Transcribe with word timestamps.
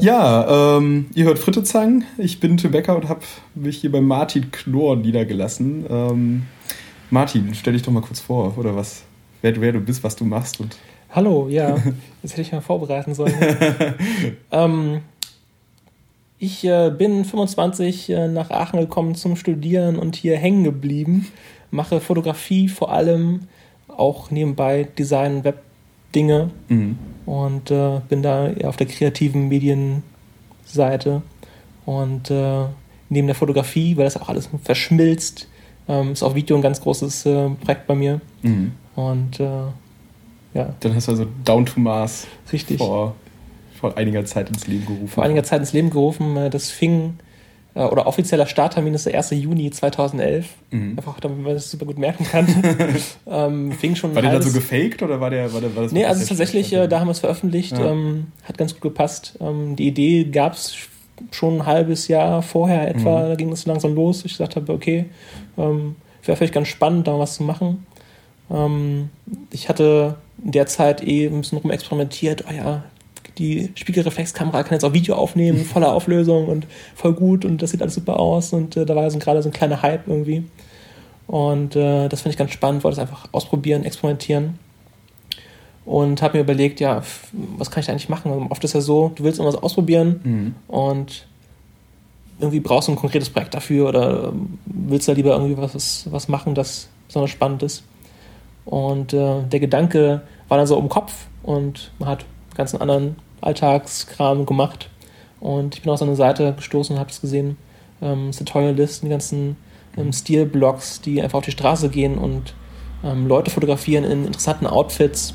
Ja, 0.00 0.76
ähm, 0.76 1.06
ihr 1.14 1.24
hört 1.24 1.38
Frittezang. 1.38 2.04
Ich 2.18 2.40
bin 2.40 2.56
Tim 2.56 2.72
Becker 2.72 2.96
und 2.96 3.08
habe 3.08 3.20
mich 3.54 3.78
hier 3.78 3.90
bei 3.90 4.00
Martin 4.00 4.50
Knorr 4.50 4.96
niedergelassen. 4.96 5.86
Ähm, 5.88 6.42
Martin, 7.10 7.54
stell 7.54 7.72
dich 7.72 7.82
doch 7.82 7.92
mal 7.92 8.02
kurz 8.02 8.20
vor, 8.20 8.56
oder 8.58 8.76
was? 8.76 9.02
Wer, 9.40 9.60
wer 9.60 9.72
du 9.72 9.80
bist, 9.80 10.04
was 10.04 10.14
du 10.14 10.24
machst. 10.24 10.60
Und 10.60 10.76
Hallo, 11.10 11.48
ja, 11.48 11.76
das 12.22 12.32
hätte 12.32 12.42
ich 12.42 12.52
mal 12.52 12.60
vorbereiten 12.60 13.14
sollen. 13.14 13.34
ähm, 14.50 15.00
ich 16.38 16.64
äh, 16.64 16.90
bin 16.90 17.24
25 17.24 18.10
äh, 18.10 18.28
nach 18.28 18.50
Aachen 18.50 18.80
gekommen 18.80 19.14
zum 19.14 19.36
Studieren 19.36 19.98
und 19.98 20.16
hier 20.16 20.36
hängen 20.36 20.64
geblieben. 20.64 21.26
Mache 21.70 22.00
Fotografie 22.00 22.68
vor 22.68 22.92
allem, 22.92 23.40
auch 23.88 24.30
nebenbei 24.30 24.86
Design, 24.98 25.44
Web-Dinge 26.08 26.50
mhm. 26.68 26.96
und 27.26 27.70
äh, 27.70 28.00
bin 28.08 28.22
da 28.22 28.48
eher 28.48 28.68
auf 28.68 28.76
der 28.76 28.86
kreativen 28.86 29.48
Medienseite. 29.48 31.22
Und 31.84 32.30
äh, 32.30 32.64
neben 33.08 33.26
der 33.26 33.34
Fotografie, 33.34 33.96
weil 33.96 34.04
das 34.04 34.16
auch 34.16 34.28
alles 34.28 34.48
verschmilzt, 34.62 35.48
ähm, 35.88 36.12
ist 36.12 36.22
auch 36.22 36.34
Video 36.34 36.56
ein 36.56 36.62
ganz 36.62 36.80
großes 36.80 37.26
äh, 37.26 37.50
Projekt 37.50 37.86
bei 37.86 37.94
mir. 37.94 38.20
Mhm. 38.42 38.72
Und 38.94 39.40
äh, 39.40 39.44
ja. 40.54 40.74
Dann 40.80 40.94
hast 40.94 41.08
du 41.08 41.12
also 41.12 41.26
Down 41.44 41.66
to 41.66 41.80
Mars 41.80 42.26
Richtig. 42.52 42.78
vor 42.78 43.14
vor 43.78 43.96
einiger 43.96 44.24
Zeit 44.24 44.48
ins 44.48 44.66
Leben 44.66 44.86
gerufen? 44.86 45.06
Vor 45.06 45.22
einiger 45.22 45.44
Zeit 45.44 45.60
ins 45.60 45.72
Leben 45.72 45.90
gerufen. 45.90 46.36
Äh, 46.36 46.50
das 46.50 46.70
fing, 46.70 47.14
oder 47.84 48.06
offizieller 48.06 48.46
Starttermin 48.46 48.94
ist 48.94 49.06
der 49.06 49.16
1. 49.16 49.30
Juni 49.30 49.70
2011. 49.70 50.46
Mhm. 50.70 50.94
Einfach, 50.96 51.20
damit 51.20 51.38
man 51.42 51.54
das 51.54 51.70
super 51.70 51.86
gut 51.86 51.98
merken 51.98 52.24
kann. 52.24 52.46
ähm, 53.26 53.72
fing 53.72 53.94
schon 53.94 54.14
war 54.14 54.22
der 54.22 54.32
dann 54.32 54.42
so 54.42 54.52
gefaked 54.52 55.02
oder 55.02 55.20
war, 55.20 55.30
der, 55.30 55.52
war, 55.52 55.60
der, 55.60 55.74
war 55.76 55.84
das 55.84 55.92
Nee, 55.92 56.04
also 56.04 56.24
tatsächlich, 56.24 56.72
äh, 56.72 56.88
da 56.88 57.00
haben 57.00 57.08
wir 57.08 57.12
es 57.12 57.20
veröffentlicht. 57.20 57.78
Ja. 57.78 57.92
Ähm, 57.92 58.28
hat 58.44 58.58
ganz 58.58 58.74
gut 58.74 58.82
gepasst. 58.82 59.36
Ähm, 59.40 59.76
die 59.76 59.86
Idee 59.86 60.24
gab 60.24 60.54
es 60.54 60.76
schon 61.30 61.58
ein 61.58 61.66
halbes 61.66 62.08
Jahr 62.08 62.42
vorher 62.42 62.88
etwa. 62.88 63.24
Mhm. 63.24 63.28
Da 63.28 63.34
ging 63.34 63.52
es 63.52 63.66
langsam 63.66 63.94
los. 63.94 64.24
Ich 64.24 64.38
habe, 64.40 64.72
okay, 64.72 65.06
ähm, 65.56 65.96
wäre 66.24 66.36
vielleicht 66.36 66.54
ganz 66.54 66.68
spannend, 66.68 67.06
da 67.06 67.18
was 67.18 67.34
zu 67.34 67.42
machen. 67.42 67.86
Ähm, 68.50 69.10
ich 69.50 69.68
hatte 69.68 70.16
in 70.42 70.52
der 70.52 70.66
Zeit 70.66 71.06
eh 71.06 71.26
ein 71.26 71.40
bisschen 71.40 71.58
rum 71.58 71.70
experimentiert. 71.70 72.44
Oh 72.48 72.52
ja, 72.52 72.84
die 73.38 73.70
Spiegelreflexkamera 73.74 74.62
kann 74.62 74.74
jetzt 74.74 74.84
auch 74.84 74.92
Video 74.92 75.14
aufnehmen, 75.14 75.64
voller 75.64 75.92
Auflösung 75.92 76.46
und 76.46 76.66
voll 76.94 77.12
gut 77.12 77.44
und 77.44 77.62
das 77.62 77.70
sieht 77.70 77.82
alles 77.82 77.94
super 77.94 78.18
aus 78.18 78.52
und 78.52 78.76
äh, 78.76 78.84
da 78.84 78.96
war 78.96 79.10
so 79.10 79.18
gerade 79.18 79.42
so 79.42 79.48
ein 79.48 79.52
kleiner 79.52 79.82
Hype 79.82 80.06
irgendwie. 80.06 80.44
Und 81.26 81.76
äh, 81.76 82.08
das 82.08 82.22
finde 82.22 82.32
ich 82.32 82.38
ganz 82.38 82.52
spannend, 82.52 82.84
wollte 82.84 82.94
es 82.94 82.98
einfach 82.98 83.28
ausprobieren, 83.32 83.84
experimentieren. 83.84 84.58
Und 85.84 86.20
habe 86.20 86.38
mir 86.38 86.44
überlegt, 86.44 86.80
ja, 86.80 87.02
was 87.56 87.70
kann 87.70 87.80
ich 87.80 87.86
da 87.86 87.92
eigentlich 87.92 88.08
machen? 88.08 88.30
Also 88.30 88.46
oft 88.50 88.62
ist 88.64 88.74
ja 88.74 88.80
so, 88.80 89.12
du 89.14 89.24
willst 89.24 89.38
irgendwas 89.38 89.62
ausprobieren 89.62 90.20
mhm. 90.22 90.54
und 90.68 91.26
irgendwie 92.40 92.60
brauchst 92.60 92.88
du 92.88 92.92
ein 92.92 92.96
konkretes 92.96 93.30
Projekt 93.30 93.54
dafür 93.54 93.88
oder 93.88 94.32
willst 94.66 95.08
da 95.08 95.12
lieber 95.12 95.32
irgendwie 95.32 95.56
was, 95.56 96.06
was 96.10 96.28
machen, 96.28 96.54
das 96.54 96.88
besonders 97.06 97.30
spannend 97.30 97.62
ist. 97.62 97.84
Und 98.64 99.12
äh, 99.14 99.42
der 99.50 99.60
Gedanke 99.60 100.22
war 100.48 100.58
dann 100.58 100.66
so 100.66 100.78
im 100.78 100.88
Kopf 100.88 101.26
und 101.42 101.90
man 101.98 102.10
hat 102.10 102.26
ganzen 102.54 102.80
anderen 102.80 103.16
Alltagskram 103.40 104.46
gemacht. 104.46 104.90
Und 105.40 105.76
ich 105.76 105.82
bin 105.82 105.92
auf 105.92 105.98
so 105.98 106.04
eine 106.04 106.16
Seite 106.16 106.52
gestoßen 106.54 106.94
und 106.94 107.00
habe 107.00 107.10
es 107.10 107.20
gesehen, 107.20 107.56
ähm, 108.02 108.30
Tutorialist, 108.32 109.02
die 109.02 109.08
ganzen 109.08 109.56
ähm, 109.96 110.12
Stilblogs, 110.12 111.00
die 111.00 111.22
einfach 111.22 111.38
auf 111.38 111.44
die 111.44 111.52
Straße 111.52 111.88
gehen 111.88 112.18
und 112.18 112.54
ähm, 113.04 113.26
Leute 113.26 113.50
fotografieren 113.50 114.04
in 114.04 114.26
interessanten 114.26 114.66
Outfits 114.66 115.34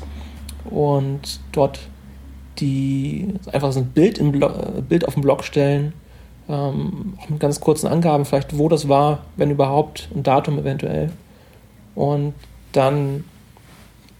und 0.70 1.40
dort 1.52 1.80
die 2.58 3.34
einfach 3.52 3.72
so 3.72 3.80
ein 3.80 3.86
Bild, 3.86 4.18
im 4.18 4.32
Blog, 4.32 4.52
äh, 4.56 4.80
Bild 4.80 5.06
auf 5.08 5.14
den 5.14 5.22
Blog 5.22 5.44
stellen, 5.44 5.92
ähm, 6.48 7.14
auch 7.20 7.28
mit 7.28 7.40
ganz 7.40 7.60
kurzen 7.60 7.88
Angaben, 7.88 8.24
vielleicht 8.24 8.56
wo 8.58 8.68
das 8.68 8.88
war, 8.88 9.24
wenn 9.36 9.50
überhaupt, 9.50 10.08
ein 10.14 10.22
Datum 10.22 10.58
eventuell. 10.58 11.10
Und 11.94 12.34
dann 12.72 13.24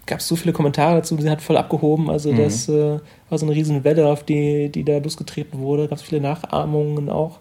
gab 0.05 0.19
es 0.19 0.27
so 0.27 0.35
viele 0.35 0.53
Kommentare 0.53 0.95
dazu, 0.95 1.15
die 1.15 1.29
hat 1.29 1.41
voll 1.41 1.57
abgehoben. 1.57 2.09
Also 2.09 2.31
mhm. 2.31 2.37
das 2.37 2.69
äh, 2.69 2.99
war 3.29 3.37
so 3.37 3.45
eine 3.45 3.55
riesen 3.55 3.83
Welle, 3.83 4.07
auf 4.07 4.23
die, 4.23 4.69
die 4.69 4.83
da 4.83 4.97
losgetreten 4.97 5.59
wurde. 5.59 5.87
Gab 5.87 5.97
es 5.97 6.03
viele 6.03 6.21
Nachahmungen 6.21 7.09
auch. 7.09 7.39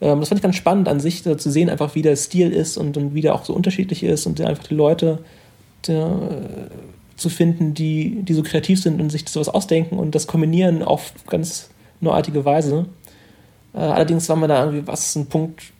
Ähm, 0.00 0.20
das 0.20 0.28
fand 0.28 0.38
ich 0.38 0.42
ganz 0.42 0.56
spannend 0.56 0.88
an 0.88 1.00
sich, 1.00 1.22
zu 1.22 1.50
sehen, 1.50 1.68
einfach 1.68 1.94
wie 1.94 2.02
der 2.02 2.16
Stil 2.16 2.52
ist 2.52 2.76
und, 2.76 2.96
und 2.96 3.14
wie 3.14 3.20
der 3.20 3.34
auch 3.34 3.44
so 3.44 3.52
unterschiedlich 3.52 4.02
ist 4.02 4.26
und 4.26 4.40
einfach 4.40 4.64
die 4.64 4.74
Leute 4.74 5.18
der, 5.86 6.06
äh, 6.06 7.18
zu 7.18 7.28
finden, 7.28 7.74
die, 7.74 8.22
die 8.22 8.34
so 8.34 8.42
kreativ 8.42 8.80
sind 8.80 9.00
und 9.00 9.10
sich 9.10 9.28
sowas 9.28 9.48
ausdenken 9.48 9.98
und 9.98 10.14
das 10.14 10.26
kombinieren 10.26 10.82
auf 10.82 11.12
ganz 11.26 11.70
neuartige 12.00 12.44
Weise. 12.44 12.86
Äh, 13.74 13.78
allerdings 13.78 14.28
war 14.28 14.36
mir 14.36 14.48
da 14.48 14.64
irgendwie 14.64 14.86
was 14.86 15.16
ein 15.16 15.26
Punkt 15.26 15.72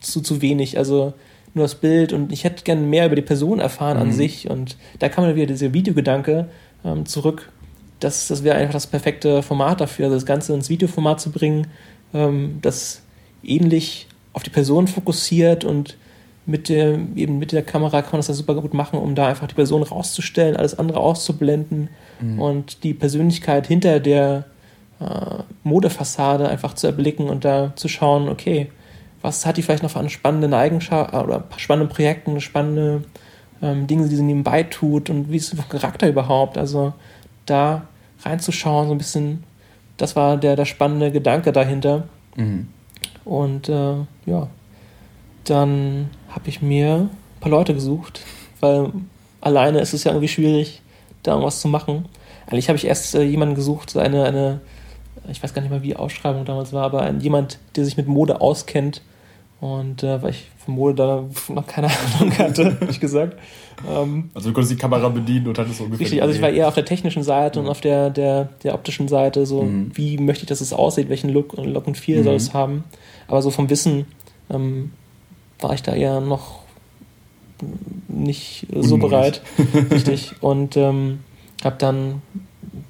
zu, 0.00 0.22
zu 0.22 0.40
wenig. 0.40 0.78
Also 0.78 1.12
nur 1.54 1.64
das 1.64 1.74
Bild 1.74 2.12
und 2.12 2.32
ich 2.32 2.44
hätte 2.44 2.64
gerne 2.64 2.82
mehr 2.82 3.06
über 3.06 3.16
die 3.16 3.22
Person 3.22 3.60
erfahren 3.60 3.96
mhm. 3.96 4.02
an 4.04 4.12
sich 4.12 4.48
und 4.48 4.76
da 4.98 5.08
kam 5.08 5.24
dann 5.24 5.34
wieder 5.34 5.46
dieser 5.46 5.72
Videogedanke 5.72 6.48
ähm, 6.84 7.06
zurück. 7.06 7.50
Das, 7.98 8.28
das 8.28 8.44
wäre 8.44 8.56
einfach 8.56 8.72
das 8.72 8.86
perfekte 8.86 9.42
Format 9.42 9.80
dafür, 9.80 10.06
also 10.06 10.16
das 10.16 10.26
Ganze 10.26 10.54
ins 10.54 10.70
Videoformat 10.70 11.20
zu 11.20 11.30
bringen, 11.30 11.66
ähm, 12.14 12.58
das 12.62 13.02
ähnlich 13.42 14.06
auf 14.32 14.42
die 14.42 14.50
Person 14.50 14.86
fokussiert 14.86 15.64
und 15.64 15.96
mit 16.46 16.68
der, 16.68 16.98
eben 17.14 17.38
mit 17.38 17.52
der 17.52 17.62
Kamera 17.62 18.02
kann 18.02 18.12
man 18.12 18.20
das 18.20 18.28
ja 18.28 18.34
super 18.34 18.54
gut 18.54 18.74
machen, 18.74 18.98
um 18.98 19.14
da 19.14 19.26
einfach 19.28 19.46
die 19.46 19.54
Person 19.54 19.82
rauszustellen, 19.82 20.56
alles 20.56 20.78
andere 20.78 21.00
auszublenden 21.00 21.88
mhm. 22.20 22.40
und 22.40 22.84
die 22.84 22.94
Persönlichkeit 22.94 23.66
hinter 23.66 24.00
der 24.00 24.44
äh, 25.00 25.42
Modefassade 25.62 26.48
einfach 26.48 26.74
zu 26.74 26.86
erblicken 26.86 27.28
und 27.28 27.44
da 27.44 27.72
zu 27.76 27.88
schauen, 27.88 28.28
okay, 28.28 28.70
was 29.22 29.44
hat 29.46 29.56
die 29.56 29.62
vielleicht 29.62 29.82
noch 29.82 29.90
für 29.90 29.98
eine 29.98 30.10
spannende 30.10 30.56
Eigenschaft 30.56 31.14
oder 31.14 31.44
spannende 31.56 31.92
Projekte, 31.92 32.40
spannende 32.40 33.02
ähm, 33.62 33.86
Dinge, 33.86 34.08
die 34.08 34.16
sie 34.16 34.22
nebenbei 34.22 34.62
tut 34.62 35.10
und 35.10 35.30
wie 35.30 35.36
ist 35.36 35.56
der 35.56 35.64
Charakter 35.64 36.08
überhaupt. 36.08 36.56
Also 36.56 36.94
da 37.46 37.82
reinzuschauen, 38.22 38.88
so 38.88 38.94
ein 38.94 38.98
bisschen, 38.98 39.44
das 39.96 40.16
war 40.16 40.36
der, 40.36 40.56
der 40.56 40.64
spannende 40.64 41.10
Gedanke 41.10 41.52
dahinter. 41.52 42.04
Mhm. 42.36 42.68
Und 43.24 43.68
äh, 43.68 43.94
ja, 44.26 44.48
dann 45.44 46.10
habe 46.28 46.48
ich 46.48 46.62
mir 46.62 47.08
ein 47.08 47.40
paar 47.40 47.50
Leute 47.50 47.74
gesucht, 47.74 48.20
weil 48.60 48.92
alleine 49.40 49.80
ist 49.80 49.94
es 49.94 50.04
ja 50.04 50.12
irgendwie 50.12 50.28
schwierig, 50.28 50.82
da 51.22 51.32
irgendwas 51.32 51.60
zu 51.60 51.68
machen. 51.68 52.06
Eigentlich 52.46 52.68
habe 52.68 52.76
ich 52.76 52.86
erst 52.86 53.14
äh, 53.14 53.22
jemanden 53.22 53.54
gesucht, 53.54 53.96
eine, 53.96 54.24
eine, 54.24 54.60
ich 55.30 55.42
weiß 55.42 55.54
gar 55.54 55.62
nicht 55.62 55.70
mal, 55.70 55.82
wie 55.82 55.88
die 55.88 55.96
Ausschreibung 55.96 56.44
damals 56.44 56.72
war, 56.72 56.84
aber 56.84 57.10
jemand, 57.12 57.58
der 57.76 57.84
sich 57.84 57.96
mit 57.96 58.06
Mode 58.06 58.40
auskennt, 58.40 59.02
und 59.60 60.02
äh, 60.02 60.22
weil 60.22 60.30
ich 60.30 60.46
von 60.64 60.74
Mode 60.74 60.94
da 60.94 61.24
noch 61.52 61.66
keine 61.66 61.88
Ahnung 62.18 62.36
hatte, 62.38 62.78
habe 62.80 62.90
ich 62.90 62.98
gesagt. 62.98 63.38
Ähm, 63.86 64.30
also 64.34 64.48
du 64.48 64.54
konntest 64.54 64.72
die 64.72 64.78
Kamera 64.78 65.08
bedienen 65.10 65.48
und 65.48 65.58
hattest 65.58 65.78
so 65.78 65.84
ungefähr. 65.84 66.04
Richtig, 66.04 66.22
also 66.22 66.34
ich 66.34 66.40
war 66.40 66.48
eher 66.48 66.66
auf 66.66 66.74
der 66.74 66.86
technischen 66.86 67.22
Seite 67.22 67.58
mhm. 67.58 67.66
und 67.66 67.70
auf 67.70 67.80
der, 67.82 68.08
der, 68.08 68.48
der 68.62 68.74
optischen 68.74 69.06
Seite, 69.08 69.44
so 69.44 69.62
mhm. 69.62 69.90
wie 69.94 70.16
möchte 70.16 70.44
ich, 70.44 70.48
dass 70.48 70.62
es 70.62 70.72
aussieht, 70.72 71.10
welchen 71.10 71.28
Look 71.30 71.52
und 71.54 71.66
Look 71.66 71.86
und 71.86 71.98
Feel 71.98 72.20
mhm. 72.20 72.24
soll 72.24 72.34
es 72.36 72.54
haben. 72.54 72.84
Aber 73.28 73.42
so 73.42 73.50
vom 73.50 73.68
Wissen 73.68 74.06
ähm, 74.48 74.92
war 75.60 75.74
ich 75.74 75.82
da 75.82 75.92
eher 75.92 76.20
noch 76.20 76.60
nicht 78.08 78.66
so 78.74 78.96
bereit. 78.96 79.42
Richtig. 79.90 80.32
Und 80.40 80.78
ähm, 80.78 81.20
habe 81.62 81.76
dann 81.78 82.22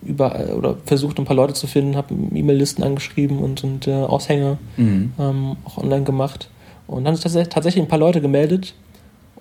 über 0.03 0.57
oder 0.57 0.77
versucht 0.85 1.19
ein 1.19 1.25
paar 1.25 1.37
Leute 1.37 1.55
zu 1.55 1.67
finden, 1.67 1.97
habe 1.97 2.15
E-Mail-Listen 2.15 2.83
angeschrieben 2.83 3.39
und, 3.39 3.65
und 3.65 3.87
äh, 3.87 3.93
Aushänge 3.93 4.59
mhm. 4.77 5.13
ähm, 5.19 5.57
auch 5.65 5.79
online 5.79 6.05
gemacht 6.05 6.51
und 6.87 7.05
dann 7.05 7.15
haben 7.15 7.29
sich 7.29 7.49
tatsächlich 7.49 7.83
ein 7.83 7.89
paar 7.89 7.99
Leute 7.99 8.21
gemeldet 8.21 8.75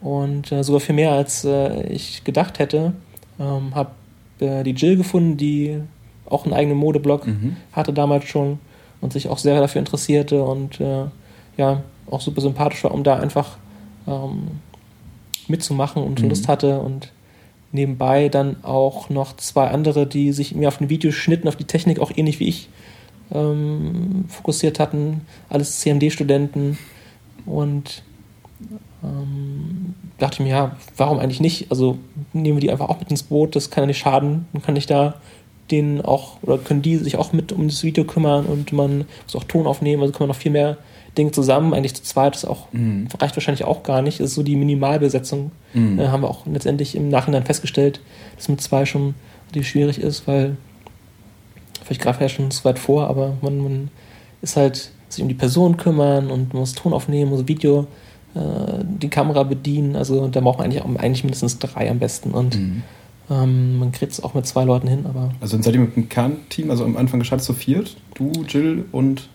und 0.01 0.51
äh, 0.51 0.63
sogar 0.63 0.79
viel 0.79 0.95
mehr, 0.95 1.11
als 1.11 1.43
äh, 1.43 1.83
ich 1.87 2.23
gedacht 2.23 2.59
hätte. 2.59 2.93
Ähm, 3.39 3.73
habe 3.73 3.91
äh, 4.39 4.63
die 4.63 4.71
Jill 4.71 4.97
gefunden, 4.97 5.37
die 5.37 5.81
auch 6.25 6.45
einen 6.45 6.53
eigenen 6.53 6.77
Modeblog 6.77 7.25
mhm. 7.25 7.57
hatte 7.71 7.91
damals 7.91 8.25
schon 8.25 8.59
und 9.01 9.13
sich 9.13 9.29
auch 9.29 9.37
sehr 9.37 9.59
dafür 9.59 9.79
interessierte 9.79 10.43
und 10.43 10.79
äh, 10.79 11.05
ja, 11.57 11.81
auch 12.09 12.21
super 12.21 12.41
sympathisch 12.41 12.83
war, 12.83 12.93
um 12.93 13.03
da 13.03 13.17
einfach 13.17 13.57
ähm, 14.07 14.59
mitzumachen 15.47 16.03
und 16.03 16.21
mhm. 16.21 16.29
Lust 16.29 16.47
hatte 16.47 16.79
und 16.79 17.11
nebenbei 17.71 18.29
dann 18.29 18.63
auch 18.63 19.09
noch 19.09 19.35
zwei 19.35 19.67
andere, 19.67 20.07
die 20.07 20.31
sich 20.31 20.55
mir 20.55 20.67
auf 20.67 20.77
den 20.77 20.89
Videoschnitten, 20.89 21.47
auf 21.47 21.55
die 21.55 21.65
Technik 21.65 21.99
auch 21.99 22.11
ähnlich 22.15 22.39
wie 22.39 22.47
ich 22.47 22.69
ähm, 23.31 24.25
fokussiert 24.27 24.79
hatten. 24.79 25.21
Alles 25.49 25.79
CMD-Studenten, 25.79 26.77
und 27.49 28.03
ähm, 29.03 29.95
dachte 30.17 30.35
ich 30.35 30.39
mir, 30.41 30.49
ja, 30.49 30.75
warum 30.97 31.19
eigentlich 31.19 31.39
nicht? 31.39 31.71
Also 31.71 31.97
nehmen 32.33 32.57
wir 32.57 32.61
die 32.61 32.71
einfach 32.71 32.89
auch 32.89 32.99
mit 32.99 33.09
ins 33.09 33.23
Boot, 33.23 33.55
das 33.55 33.71
kann 33.71 33.83
ja 33.83 33.87
nicht 33.87 33.99
schaden. 33.99 34.47
Dann 34.53 34.61
kann 34.61 34.75
ich 34.75 34.85
da 34.85 35.15
denen 35.71 36.01
auch, 36.01 36.37
oder 36.41 36.57
können 36.57 36.81
die 36.81 36.97
sich 36.97 37.17
auch 37.17 37.33
mit 37.33 37.51
um 37.51 37.67
das 37.67 37.83
Video 37.83 38.03
kümmern 38.03 38.45
und 38.45 38.71
man 38.73 39.05
muss 39.23 39.35
auch 39.35 39.43
Ton 39.43 39.67
aufnehmen, 39.67 40.01
also 40.01 40.11
kann 40.11 40.27
man 40.27 40.29
noch 40.29 40.41
viel 40.41 40.51
mehr 40.51 40.77
Dinge 41.17 41.31
zusammen, 41.31 41.73
eigentlich 41.73 41.95
zu 41.95 42.03
zweit, 42.03 42.35
das 42.35 42.45
auch, 42.45 42.71
mhm. 42.71 43.07
reicht 43.19 43.35
wahrscheinlich 43.35 43.63
auch 43.63 43.83
gar 43.83 44.01
nicht. 44.01 44.19
Das 44.19 44.27
ist 44.27 44.35
so 44.35 44.43
die 44.43 44.55
Minimalbesetzung. 44.55 45.51
Mhm. 45.73 45.99
Äh, 45.99 46.07
haben 46.07 46.23
wir 46.23 46.29
auch 46.29 46.45
letztendlich 46.45 46.95
im 46.95 47.09
Nachhinein 47.09 47.45
festgestellt, 47.45 47.99
dass 48.35 48.47
mit 48.47 48.61
zwei 48.61 48.85
schon 48.85 49.15
die 49.53 49.63
schwierig 49.63 49.99
ist, 49.99 50.27
weil 50.27 50.55
vielleicht 51.83 52.01
greife 52.01 52.23
ich 52.23 52.31
ja 52.31 52.35
schon 52.35 52.51
zu 52.51 52.63
weit 52.65 52.79
vor, 52.79 53.07
aber 53.07 53.33
man, 53.41 53.59
man 53.59 53.91
ist 54.41 54.55
halt 54.55 54.91
sich 55.09 55.21
um 55.21 55.27
die 55.27 55.35
Person 55.35 55.77
kümmern 55.77 56.29
und 56.29 56.53
muss 56.53 56.73
Ton 56.73 56.93
aufnehmen, 56.93 57.31
muss 57.31 57.47
Video, 57.47 57.87
äh, 58.35 58.83
die 58.83 59.09
Kamera 59.09 59.43
bedienen. 59.43 59.95
Also 59.95 60.27
da 60.27 60.39
braucht 60.39 60.59
man 60.59 60.65
eigentlich, 60.65 60.83
auch, 60.83 60.95
eigentlich 60.95 61.23
mindestens 61.23 61.57
drei 61.57 61.89
am 61.89 61.99
besten. 61.99 62.31
Und 62.31 62.55
mhm. 62.55 62.83
Ähm, 63.29 63.79
man 63.79 63.91
kriegt 63.91 64.11
es 64.11 64.23
auch 64.23 64.33
mit 64.33 64.47
zwei 64.47 64.63
Leuten 64.63 64.87
hin. 64.87 65.05
Aber 65.05 65.31
also 65.39 65.55
dann 65.55 65.63
seid 65.63 65.75
ihr 65.75 65.81
mit 65.81 65.95
einem 65.95 66.09
Kernteam, 66.09 66.71
also 66.71 66.83
am 66.83 66.97
Anfang 66.97 67.19
gestartet 67.19 67.45
zu 67.45 67.53
viert? 67.53 67.95
Du, 68.15 68.31
Jill 68.47 68.85
und 68.91 69.29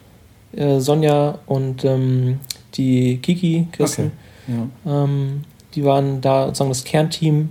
äh, 0.53 0.81
Sonja 0.81 1.39
und 1.47 1.85
ähm, 1.85 2.41
die 2.75 3.19
Kiki, 3.19 3.69
Kirsten. 3.73 4.13
Okay. 4.47 4.69
Ja. 4.87 5.05
Ähm, 5.05 5.43
die 5.75 5.85
waren 5.85 6.21
da 6.21 6.47
sozusagen 6.47 6.71
das 6.71 6.85
Kernteam. 6.85 7.51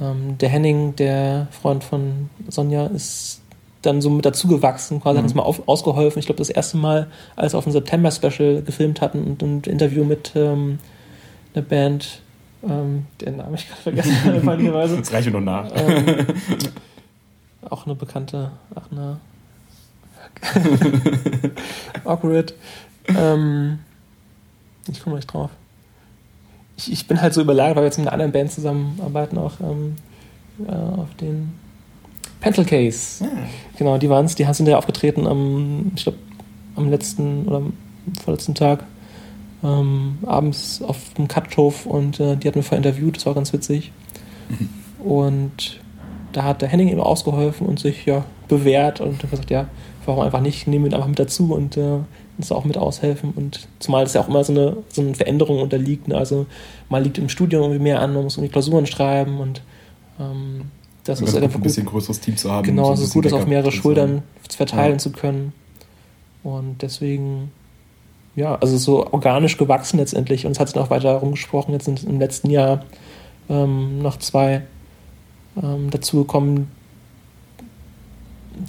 Ähm, 0.00 0.38
der 0.38 0.48
Henning, 0.48 0.96
der 0.96 1.48
Freund 1.50 1.84
von 1.84 2.30
Sonja, 2.48 2.86
ist 2.86 3.40
dann 3.82 4.00
so 4.00 4.10
mit 4.10 4.24
dazugewachsen, 4.24 5.00
quasi 5.00 5.14
mhm. 5.14 5.18
hat 5.18 5.24
uns 5.24 5.34
mal 5.34 5.42
auf, 5.42 5.68
ausgeholfen. 5.68 6.20
Ich 6.20 6.26
glaube, 6.26 6.38
das 6.38 6.50
erste 6.50 6.76
Mal, 6.76 7.08
als 7.36 7.52
wir 7.52 7.58
auf 7.58 7.66
ein 7.66 7.72
September-Special 7.72 8.62
gefilmt 8.62 9.00
hatten 9.00 9.24
und 9.24 9.42
ein 9.42 9.62
Interview 9.64 10.04
mit 10.04 10.32
ähm, 10.36 10.78
einer 11.54 11.64
Band, 11.64 12.21
ähm, 12.68 13.06
den 13.20 13.36
Namen 13.36 13.54
ich 13.54 13.68
gerade 13.68 13.82
vergessen 13.82 14.24
habe, 14.44 14.96
Jetzt 14.96 15.12
reiche 15.12 15.30
noch 15.30 15.40
nach. 15.40 15.70
Ähm, 15.74 16.26
auch 17.70 17.86
eine 17.86 17.94
bekannte, 17.94 18.52
ach 18.74 18.90
eine 18.90 19.18
awkward. 22.04 22.54
Ähm, 23.08 23.78
ich 24.88 25.02
komme 25.02 25.16
nicht 25.16 25.32
drauf. 25.32 25.50
Ich, 26.76 26.90
ich, 26.90 27.06
bin 27.06 27.20
halt 27.20 27.34
so 27.34 27.40
überlagert, 27.40 27.76
weil 27.76 27.82
wir 27.84 27.88
jetzt 27.88 27.98
mit 27.98 28.06
einer 28.06 28.14
anderen 28.14 28.32
Band 28.32 28.50
zusammenarbeiten, 28.50 29.38
auch 29.38 29.52
ähm, 29.60 29.96
äh, 30.66 30.72
auf 30.72 31.14
den 31.20 31.52
Pencil 32.40 32.64
Case. 32.64 33.24
Ah. 33.24 33.28
Genau, 33.76 33.98
die 33.98 34.10
waren 34.10 34.26
es. 34.26 34.34
Die 34.34 34.44
sind 34.52 34.66
ja 34.66 34.78
aufgetreten 34.78 35.26
am, 35.26 35.92
ich 35.94 36.04
glaube, 36.04 36.18
am 36.76 36.90
letzten 36.90 37.46
oder 37.46 37.58
am 37.58 37.72
vorletzten 38.24 38.54
Tag 38.54 38.84
ähm, 39.62 40.18
abends 40.26 40.82
auf 40.82 41.14
dem 41.14 41.28
Kathof 41.28 41.86
und 41.86 42.20
äh, 42.20 42.36
die 42.36 42.48
hatten 42.48 42.56
wir 42.56 42.62
vorher 42.62 42.84
interviewt, 42.84 43.16
das 43.16 43.26
war 43.26 43.34
ganz 43.34 43.52
witzig. 43.52 43.92
Mhm. 44.48 44.68
Und 45.06 45.80
da 46.32 46.44
hat 46.44 46.62
der 46.62 46.68
Henning 46.68 46.88
eben 46.88 47.00
ausgeholfen 47.00 47.66
und 47.66 47.78
sich 47.78 48.06
ja 48.06 48.24
bewährt 48.48 49.00
und 49.00 49.22
hat 49.22 49.30
gesagt, 49.30 49.50
ja, 49.50 49.68
warum 50.06 50.22
einfach 50.22 50.40
nicht, 50.40 50.66
nehmen 50.66 50.84
wir 50.84 50.90
ihn 50.90 50.94
einfach 50.94 51.08
mit 51.08 51.18
dazu 51.18 51.54
und 51.54 51.76
äh, 51.76 51.98
uns 52.38 52.52
auch 52.52 52.64
mit 52.64 52.76
aushelfen. 52.76 53.32
Und 53.34 53.68
zumal 53.78 54.04
es 54.04 54.14
ja 54.14 54.22
auch 54.22 54.28
immer 54.28 54.42
so 54.44 54.52
eine, 54.52 54.76
so 54.88 55.02
eine 55.02 55.14
Veränderung 55.14 55.60
unterliegt. 55.60 56.08
Ne? 56.08 56.16
Also 56.16 56.46
mal 56.88 57.02
liegt 57.02 57.18
im 57.18 57.28
Studium 57.28 57.62
irgendwie 57.62 57.82
mehr 57.82 58.00
an, 58.00 58.14
man 58.14 58.24
muss 58.24 58.36
irgendwie 58.36 58.52
Klausuren 58.52 58.86
schreiben 58.86 59.38
und 59.38 59.62
ähm, 60.18 60.62
das 61.04 61.20
ist 61.20 61.36
einfach 61.36 61.58
ein 61.58 61.62
bisschen 61.62 61.86
größeres 61.86 62.20
Team 62.20 62.36
zu 62.36 62.50
haben. 62.50 62.64
Genau, 62.64 62.86
so 62.86 63.02
es 63.02 63.08
ist 63.08 63.12
gut, 63.12 63.24
das 63.24 63.32
auf 63.32 63.46
mehrere 63.46 63.72
Schultern 63.72 64.22
zu 64.48 64.56
verteilen 64.56 64.92
ja. 64.92 64.98
zu 64.98 65.10
können. 65.10 65.52
Und 66.44 66.82
deswegen, 66.82 67.50
ja, 68.34 68.56
also 68.56 68.76
so 68.76 69.06
organisch 69.12 69.58
gewachsen 69.58 69.98
letztendlich. 69.98 70.46
Und 70.46 70.52
es 70.52 70.60
hat 70.60 70.68
sich 70.68 70.78
auch 70.78 70.90
weiter 70.90 71.10
herumgesprochen, 71.10 71.74
jetzt 71.74 71.88
im 71.88 72.18
letzten 72.18 72.50
Jahr 72.50 72.84
ähm, 73.48 74.00
noch 74.00 74.18
zwei 74.18 74.62
ähm, 75.62 75.90
dazugekommen, 75.90 76.68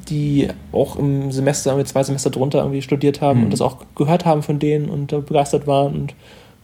die 0.10 0.50
auch 0.72 0.96
im 0.96 1.32
Semester, 1.32 1.72
irgendwie 1.72 1.88
zwei 1.88 2.04
Semester 2.04 2.30
drunter 2.30 2.60
irgendwie 2.60 2.82
studiert 2.82 3.22
haben 3.22 3.40
mhm. 3.40 3.46
und 3.46 3.52
das 3.52 3.62
auch 3.62 3.78
gehört 3.96 4.26
haben 4.26 4.44
von 4.44 4.60
denen 4.60 4.90
und 4.90 5.14
äh, 5.14 5.20
begeistert 5.20 5.68
waren 5.68 5.94
und 5.96 6.16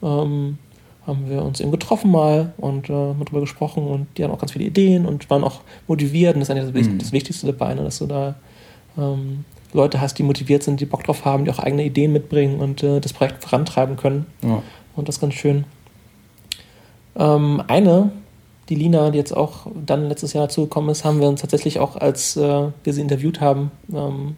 ähm, 0.01 0.57
haben 1.05 1.29
wir 1.29 1.43
uns 1.43 1.59
eben 1.59 1.71
getroffen 1.71 2.11
mal 2.11 2.53
und 2.57 2.89
äh, 2.89 2.93
darüber 2.93 3.41
gesprochen 3.41 3.87
und 3.87 4.07
die 4.17 4.23
haben 4.23 4.31
auch 4.31 4.39
ganz 4.39 4.51
viele 4.51 4.65
Ideen 4.65 5.05
und 5.05 5.29
waren 5.29 5.43
auch 5.43 5.61
motiviert 5.87 6.35
und 6.35 6.41
das 6.41 6.49
ist 6.49 6.55
eigentlich 6.55 6.73
das, 6.73 6.93
mhm. 6.93 6.97
das 6.99 7.11
Wichtigste 7.11 7.47
dabei, 7.47 7.73
ne, 7.73 7.83
dass 7.83 7.99
du 7.99 8.05
da 8.05 8.35
ähm, 8.97 9.45
Leute 9.74 10.01
hast, 10.01 10.18
die 10.18 10.24
motiviert 10.24 10.63
sind, 10.63 10.80
die 10.80 10.86
Bock 10.86 11.04
drauf 11.04 11.25
haben, 11.25 11.45
die 11.45 11.51
auch 11.51 11.60
eigene 11.60 11.86
Ideen 11.86 12.12
mitbringen 12.12 12.60
und 12.60 12.83
äh, 12.83 13.00
das 13.00 13.13
Projekt 13.13 13.44
vorantreiben 13.44 13.98
können. 13.98 14.25
Ja. 14.42 14.63
Und 14.95 15.07
das 15.07 15.16
ist 15.16 15.21
ganz 15.21 15.36
schön. 15.36 15.66
Ähm, 17.16 17.63
eine, 17.68 18.12
die 18.69 18.75
Lina, 18.75 19.12
die 19.12 19.18
jetzt 19.18 19.36
auch 19.36 19.68
dann 19.86 20.07
letztes 20.07 20.33
Jahr 20.33 20.48
dazugekommen 20.48 20.89
ist, 20.89 21.06
haben 21.06 21.19
wir 21.19 21.27
uns 21.27 21.42
tatsächlich 21.42 21.80
auch, 21.80 21.95
als 21.95 22.36
äh, 22.38 22.68
wir 22.83 22.94
sie 22.94 23.01
interviewt 23.01 23.42
haben, 23.42 23.71
ähm, 23.94 24.36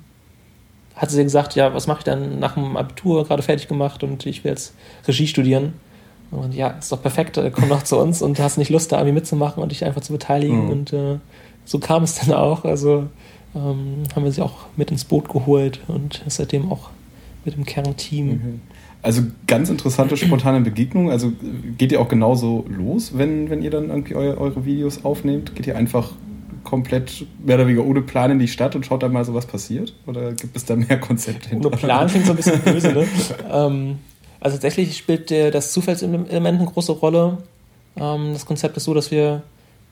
hat 0.95 1.10
sie 1.10 1.24
gesagt, 1.24 1.56
ja, 1.56 1.74
was 1.74 1.88
mache 1.88 2.00
ich 2.00 2.04
dann 2.04 2.39
nach 2.39 2.56
dem 2.56 2.78
Abitur, 2.78 3.25
gerade 3.25 3.42
fertig 3.42 3.68
gemacht 3.68 4.04
und 4.04 4.25
ich 4.25 4.44
will 4.44 4.51
jetzt 4.51 4.75
Regie 5.07 5.28
studieren. 5.28 5.74
Und 6.31 6.54
ja, 6.54 6.69
ist 6.69 6.92
doch 6.92 7.01
perfekt, 7.01 7.38
äh, 7.38 7.51
komm 7.51 7.69
doch 7.69 7.83
zu 7.83 7.98
uns 7.98 8.22
und 8.22 8.39
hast 8.39 8.57
nicht 8.57 8.69
Lust, 8.69 8.92
da 8.92 8.98
irgendwie 8.98 9.16
mitzumachen 9.16 9.62
und 9.62 9.72
dich 9.72 9.83
einfach 9.83 10.01
zu 10.01 10.13
beteiligen. 10.13 10.66
Mhm. 10.66 10.69
Und 10.69 10.94
äh, 10.94 11.18
so 11.66 11.80
kam 11.80 12.04
es 12.04 12.16
dann 12.16 12.33
auch. 12.33 12.63
Also 12.63 13.07
ähm, 13.56 14.03
haben 14.15 14.24
wir 14.24 14.31
sie 14.31 14.42
auch 14.42 14.68
mit 14.77 14.92
ins 14.92 15.06
Boot 15.06 15.30
geholt 15.30 15.81
und 15.88 16.24
seitdem 16.27 16.71
auch 16.71 16.89
mit 17.45 17.56
dem 17.56 17.65
Kernteam. 17.65 18.27
Mhm. 18.27 18.62
Also 19.01 19.24
ganz 19.48 19.69
interessante 19.69 20.15
spontane 20.15 20.62
Begegnung. 20.62 21.09
Also 21.09 21.33
geht 21.77 21.92
ihr 21.92 22.00
auch 22.00 22.07
genauso 22.07 22.65
los, 22.69 23.18
wenn, 23.18 23.50
wenn 23.50 23.63
ihr 23.63 23.71
dann 23.71 23.89
irgendwie 23.89 24.15
eure, 24.15 24.39
eure 24.39 24.65
Videos 24.65 25.03
aufnehmt? 25.03 25.56
Geht 25.56 25.65
ihr 25.65 25.75
einfach 25.75 26.12
komplett 26.63 27.25
mehr 27.44 27.56
oder 27.56 27.65
weniger 27.65 27.86
ohne 27.86 28.01
Plan 28.01 28.30
in 28.30 28.39
die 28.39 28.48
Stadt 28.48 28.75
und 28.75 28.86
schaut 28.86 29.01
dann 29.01 29.12
mal 29.12 29.25
so, 29.25 29.33
was 29.33 29.48
passiert? 29.48 29.95
Oder 30.06 30.33
gibt 30.33 30.56
es 30.56 30.65
da 30.65 30.75
mehr 30.75 31.00
Konzepte 31.00 31.50
hinter? 31.50 31.69
Ohne 31.69 31.77
Plan 31.77 32.07
klingt 32.07 32.27
so 32.27 32.33
ein 32.33 32.38
bisschen 32.38 32.62
böse, 32.62 32.92
ne? 32.94 33.07
ähm, 33.51 33.97
also 34.39 34.57
tatsächlich 34.57 34.97
spielt 34.97 35.31
der, 35.31 35.50
das 35.50 35.71
Zufallselement 35.74 36.31
eine 36.31 36.65
große 36.65 36.92
Rolle. 36.92 37.39
Ähm, 37.95 38.33
das 38.33 38.45
Konzept 38.45 38.77
ist 38.77 38.83
so, 38.83 38.94
dass 38.94 39.09
wir 39.09 39.42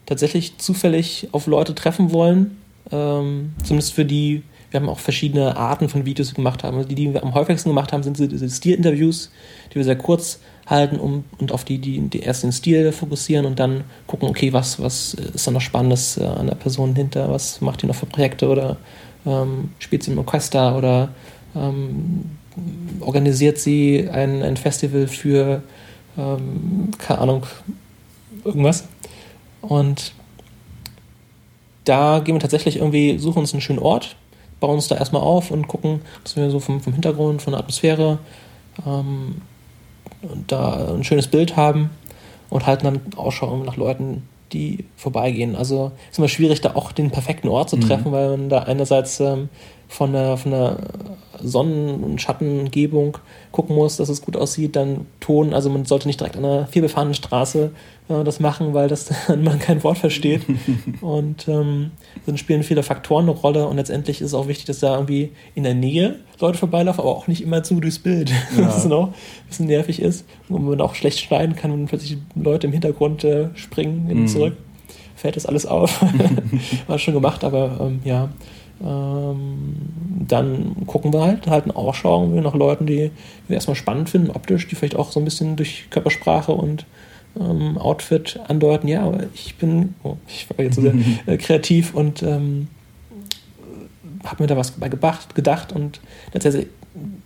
tatsächlich 0.06 0.58
zufällig 0.58 1.30
auf 1.32 1.48
Leute 1.48 1.74
treffen 1.74 2.12
wollen. 2.12 2.58
Ähm, 2.92 3.54
zumindest 3.64 3.94
für 3.94 4.06
die, 4.06 4.44
wir 4.72 4.80
haben 4.80 4.90
auch 4.90 5.00
verschiedene 5.00 5.56
Arten 5.58 5.90
von 5.90 6.06
Videos 6.06 6.34
gemacht 6.34 6.64
haben. 6.64 6.78
Also 6.78 6.90
die, 6.90 6.96
die 6.96 7.14
wir 7.14 7.24
am 7.24 7.34
häufigsten 7.34 7.70
gemacht 7.70 7.94
haben, 7.94 8.04
sind 8.04 8.18
diese 8.18 8.50
Stilinterviews, 8.50 9.32
die 9.72 9.76
wir 9.76 9.84
sehr 9.84 9.98
kurz 9.98 10.40
halten 10.66 11.00
um, 11.00 11.24
und 11.40 11.52
auf 11.52 11.64
die, 11.64 11.80
die, 11.80 12.00
die 12.00 12.20
erst 12.20 12.44
den 12.44 12.52
Stil 12.52 12.92
fokussieren 12.92 13.46
und 13.46 13.60
dann 13.60 13.84
gucken, 14.08 14.30
okay, 14.30 14.54
was, 14.54 14.80
was 14.80 15.16
ist 15.16 15.48
da 15.48 15.52
noch 15.52 15.62
Spannendes 15.62 16.18
äh, 16.18 16.24
an 16.24 16.48
der 16.48 16.56
Person 16.56 16.96
hinter, 16.96 17.30
was 17.32 17.62
macht 17.62 17.82
die 17.82 17.88
noch 17.88 17.96
für 17.96 18.06
Projekte 18.06 18.48
oder 18.48 18.78
ähm, 19.26 19.72
spielt 19.80 20.04
sie 20.04 20.12
im 20.12 20.20
Orchester 20.20 20.78
oder 20.78 21.10
ähm, 21.56 22.26
organisiert 23.00 23.58
sie 23.58 24.08
ein, 24.12 24.44
ein 24.44 24.58
Festival 24.58 25.08
für, 25.08 25.64
ähm, 26.18 26.92
keine 26.98 27.20
Ahnung, 27.20 27.46
irgendwas. 28.44 28.88
Und 29.62 30.14
da 31.90 32.20
gehen 32.20 32.36
wir 32.36 32.40
tatsächlich 32.40 32.78
irgendwie, 32.78 33.18
suchen 33.18 33.40
uns 33.40 33.54
einen 33.54 33.62
schönen 33.62 33.80
Ort, 33.80 34.16
bauen 34.60 34.76
uns 34.76 34.88
da 34.88 34.96
erstmal 34.96 35.24
auf 35.24 35.50
und 35.50 35.68
gucken, 35.68 36.02
dass 36.24 36.36
wir 36.36 36.50
so 36.52 36.60
vom, 36.60 36.82
vom 36.82 36.94
Hintergrund, 36.94 37.42
von 37.42 37.52
der 37.52 37.60
Atmosphäre 37.60 38.20
ähm, 38.86 39.42
da 40.48 40.94
ein 40.94 41.04
schönes 41.04 41.28
Bild 41.28 41.56
haben 41.58 41.90
und 42.50 42.68
halten 42.68 42.86
dann 42.86 43.02
Ausschau 43.16 43.58
nach 43.64 43.76
Leuten, 43.76 44.28
die 44.54 44.86
vorbeigehen. 44.96 45.56
Also 45.56 45.92
ist 46.12 46.20
immer 46.20 46.28
schwierig, 46.28 46.62
da 46.62 46.76
auch 46.76 46.92
den 46.92 47.10
perfekten 47.10 47.48
Ort 47.48 47.70
zu 47.70 47.78
mhm. 47.78 47.82
treffen, 47.82 48.10
mhm. 48.10 48.14
weil 48.14 48.30
man 48.30 48.50
da 48.50 48.60
einerseits 48.60 49.20
ähm, 49.20 49.50
von 49.90 50.14
der, 50.14 50.38
von 50.38 50.52
der 50.52 50.78
Sonnen- 51.42 52.04
und 52.04 52.22
Schattengebung 52.22 53.18
gucken 53.52 53.76
muss, 53.76 53.98
dass 53.98 54.08
es 54.08 54.22
gut 54.22 54.38
aussieht, 54.38 54.76
dann 54.76 55.08
Ton, 55.20 55.54
also 55.54 55.70
man 55.70 55.86
sollte 55.86 56.08
nicht 56.08 56.20
direkt 56.20 56.38
an 56.38 56.46
einer 56.46 56.68
vielbefahrenen 56.68 57.16
Straße 57.16 57.72
äh, 58.08 58.24
das 58.24 58.40
machen, 58.40 58.76
weil 58.76 58.88
das 58.88 59.10
dann 59.28 59.44
man 59.44 59.58
kein 59.58 59.84
Wort 59.84 59.98
versteht. 59.98 60.44
und 61.02 61.48
ähm, 61.48 61.92
dann 62.28 62.38
spielen 62.38 62.62
viele 62.62 62.84
Faktoren 62.84 63.24
eine 63.24 63.32
Rolle 63.32 63.68
und 63.68 63.78
letztendlich 63.78 64.22
ist 64.22 64.28
es 64.28 64.34
auch 64.36 64.48
wichtig, 64.48 64.66
dass 64.66 64.80
da 64.80 64.94
irgendwie 64.94 65.32
in 65.56 65.64
der 65.64 65.74
Nähe 65.74 66.20
Leute 66.40 66.60
vorbeilaufen, 66.60 67.02
aber 67.02 67.10
auch 67.10 67.28
nicht 67.28 67.42
immer 67.42 67.64
zu 67.64 67.80
durchs 67.80 68.00
Bild, 68.00 68.30
ja. 68.58 68.68
was 68.68 68.90
auch 68.92 69.08
ein 69.08 69.14
bisschen 69.48 69.66
nervig 69.66 70.02
ist 70.04 70.24
und 70.50 70.66
man 70.66 70.82
auch 70.82 70.94
schlecht 70.94 71.20
schneiden 71.20 71.56
kann, 71.56 71.72
wenn 71.72 71.88
plötzlich 71.88 72.18
Leute 72.36 72.68
im 72.68 72.74
Hintergrund 72.74 73.24
äh, 73.24 73.50
springen 73.56 74.06
hin 74.06 74.22
mhm. 74.22 74.28
zurück. 74.28 74.58
Fällt 75.16 75.36
das 75.36 75.46
alles 75.46 75.66
auf. 75.66 76.02
War 76.88 76.98
schon 76.98 77.14
gemacht, 77.14 77.44
aber 77.44 77.78
ähm, 77.82 78.00
ja, 78.06 78.30
ähm, 78.82 79.76
dann 80.28 80.76
gucken 80.88 81.12
wir 81.14 81.22
halt, 81.22 81.48
halten 81.48 81.72
Ausschau 81.72 82.28
nach 82.28 82.56
Leuten, 82.56 82.86
die 82.86 83.12
wir 83.48 83.56
erstmal 83.56 83.76
spannend 83.76 84.10
finden, 84.10 84.32
optisch, 84.32 84.68
die 84.68 84.76
vielleicht 84.76 84.96
auch 84.96 85.12
so 85.12 85.20
ein 85.20 85.26
bisschen 85.26 85.56
durch 85.56 85.88
Körpersprache 85.90 86.52
und 86.52 86.86
ähm, 87.40 87.78
Outfit 87.78 88.40
andeuten, 88.48 88.88
ja, 88.88 89.04
aber 89.04 89.24
ich 89.34 89.56
bin, 89.56 89.96
oh, 90.04 90.18
ich 90.28 90.48
war 90.50 90.64
jetzt 90.64 90.76
so 90.76 90.82
sehr 90.82 90.94
äh, 91.26 91.38
kreativ 91.38 91.94
und 91.94 92.24
ähm, 92.24 92.68
habe 94.24 94.44
mir 94.44 94.48
da 94.48 94.58
was 94.58 94.72
bei 94.72 94.90
gedacht, 94.90 95.36
gedacht 95.36 95.72
und 95.72 96.00
tatsächlich, 96.32 96.68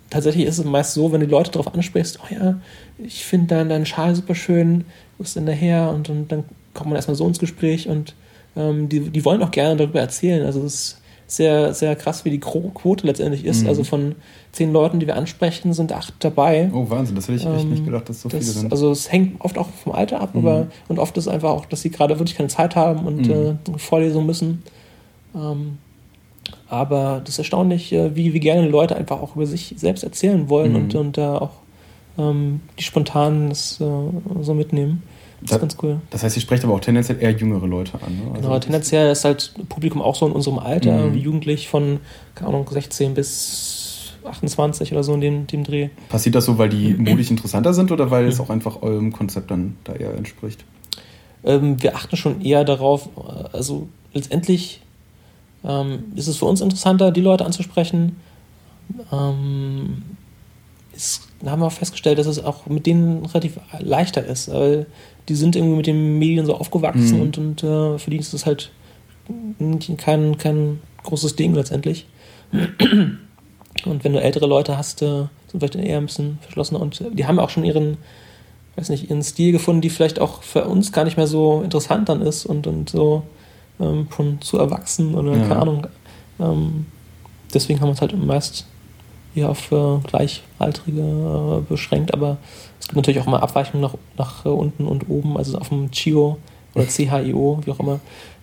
tatsächlich 0.09 0.45
ist 0.45 0.59
es 0.59 0.65
meist 0.65 0.93
so, 0.93 1.11
wenn 1.11 1.21
die 1.21 1.27
Leute 1.27 1.51
darauf 1.51 1.73
ansprichst, 1.73 2.19
oh 2.23 2.33
ja, 2.33 2.59
ich 2.97 3.25
finde 3.25 3.47
deinen, 3.47 3.69
deinen 3.69 3.85
Schal 3.85 4.15
super 4.15 4.35
schön, 4.35 4.85
wo 5.17 5.23
ist 5.23 5.35
denn 5.35 5.45
der 5.45 5.55
her? 5.55 5.91
Und, 5.93 6.09
und 6.09 6.31
dann 6.31 6.43
kommt 6.73 6.89
man 6.89 6.95
erstmal 6.95 7.15
so 7.15 7.27
ins 7.27 7.39
Gespräch 7.39 7.87
und 7.87 8.15
ähm, 8.55 8.89
die, 8.89 8.99
die 8.99 9.25
wollen 9.25 9.41
auch 9.41 9.51
gerne 9.51 9.75
darüber 9.75 9.99
erzählen. 9.99 10.45
Also 10.45 10.63
es 10.63 10.73
ist 10.73 11.01
sehr, 11.35 11.73
sehr 11.73 11.95
krass, 11.95 12.25
wie 12.25 12.29
die 12.29 12.39
Quote 12.39 13.07
letztendlich 13.07 13.43
ist. 13.43 13.63
Mhm. 13.63 13.69
Also 13.69 13.83
von 13.83 14.15
zehn 14.51 14.71
Leuten, 14.71 14.99
die 14.99 15.07
wir 15.07 15.15
ansprechen, 15.15 15.73
sind 15.73 15.91
acht 15.91 16.13
dabei. 16.19 16.69
Oh, 16.71 16.89
Wahnsinn, 16.89 17.15
das 17.15 17.27
hätte 17.27 17.37
ich 17.37 17.45
echt 17.45 17.67
nicht 17.67 17.79
ähm, 17.79 17.85
gedacht, 17.85 18.07
dass 18.07 18.21
so 18.21 18.29
das, 18.29 18.39
viele 18.39 18.51
sind. 18.51 18.71
Also 18.71 18.91
es 18.91 19.11
hängt 19.11 19.41
oft 19.41 19.57
auch 19.57 19.69
vom 19.69 19.93
Alter 19.93 20.21
ab, 20.21 20.35
mhm. 20.35 20.45
aber 20.45 20.67
und 20.87 20.99
oft 20.99 21.17
ist 21.17 21.27
einfach 21.27 21.49
auch, 21.49 21.65
dass 21.65 21.81
sie 21.81 21.89
gerade 21.89 22.19
wirklich 22.19 22.37
keine 22.37 22.49
Zeit 22.49 22.75
haben 22.75 23.07
und 23.07 23.27
mhm. 23.27 23.57
äh, 23.73 23.77
Vorlesungen 23.77 24.27
müssen. 24.27 24.63
Ähm, 25.35 25.79
aber 26.69 27.21
das 27.23 27.35
ist 27.35 27.39
erstaunlich, 27.39 27.91
äh, 27.93 28.15
wie, 28.15 28.33
wie 28.33 28.39
gerne 28.39 28.67
Leute 28.67 28.95
einfach 28.95 29.19
auch 29.19 29.35
über 29.35 29.47
sich 29.47 29.73
selbst 29.77 30.03
erzählen 30.03 30.49
wollen 30.49 30.71
mhm. 30.71 30.77
und, 30.77 30.95
und 30.95 31.17
da 31.17 31.37
auch 31.39 31.51
ähm, 32.19 32.61
die 32.77 32.83
spontanen 32.83 33.49
das 33.49 33.81
äh, 33.81 33.85
so 34.41 34.53
mitnehmen. 34.53 35.01
Das, 35.43 35.57
ist 35.57 35.61
ganz 35.61 35.77
cool. 35.81 36.01
Das 36.09 36.23
heißt, 36.23 36.35
ihr 36.35 36.41
sprecht 36.41 36.63
aber 36.63 36.73
auch 36.73 36.79
tendenziell 36.79 37.21
eher 37.21 37.31
jüngere 37.31 37.67
Leute 37.67 37.93
an. 38.01 38.15
Ne? 38.15 38.23
Also 38.31 38.41
genau, 38.41 38.59
tendenziell 38.59 39.11
ist 39.11 39.25
halt 39.25 39.53
Publikum 39.69 40.01
auch 40.01 40.15
so 40.15 40.25
in 40.25 40.31
unserem 40.31 40.59
Alter, 40.59 41.07
mhm. 41.07 41.17
jugendlich 41.17 41.67
von, 41.67 41.99
keine 42.35 42.49
Ahnung, 42.49 42.67
16 42.69 43.13
bis 43.13 44.13
28 44.25 44.91
oder 44.91 45.03
so 45.03 45.13
in 45.13 45.21
dem, 45.21 45.47
dem 45.47 45.63
Dreh. 45.63 45.89
Passiert 46.09 46.35
das 46.35 46.45
so, 46.45 46.57
weil 46.57 46.69
die 46.69 46.93
modisch 46.97 47.29
interessanter 47.29 47.73
sind 47.73 47.91
oder 47.91 48.11
weil 48.11 48.27
es 48.27 48.39
auch 48.39 48.49
einfach 48.49 48.81
eurem 48.81 49.11
Konzept 49.11 49.51
dann 49.51 49.77
da 49.83 49.93
eher 49.93 50.13
entspricht? 50.15 50.63
Ähm, 51.43 51.81
wir 51.81 51.95
achten 51.95 52.15
schon 52.15 52.41
eher 52.41 52.63
darauf, 52.63 53.09
also 53.51 53.87
letztendlich 54.13 54.81
ähm, 55.63 56.05
ist 56.15 56.27
es 56.27 56.37
für 56.37 56.45
uns 56.45 56.61
interessanter, 56.61 57.11
die 57.11 57.21
Leute 57.21 57.45
anzusprechen. 57.45 58.17
Ähm, 59.11 60.03
ist, 60.95 61.27
haben 61.51 61.61
wir 61.61 61.67
auch 61.67 61.71
festgestellt, 61.73 62.19
dass 62.19 62.27
es 62.27 62.43
auch 62.43 62.67
mit 62.67 62.85
denen 62.85 63.25
relativ 63.25 63.59
leichter 63.79 64.25
ist, 64.25 64.51
weil 64.51 64.85
die 65.27 65.35
sind 65.35 65.55
irgendwie 65.55 65.77
mit 65.77 65.87
den 65.87 66.19
Medien 66.19 66.45
so 66.45 66.55
aufgewachsen 66.55 67.17
mhm. 67.17 67.21
und, 67.21 67.37
und 67.37 67.63
äh, 67.63 67.97
für 67.97 68.09
die 68.09 68.17
ist 68.17 68.33
es 68.33 68.45
halt 68.45 68.71
kein, 69.97 70.37
kein 70.37 70.79
großes 71.03 71.35
Ding 71.35 71.53
letztendlich. 71.53 72.05
Und 73.85 74.03
wenn 74.03 74.13
du 74.13 74.21
ältere 74.21 74.47
Leute 74.47 74.77
hast, 74.77 75.01
äh, 75.01 75.25
sind 75.47 75.59
vielleicht 75.59 75.75
eher 75.75 75.97
ein 75.97 76.05
bisschen 76.05 76.37
verschlossener 76.41 76.79
und 76.79 77.03
die 77.11 77.25
haben 77.25 77.39
auch 77.39 77.49
schon 77.49 77.63
ihren, 77.63 77.97
weiß 78.75 78.89
nicht, 78.89 79.09
ihren 79.09 79.23
Stil 79.23 79.51
gefunden, 79.51 79.81
die 79.81 79.89
vielleicht 79.89 80.19
auch 80.19 80.43
für 80.43 80.65
uns 80.65 80.91
gar 80.91 81.03
nicht 81.03 81.17
mehr 81.17 81.27
so 81.27 81.61
interessant 81.61 82.09
dann 82.09 82.21
ist 82.21 82.45
und, 82.45 82.67
und 82.67 82.89
so 82.89 83.23
ähm, 83.79 84.07
schon 84.15 84.41
zu 84.41 84.57
erwachsen 84.57 85.15
oder 85.15 85.35
ja. 85.35 85.47
keine 85.47 85.61
Ahnung. 85.61 85.87
Ähm, 86.39 86.85
deswegen 87.53 87.79
haben 87.79 87.87
wir 87.87 87.91
uns 87.91 88.01
halt 88.01 88.17
meist 88.17 88.67
eher 89.35 89.49
auf 89.49 89.71
äh, 89.71 89.97
Gleichaltrige 90.07 91.01
äh, 91.01 91.61
beschränkt, 91.69 92.13
aber 92.13 92.37
es 92.79 92.87
gibt 92.87 92.97
natürlich 92.97 93.19
auch 93.21 93.25
mal 93.25 93.39
Abweichungen 93.39 93.81
nach, 93.81 93.95
nach 94.17 94.45
äh, 94.45 94.49
unten 94.49 94.85
und 94.85 95.09
oben, 95.09 95.37
also 95.37 95.57
auf 95.57 95.69
dem 95.69 95.91
CHIO 95.91 96.37
oder 96.75 96.85
CHIO, 96.85 97.61
wie 97.65 97.71
auch 97.71 97.79
immer, 97.79 97.99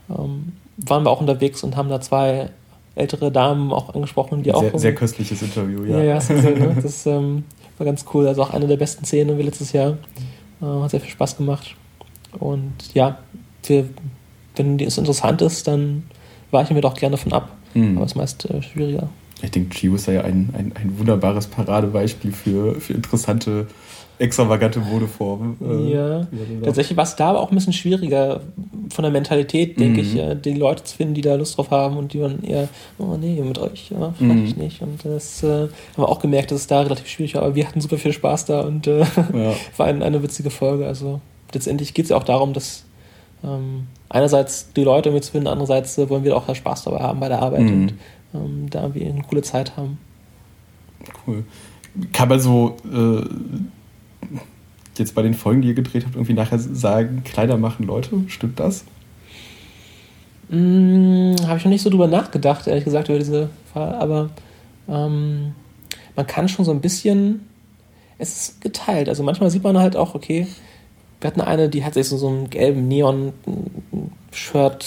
ähm, 0.09 0.53
waren 0.77 1.05
wir 1.05 1.11
auch 1.11 1.21
unterwegs 1.21 1.63
und 1.63 1.77
haben 1.77 1.89
da 1.89 2.01
zwei 2.01 2.51
ältere 2.95 3.31
Damen 3.31 3.73
auch 3.73 3.95
angesprochen, 3.95 4.43
die 4.43 4.51
sehr, 4.51 4.57
auch. 4.57 4.79
Sehr 4.79 4.95
köstliches 4.95 5.43
Interview, 5.43 5.85
ja. 5.85 5.99
Ja, 5.99 6.05
ja, 6.05 6.15
das, 6.15 6.29
ne? 6.29 6.77
das 6.83 7.07
ähm, 7.07 7.45
war 7.79 7.85
ganz 7.85 8.05
cool. 8.13 8.27
Also 8.27 8.43
auch 8.43 8.51
eine 8.51 8.67
der 8.67 8.77
besten 8.77 9.05
Szenen 9.05 9.39
wie 9.39 9.43
letztes 9.43 9.73
Jahr. 9.73 9.99
Äh, 10.61 10.65
hat 10.65 10.91
sehr 10.91 11.01
viel 11.01 11.11
Spaß 11.11 11.37
gemacht. 11.37 11.77
Und 12.39 12.73
ja, 12.95 13.19
wir 13.67 13.89
wenn 14.57 14.79
es 14.79 14.99
interessant 14.99 15.43
ist, 15.43 15.67
dann 15.69 16.05
weichen 16.51 16.75
wir 16.75 16.83
doch 16.83 16.95
gerne 16.95 17.17
davon 17.17 17.33
ab. 17.33 17.57
Mhm. 17.75 17.97
Aber 17.97 18.05
es 18.05 18.13
ist 18.13 18.17
meist 18.17 18.51
äh, 18.51 18.63
schwieriger. 18.63 19.09
Ich 19.43 19.51
denke, 19.51 19.75
Chiu 19.75 19.95
ist 19.95 20.07
ja 20.07 20.23
ein, 20.23 20.51
ein, 20.57 20.73
ein 20.75 20.99
wunderbares 20.99 21.47
Paradebeispiel 21.47 22.33
für, 22.33 22.81
für 22.81 22.93
interessante, 22.93 23.67
extravagante 24.19 24.81
Modeformen. 24.81 25.57
Äh, 25.63 25.93
ja, 25.93 26.27
tatsächlich 26.63 26.97
war 26.97 27.05
es 27.05 27.17
da 27.17 27.31
aber 27.31 27.41
auch 27.41 27.51
ein 27.51 27.55
bisschen 27.55 27.73
schwieriger 27.73 28.43
von 28.91 29.03
der 29.03 29.11
Mentalität, 29.11 29.81
denke 29.81 30.03
mhm. 30.03 30.07
ich, 30.07 30.17
äh, 30.17 30.35
die 30.35 30.55
Leute 30.55 30.85
zu 30.85 30.97
finden, 30.97 31.15
die 31.15 31.23
da 31.23 31.37
Lust 31.37 31.57
drauf 31.57 31.71
haben 31.71 31.97
und 31.97 32.13
die 32.13 32.19
man 32.19 32.43
eher, 32.43 32.69
oh 32.99 33.17
nee, 33.19 33.41
mit 33.41 33.59
euch, 33.59 33.91
ja, 33.91 34.13
vielleicht 34.19 34.57
mhm. 34.57 34.63
nicht. 34.63 34.83
Und 34.83 35.05
das 35.05 35.43
äh, 35.43 35.47
haben 35.47 35.71
wir 35.97 36.09
auch 36.09 36.21
gemerkt, 36.21 36.51
dass 36.51 36.61
es 36.61 36.67
da 36.67 36.83
relativ 36.83 37.09
schwierig 37.09 37.35
war, 37.35 37.43
aber 37.43 37.55
wir 37.55 37.67
hatten 37.67 37.81
super 37.81 37.97
viel 37.97 38.13
Spaß 38.13 38.45
da 38.45 38.61
und 38.61 38.87
äh, 38.87 39.01
ja. 39.01 39.55
war 39.77 39.87
ein, 39.87 40.03
eine 40.03 40.23
witzige 40.23 40.51
Folge. 40.51 40.87
Also 40.87 41.21
letztendlich 41.55 41.95
geht 41.95 42.05
es 42.05 42.11
ja 42.11 42.17
auch 42.17 42.25
darum, 42.25 42.53
dass 42.53 42.85
ähm, 43.43 43.87
einerseits 44.11 44.73
die 44.75 44.85
Leute 44.85 45.11
mitzufinden, 45.11 45.49
andererseits 45.49 45.97
äh, 45.97 46.11
wollen 46.11 46.25
wir 46.25 46.37
auch 46.37 46.55
Spaß 46.55 46.85
dabei 46.85 47.01
haben 47.01 47.21
bei 47.21 47.29
der 47.29 47.41
Arbeit 47.41 47.63
mhm. 47.63 47.83
und 47.83 47.95
ähm, 48.35 48.69
da 48.71 48.95
wir 48.95 49.07
eine 49.07 49.23
coole 49.23 49.43
Zeit 49.43 49.77
haben. 49.77 49.99
Cool. 51.27 51.45
Kann 52.13 52.29
man 52.29 52.41
so 52.41 52.77
äh, 52.93 53.25
jetzt 54.97 55.15
bei 55.15 55.23
den 55.23 55.35
Folgen, 55.35 55.63
die 55.63 55.69
ihr 55.69 55.75
gedreht 55.75 56.05
habt, 56.05 56.15
irgendwie 56.15 56.35
nachher 56.35 56.59
sagen, 56.59 57.23
Kleider 57.25 57.57
machen 57.57 57.87
Leute? 57.87 58.25
Stimmt 58.29 58.61
das? 58.61 58.85
Hm, 60.51 61.37
Habe 61.47 61.59
ich 61.59 61.65
noch 61.65 61.71
nicht 61.71 61.83
so 61.83 61.91
drüber 61.91 62.07
nachgedacht, 62.07 62.67
ehrlich 62.67 62.85
gesagt, 62.85 63.09
über 63.09 63.19
diese 63.19 63.51
Fall, 63.73 63.95
aber 63.95 64.31
ähm, 64.89 65.55
man 66.17 66.27
kann 66.27 66.49
schon 66.49 66.65
so 66.65 66.73
ein 66.73 66.81
bisschen, 66.81 67.47
es 68.19 68.37
ist 68.37 68.61
geteilt. 68.61 69.09
Also 69.09 69.23
manchmal 69.23 69.51
sieht 69.51 69.63
man 69.63 69.79
halt 69.79 69.97
auch, 69.97 70.15
okay, 70.15 70.47
wir 71.21 71.29
hatten 71.29 71.41
eine, 71.41 71.69
die 71.69 71.85
hat 71.85 71.95
sich 71.95 72.09
so, 72.09 72.17
so 72.17 72.29
einen 72.29 72.51
gelben 72.51 72.89
Neon-Shirt, 72.89 74.87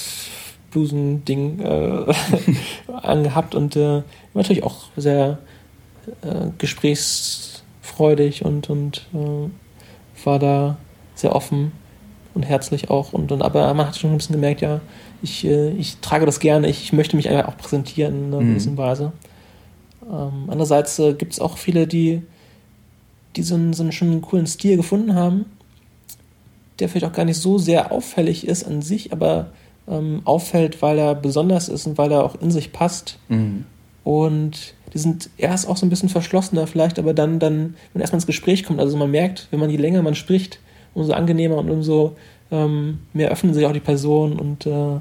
Blusen-Ding 0.74 1.60
äh, 1.60 2.14
angehabt 2.92 3.56
und 3.56 3.76
äh, 3.76 4.04
natürlich 4.34 4.64
auch 4.64 4.86
sehr 4.98 5.40
äh, 6.22 6.50
gesprächsfreudig 6.58 8.44
und, 8.44 8.70
und 8.70 9.08
äh, 9.14 10.26
war 10.26 10.40
da 10.40 10.78
sehr 11.16 11.36
offen 11.36 11.72
und 12.34 12.44
herzlich 12.44 12.90
auch. 12.90 13.14
Und, 13.14 13.32
und, 13.32 13.42
aber 13.42 13.74
man 13.74 13.88
hat 13.88 13.98
schon 13.98 14.12
ein 14.12 14.18
bisschen 14.18 14.36
gemerkt, 14.36 14.62
ja, 14.62 14.82
ich, 15.22 15.46
äh, 15.46 15.70
ich 15.72 15.98
trage 15.98 16.26
das 16.26 16.40
gerne, 16.40 16.68
ich, 16.70 16.84
ich 16.84 16.94
möchte 16.94 17.16
mich 17.16 17.30
einfach 17.30 17.48
auch 17.48 17.58
präsentieren 17.58 18.16
in 18.16 18.34
einer 18.34 18.42
mhm. 18.42 18.50
gewissen 18.50 18.78
Weise. 18.78 19.14
Ähm, 20.04 20.46
andererseits 20.48 21.00
äh, 21.00 21.14
gibt 21.14 21.34
es 21.34 21.40
auch 21.40 21.58
viele, 21.58 21.88
die, 21.88 22.24
die 23.36 23.44
so 23.44 23.56
einen, 23.56 23.74
so 23.74 23.84
einen 23.84 23.92
schon 23.92 24.22
coolen 24.22 24.48
Stil 24.48 24.78
gefunden 24.78 25.16
haben 25.16 25.46
der 26.80 26.90
vielleicht 26.90 27.06
auch 27.06 27.16
gar 27.16 27.26
nicht 27.26 27.40
so 27.40 27.58
sehr 27.58 27.92
auffällig 27.92 28.48
ist 28.48 28.64
an 28.64 28.82
sich, 28.82 29.14
aber 29.14 29.52
ähm, 29.88 30.22
auffällt, 30.26 30.82
weil 30.82 30.98
er 30.98 31.16
besonders 31.16 31.70
ist 31.70 31.88
und 31.88 31.98
weil 31.98 32.12
er 32.12 32.24
auch 32.24 32.36
in 32.42 32.52
sich 32.52 32.72
passt. 32.72 33.20
Mhm. 33.30 33.66
Und 34.04 34.74
die 34.94 34.98
sind 34.98 35.30
erst 35.38 35.68
auch 35.68 35.78
so 35.78 35.86
ein 35.86 35.90
bisschen 35.90 36.10
verschlossener 36.10 36.68
vielleicht, 36.68 37.00
aber 37.00 37.14
dann, 37.14 37.40
dann, 37.40 37.76
wenn 37.94 38.02
erstmal 38.02 38.18
ins 38.18 38.28
Gespräch 38.28 38.64
kommt, 38.64 38.80
also 38.80 38.98
man 38.98 39.12
merkt, 39.12 39.48
wenn 39.52 39.60
man 39.60 39.70
je 39.70 39.78
länger 39.78 40.02
man 40.02 40.16
spricht, 40.16 40.60
umso 40.94 41.14
angenehmer 41.14 41.58
und 41.58 41.70
umso 41.70 42.16
ähm, 42.52 43.00
mehr 43.14 43.32
öffnen 43.32 43.54
sich 43.54 43.66
auch 43.66 43.72
die 43.72 43.80
Personen 43.80 44.38
und 44.40 44.66
äh, 44.66 45.00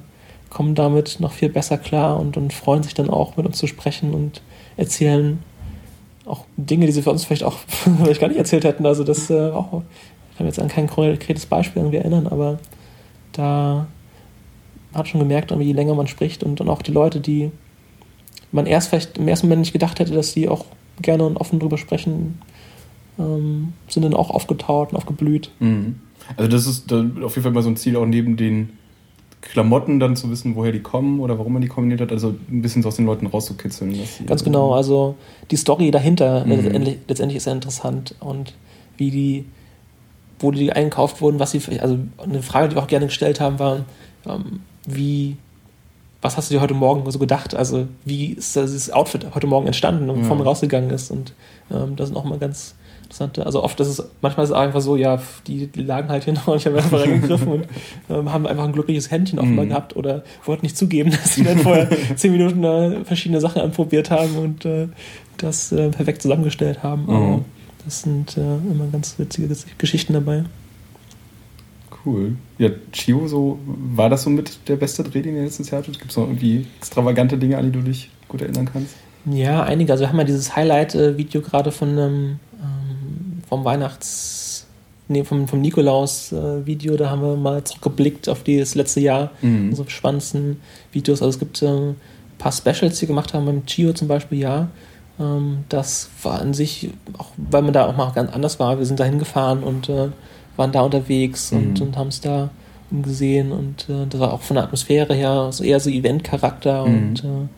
kommen 0.50 0.74
damit 0.74 1.18
noch 1.20 1.32
viel 1.32 1.48
besser 1.48 1.78
klar 1.78 2.18
und, 2.18 2.36
und 2.36 2.52
freuen 2.52 2.82
sich 2.82 2.94
dann 2.94 3.10
auch 3.10 3.36
mit 3.36 3.46
uns 3.46 3.58
zu 3.58 3.66
sprechen 3.66 4.14
und 4.14 4.40
erzählen 4.76 5.40
auch 6.24 6.44
Dinge, 6.56 6.86
die 6.86 6.92
sie 6.92 7.02
für 7.02 7.10
uns 7.10 7.24
vielleicht 7.24 7.44
auch 7.44 7.58
vielleicht 8.02 8.20
gar 8.20 8.28
nicht 8.28 8.38
erzählt 8.38 8.64
hätten. 8.64 8.86
Also 8.86 9.04
das 9.04 9.28
äh, 9.30 9.50
auch 9.50 9.82
ich 10.30 10.38
kann 10.38 10.46
jetzt 10.46 10.58
an 10.58 10.68
kein 10.68 10.86
konkretes 10.86 11.44
Beispiel 11.44 11.82
irgendwie 11.82 11.98
erinnern, 11.98 12.26
aber 12.26 12.58
da 13.32 13.86
hat 14.94 15.08
schon 15.08 15.20
gemerkt, 15.20 15.50
je 15.50 15.72
länger 15.72 15.94
man 15.94 16.06
spricht 16.06 16.42
und, 16.42 16.60
und 16.60 16.68
auch 16.68 16.82
die 16.82 16.92
Leute, 16.92 17.20
die 17.20 17.50
man 18.50 18.66
erst 18.66 18.88
vielleicht 18.88 19.18
im 19.18 19.28
ersten 19.28 19.46
Moment 19.46 19.60
nicht 19.60 19.72
gedacht 19.72 19.98
hätte, 19.98 20.12
dass 20.12 20.32
sie 20.32 20.48
auch 20.48 20.64
gerne 21.00 21.24
und 21.24 21.36
offen 21.36 21.58
drüber 21.58 21.78
sprechen, 21.78 22.40
ähm, 23.18 23.72
sind 23.88 24.02
dann 24.02 24.14
auch 24.14 24.30
aufgetaut 24.30 24.90
und 24.90 24.96
aufgeblüht. 24.96 25.50
Mhm. 25.60 26.00
Also 26.36 26.50
das 26.50 26.66
ist 26.66 26.92
auf 26.92 27.34
jeden 27.34 27.42
Fall 27.42 27.52
mal 27.52 27.62
so 27.62 27.70
ein 27.70 27.76
Ziel, 27.76 27.96
auch 27.96 28.06
neben 28.06 28.36
den 28.36 28.70
Klamotten 29.40 29.98
dann 29.98 30.14
zu 30.14 30.30
wissen, 30.30 30.54
woher 30.54 30.70
die 30.70 30.80
kommen 30.80 31.18
oder 31.18 31.38
warum 31.38 31.54
man 31.54 31.62
die 31.62 31.68
kombiniert 31.68 32.00
hat, 32.00 32.12
also 32.12 32.34
ein 32.50 32.62
bisschen 32.62 32.82
so 32.82 32.88
aus 32.88 32.96
den 32.96 33.06
Leuten 33.06 33.26
rauszukitzeln. 33.26 33.98
Ganz 34.26 34.44
genau, 34.44 34.72
also 34.72 35.16
die 35.50 35.56
Story 35.56 35.90
dahinter 35.90 36.44
mhm. 36.44 36.52
letztendlich, 36.52 36.98
letztendlich 37.08 37.36
ist 37.38 37.46
ja 37.46 37.52
interessant 37.52 38.14
und 38.20 38.54
wie 38.98 39.10
die 39.10 39.44
wo 40.42 40.50
die 40.50 40.72
einkauft 40.72 41.20
wurden, 41.20 41.38
was 41.38 41.52
sie, 41.52 41.60
also 41.80 41.98
eine 42.18 42.42
Frage, 42.42 42.68
die 42.68 42.74
wir 42.74 42.82
auch 42.82 42.88
gerne 42.88 43.06
gestellt 43.06 43.40
haben, 43.40 43.58
war, 43.58 43.84
ähm, 44.26 44.60
wie, 44.86 45.36
was 46.20 46.36
hast 46.36 46.50
du 46.50 46.54
dir 46.54 46.60
heute 46.60 46.74
Morgen 46.74 47.08
so 47.10 47.18
gedacht? 47.18 47.54
Also, 47.54 47.88
wie 48.04 48.32
ist 48.32 48.56
dieses 48.56 48.90
Outfit 48.90 49.26
heute 49.34 49.46
Morgen 49.46 49.66
entstanden 49.66 50.10
und 50.10 50.20
bevor 50.20 50.36
man 50.36 50.46
rausgegangen 50.46 50.90
ist? 50.90 51.10
Und 51.10 51.32
ähm, 51.70 51.96
das 51.96 52.08
sind 52.08 52.16
auch 52.16 52.24
mal 52.24 52.38
ganz 52.38 52.74
interessante, 53.12 53.44
also 53.44 53.62
oft 53.62 53.78
ist 53.78 53.88
es, 53.88 54.02
manchmal 54.22 54.44
ist 54.44 54.50
es 54.50 54.56
einfach 54.56 54.80
so, 54.80 54.96
ja, 54.96 55.20
die, 55.46 55.68
lagen 55.74 56.08
halt 56.08 56.24
hier 56.24 56.32
noch 56.34 56.48
und 56.48 56.56
ich 56.56 56.66
habe 56.66 56.78
einfach 56.78 57.00
reingegriffen 57.00 57.48
und 57.48 57.66
ähm, 58.08 58.32
haben 58.32 58.46
einfach 58.46 58.64
ein 58.64 58.72
glückliches 58.72 59.10
Händchen 59.10 59.38
offenbar 59.38 59.66
mhm. 59.66 59.70
gehabt 59.70 59.96
oder 59.96 60.24
wollten 60.44 60.64
nicht 60.64 60.76
zugeben, 60.76 61.10
dass 61.22 61.34
sie 61.34 61.44
dann 61.44 61.58
vorher 61.58 61.88
zehn 62.16 62.32
Minuten 62.32 62.64
äh, 62.64 63.04
verschiedene 63.04 63.40
Sachen 63.40 63.60
anprobiert 63.60 64.10
haben 64.10 64.36
und 64.36 64.64
äh, 64.64 64.88
das 65.36 65.72
äh, 65.72 65.90
perfekt 65.90 66.22
zusammengestellt 66.22 66.82
haben. 66.82 67.06
Mhm. 67.06 67.44
Das 67.84 68.02
sind 68.02 68.36
äh, 68.36 68.40
immer 68.40 68.86
ganz 68.90 69.18
witzige 69.18 69.54
Geschichten 69.78 70.14
dabei. 70.14 70.44
Cool. 72.04 72.36
Ja, 72.58 72.70
Chio, 72.92 73.28
so, 73.28 73.58
war 73.64 74.10
das 74.10 74.22
so 74.22 74.30
mit 74.30 74.68
der 74.68 74.76
beste 74.76 75.04
Dreh, 75.04 75.22
den 75.22 75.36
ihr 75.36 75.44
letztes 75.44 75.70
Jahr 75.70 75.82
hattet? 75.82 75.98
Gibt 75.98 76.10
es 76.10 76.16
noch 76.16 76.24
irgendwie 76.24 76.66
extravagante 76.78 77.38
Dinge, 77.38 77.58
an 77.58 77.66
die 77.66 77.78
du 77.78 77.82
dich 77.82 78.10
gut 78.28 78.42
erinnern 78.42 78.68
kannst? 78.72 78.94
Ja, 79.24 79.62
einige. 79.62 79.92
Also 79.92 80.02
wir 80.02 80.08
haben 80.08 80.18
ja 80.18 80.24
dieses 80.24 80.56
Highlight-Video 80.56 81.42
gerade 81.42 81.70
von 81.70 81.96
ähm, 81.96 82.40
vom 83.52 83.66
Weihnachts-, 83.66 84.66
nee, 85.08 85.24
vom, 85.24 85.46
vom 85.46 85.60
Nikolaus-Video, 85.60 86.96
da 86.96 87.10
haben 87.10 87.20
wir 87.20 87.36
mal 87.36 87.62
zurückgeblickt 87.62 88.26
auf 88.30 88.44
das 88.44 88.74
letzte 88.74 89.00
Jahr, 89.00 89.30
mhm. 89.42 89.68
unsere 89.68 89.90
spannendsten 89.90 90.56
Videos. 90.90 91.20
Also 91.20 91.36
es 91.36 91.38
gibt 91.38 91.60
äh, 91.60 91.66
ein 91.66 91.96
paar 92.38 92.50
Specials, 92.50 92.94
die 92.94 93.02
wir 93.02 93.08
gemacht 93.08 93.34
haben, 93.34 93.44
beim 93.44 93.66
Chio 93.66 93.92
zum 93.92 94.08
Beispiel, 94.08 94.38
ja. 94.38 94.68
Ähm, 95.20 95.64
das 95.68 96.08
war 96.22 96.40
an 96.40 96.54
sich, 96.54 96.88
auch 97.18 97.32
weil 97.36 97.60
man 97.60 97.74
da 97.74 97.84
auch 97.84 97.94
mal 97.94 98.10
ganz 98.12 98.32
anders 98.32 98.58
war, 98.58 98.78
wir 98.78 98.86
sind 98.86 98.98
da 98.98 99.04
hingefahren 99.04 99.62
und 99.62 99.90
äh, 99.90 100.08
waren 100.62 100.70
da 100.70 100.82
unterwegs 100.82 101.50
und, 101.50 101.80
mhm. 101.80 101.86
und 101.86 101.96
haben 101.96 102.08
es 102.08 102.20
da 102.20 102.50
gesehen 103.02 103.50
und 103.50 103.88
äh, 103.88 104.06
das 104.08 104.20
war 104.20 104.32
auch 104.32 104.42
von 104.42 104.54
der 104.54 104.64
Atmosphäre 104.64 105.12
her 105.14 105.48
so 105.50 105.64
eher 105.64 105.80
so 105.80 105.90
Event-Charakter 105.90 106.86
mhm. 106.86 106.94
und 106.94 107.24
äh, 107.24 107.48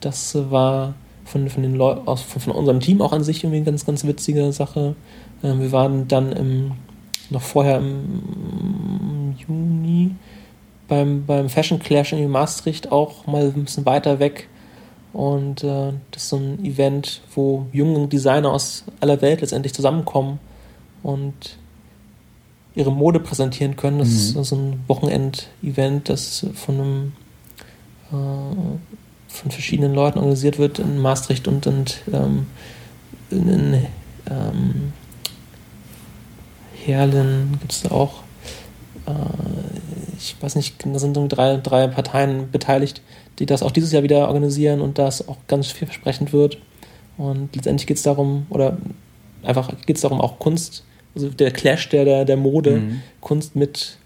das 0.00 0.34
war 0.50 0.94
von, 1.24 1.50
von, 1.50 1.62
den 1.62 1.74
Leu 1.74 1.96
aus, 2.06 2.22
von, 2.22 2.40
von, 2.40 2.52
unserem 2.54 2.80
Team 2.80 3.02
auch 3.02 3.12
an 3.12 3.22
sich 3.22 3.44
irgendwie 3.44 3.58
eine 3.58 3.66
ganz, 3.66 3.84
ganz 3.84 4.04
witzige 4.04 4.52
Sache. 4.52 4.94
Ähm, 5.42 5.60
wir 5.60 5.72
waren 5.72 6.08
dann 6.08 6.32
im, 6.32 6.72
noch 7.28 7.42
vorher 7.42 7.78
im 7.78 9.34
Juni 9.46 10.12
beim, 10.88 11.26
beim 11.26 11.50
Fashion 11.50 11.78
Clash 11.78 12.12
in 12.12 12.30
Maastricht 12.30 12.90
auch 12.90 13.26
mal 13.26 13.52
ein 13.54 13.64
bisschen 13.64 13.84
weiter 13.84 14.18
weg. 14.18 14.48
Und 15.12 15.62
äh, 15.62 15.92
das 16.10 16.22
ist 16.22 16.28
so 16.28 16.36
ein 16.36 16.64
Event, 16.64 17.20
wo 17.34 17.66
junge 17.72 18.06
Designer 18.06 18.52
aus 18.52 18.84
aller 19.00 19.20
Welt 19.20 19.40
letztendlich 19.42 19.74
zusammenkommen 19.74 20.38
und 21.02 21.58
ihre 22.76 22.92
Mode 22.92 23.18
präsentieren 23.18 23.74
können. 23.74 23.98
Das 23.98 24.08
mhm. 24.08 24.40
ist 24.40 24.48
so 24.48 24.56
ein 24.56 24.84
Wochenend-Event, 24.86 26.08
das 26.08 26.46
von 26.54 26.74
einem 26.74 27.12
äh, 28.12 28.78
von 29.28 29.50
verschiedenen 29.50 29.94
Leuten 29.94 30.18
organisiert 30.18 30.58
wird 30.58 30.78
in 30.78 30.98
Maastricht 30.98 31.48
und, 31.48 31.66
und 31.66 31.98
ähm, 32.12 32.46
in, 33.30 33.48
in 33.48 33.86
ähm, 34.30 34.92
Herlen 36.84 37.58
gibt 37.60 37.72
es 37.72 37.90
auch. 37.90 38.22
Äh, 39.06 39.12
ich 40.18 40.36
weiß 40.40 40.54
nicht, 40.54 40.84
da 40.84 40.98
sind 40.98 41.14
drei, 41.14 41.56
drei 41.56 41.88
Parteien 41.88 42.50
beteiligt, 42.50 43.02
die 43.38 43.46
das 43.46 43.62
auch 43.62 43.70
dieses 43.70 43.92
Jahr 43.92 44.02
wieder 44.02 44.28
organisieren 44.28 44.80
und 44.80 44.98
das 44.98 45.28
auch 45.28 45.36
ganz 45.46 45.66
vielversprechend 45.68 46.32
wird. 46.32 46.58
Und 47.18 47.54
letztendlich 47.54 47.86
geht 47.86 47.96
es 47.96 48.02
darum, 48.02 48.46
oder 48.50 48.78
einfach 49.42 49.70
geht 49.86 49.96
es 49.96 50.02
darum, 50.02 50.20
auch 50.20 50.38
Kunst, 50.38 50.84
also 51.16 51.30
der 51.30 51.50
Clash 51.50 51.88
der, 51.88 52.04
der, 52.04 52.24
der 52.24 52.36
Mode, 52.36 52.72
mhm. 52.72 53.00
Kunst 53.20 53.56
mit 53.56 53.98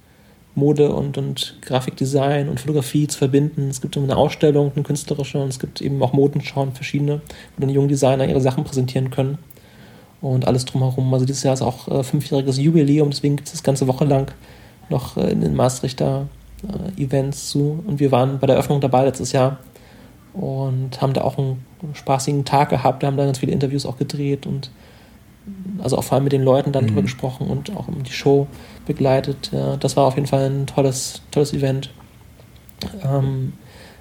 Mode 0.55 0.93
und, 0.93 1.19
und 1.19 1.57
Grafikdesign 1.63 2.49
und 2.49 2.61
Fotografie 2.61 3.07
zu 3.07 3.19
verbinden. 3.19 3.69
Es 3.69 3.81
gibt 3.81 3.97
eine 3.97 4.17
Ausstellung, 4.17 4.73
eine 4.75 4.85
künstlerische, 4.85 5.39
und 5.39 5.49
es 5.49 5.59
gibt 5.59 5.81
eben 5.81 6.03
auch 6.03 6.13
Modenschauen, 6.13 6.73
verschiedene, 6.73 7.21
wo 7.57 7.61
dann 7.61 7.71
junge 7.71 7.89
Designer 7.89 8.27
ihre 8.27 8.41
Sachen 8.41 8.65
präsentieren 8.65 9.11
können. 9.11 9.39
Und 10.21 10.47
alles 10.47 10.67
drumherum. 10.67 11.13
Also 11.15 11.25
dieses 11.25 11.43
Jahr 11.43 11.55
ist 11.55 11.63
auch 11.63 11.89
äh, 11.89 12.03
fünfjähriges 12.03 12.59
Jubiläum, 12.59 13.11
deswegen 13.11 13.37
gibt 13.37 13.49
es 13.49 13.53
das 13.53 13.63
ganze 13.63 13.87
Woche 13.87 14.05
lang 14.05 14.33
noch 14.89 15.17
äh, 15.17 15.31
in 15.31 15.41
den 15.41 15.55
Maastrichter 15.55 16.29
äh, 16.63 17.03
Events 17.03 17.49
zu. 17.49 17.83
Und 17.87 18.01
wir 18.01 18.13
waren 18.13 18.39
bei 18.39 18.47
der 18.47 18.57
Eröffnung 18.57 18.81
dabei 18.81 19.05
letztes 19.05 19.33
Jahr 19.33 19.59
und 20.35 21.01
haben 21.01 21.15
da 21.15 21.23
auch 21.23 21.39
einen 21.39 21.65
spaßigen 21.95 22.45
Tag 22.45 22.69
gehabt. 22.69 23.03
Wir 23.03 23.07
haben 23.07 23.17
da 23.17 23.25
ganz 23.25 23.39
viele 23.39 23.53
Interviews 23.53 23.87
auch 23.87 23.97
gedreht 23.97 24.47
und 24.47 24.71
also 25.83 25.97
auch 25.97 26.05
vor 26.05 26.17
allem 26.17 26.25
mit 26.25 26.33
den 26.33 26.43
Leuten 26.43 26.73
dann 26.73 26.85
mhm. 26.85 26.89
drüber 26.89 27.03
gesprochen 27.03 27.47
und 27.49 27.75
auch 27.77 27.87
die 27.89 28.13
Show 28.13 28.47
begleitet. 28.87 29.51
Ja, 29.53 29.77
das 29.77 29.97
war 29.97 30.05
auf 30.05 30.17
jeden 30.17 30.27
Fall 30.27 30.49
ein 30.51 30.67
tolles, 30.67 31.23
tolles 31.31 31.53
Event. 31.53 31.91
Ähm, 33.03 33.53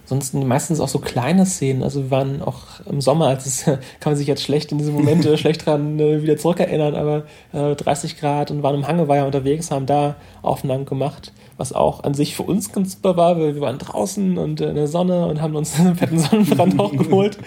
ansonsten 0.10 0.48
meistens 0.48 0.80
auch 0.80 0.88
so 0.88 1.00
kleine 1.00 1.46
Szenen. 1.46 1.84
Also 1.84 2.04
wir 2.04 2.12
waren 2.12 2.42
auch 2.42 2.64
im 2.90 3.02
Sommer, 3.02 3.28
als 3.28 3.46
es 3.46 3.64
kann 3.66 3.80
man 4.06 4.16
sich 4.16 4.28
jetzt 4.28 4.44
schlecht 4.44 4.72
in 4.72 4.78
diese 4.78 4.92
Momente 4.92 5.38
schlecht 5.40 5.66
dran 5.66 6.00
äh, 6.00 6.22
wieder 6.22 6.38
zurückerinnern, 6.38 6.96
aber 6.96 7.24
äh, 7.54 7.76
30 7.76 8.20
Grad 8.20 8.52
und 8.52 8.64
waren 8.64 8.76
im 8.76 8.88
Hangeweiher 8.88 9.26
unterwegs, 9.26 9.72
haben 9.72 9.86
da 9.86 10.16
Aufnahmen 10.42 10.86
gemacht 10.86 11.32
was 11.60 11.74
auch 11.74 12.06
an 12.06 12.14
sich 12.14 12.38
für 12.38 12.44
uns 12.44 12.72
ganz 12.72 12.94
super 12.94 13.18
war, 13.18 13.38
weil 13.38 13.54
wir 13.54 13.62
waren 13.62 13.78
draußen 13.78 14.38
und 14.38 14.62
in 14.62 14.76
der 14.76 14.88
Sonne 14.88 15.28
und 15.28 15.42
haben 15.42 15.58
uns 15.58 15.76
einen 15.80 15.96
fetten 15.96 16.18
Sonnenbrand 16.18 16.80
auch 16.80 16.94
geholt 16.94 17.38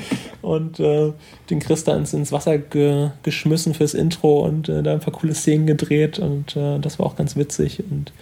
und 0.42 0.78
äh, 0.78 1.12
den 1.49 1.61
Chris 1.61 1.85
da 1.85 1.97
ins, 1.97 2.12
ins 2.12 2.31
Wasser 2.31 2.59
ge 2.59 3.09
geschmissen 3.23 3.73
fürs 3.73 3.95
Intro 3.95 4.40
und 4.45 4.69
äh, 4.69 4.83
da 4.83 4.92
ein 4.92 5.00
paar 5.00 5.14
coole 5.14 5.35
Szenen 5.35 5.66
gedreht 5.66 6.19
und 6.19 6.54
äh, 6.57 6.78
das 6.78 6.99
war 6.99 7.07
auch 7.07 7.16
ganz 7.16 7.37
witzig 7.37 7.83
und 7.90 8.12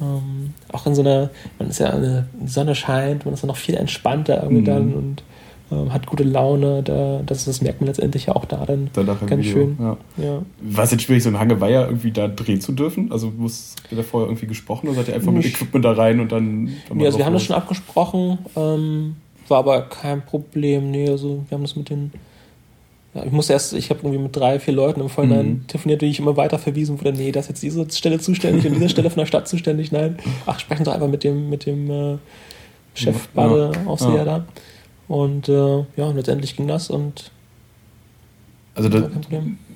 ähm, 0.00 0.54
auch 0.72 0.86
in 0.86 0.94
so 0.94 1.02
einer, 1.02 1.30
man 1.58 1.68
ist 1.68 1.78
ja, 1.78 1.90
eine, 1.90 2.28
die 2.40 2.48
Sonne 2.48 2.74
scheint, 2.74 3.24
man 3.24 3.34
ist 3.34 3.42
ja 3.42 3.46
noch 3.46 3.56
viel 3.56 3.74
entspannter 3.74 4.42
irgendwie 4.42 4.62
mhm. 4.62 4.66
dann 4.66 4.94
und 4.94 5.22
ähm, 5.70 5.92
hat 5.92 6.06
gute 6.06 6.24
Laune, 6.24 6.82
da, 6.82 7.20
das, 7.26 7.44
das 7.44 7.60
merkt 7.60 7.80
man 7.80 7.88
letztendlich 7.88 8.26
ja 8.26 8.36
auch 8.36 8.46
da 8.46 8.64
dann 8.64 8.90
Danach 8.94 9.24
ganz 9.26 9.44
Video, 9.44 9.52
schön. 9.52 9.76
Ja. 9.78 9.96
Ja. 10.16 10.42
War 10.60 10.84
es 10.84 10.92
jetzt 10.92 11.02
schwierig, 11.02 11.22
so 11.22 11.28
ein 11.28 11.38
Hangeweiher 11.38 11.86
irgendwie 11.86 12.10
da 12.10 12.28
drehen 12.28 12.60
zu 12.60 12.72
dürfen? 12.72 13.12
Also 13.12 13.32
muss 13.36 13.74
ihr 13.90 13.96
da 13.96 14.02
vorher 14.02 14.28
irgendwie 14.28 14.46
gesprochen 14.46 14.88
oder 14.88 14.96
seid 14.96 15.08
ihr 15.08 15.14
einfach 15.14 15.32
Nicht. 15.32 15.44
mit 15.44 15.54
Equipment 15.54 15.84
da 15.84 15.92
rein 15.92 16.20
und 16.20 16.32
dann... 16.32 16.70
dann 16.88 17.00
ja, 17.00 17.06
also 17.06 17.18
wir 17.18 17.26
haben 17.26 17.34
das 17.34 17.44
schon 17.44 17.56
abgesprochen, 17.56 18.38
ähm, 18.56 19.16
war 19.48 19.58
aber 19.58 19.82
kein 19.82 20.24
Problem. 20.24 20.90
Nee, 20.90 21.08
also 21.08 21.44
wir 21.48 21.56
haben 21.56 21.62
das 21.62 21.76
mit 21.76 21.90
den... 21.90 22.12
Ja, 23.14 23.24
ich 23.24 23.32
musste 23.32 23.54
erst, 23.54 23.72
ich 23.72 23.90
habe 23.90 24.00
irgendwie 24.00 24.22
mit 24.22 24.36
drei, 24.36 24.60
vier 24.60 24.74
Leuten 24.74 25.00
im 25.00 25.08
Vorhinein 25.08 25.46
mhm. 25.46 25.66
telefoniert, 25.66 26.02
die 26.02 26.06
ich 26.06 26.18
immer 26.18 26.36
weiter 26.36 26.58
verwiesen 26.58 26.98
wurde, 27.00 27.12
nee, 27.12 27.32
das 27.32 27.46
ist 27.46 27.48
jetzt 27.48 27.62
diese 27.62 27.90
Stelle 27.90 28.18
zuständig 28.18 28.66
und 28.66 28.74
diese 28.74 28.88
Stelle 28.88 29.10
von 29.10 29.20
der 29.20 29.26
Stadt 29.26 29.48
zuständig, 29.48 29.92
nein. 29.92 30.18
Ach, 30.46 30.60
sprechen 30.60 30.84
Sie 30.84 30.92
einfach 30.92 31.08
mit 31.08 31.24
dem, 31.24 31.48
mit 31.48 31.64
dem 31.66 31.90
äh, 31.90 32.18
Chef 32.94 33.28
Badeaufseher 33.28 34.14
ja. 34.14 34.24
da. 34.24 34.46
Und 35.08 35.48
äh, 35.48 35.84
ja, 35.96 36.10
letztendlich 36.14 36.56
ging 36.56 36.68
das 36.68 36.90
und. 36.90 37.30
Also 38.74 38.88
das, 38.90 39.04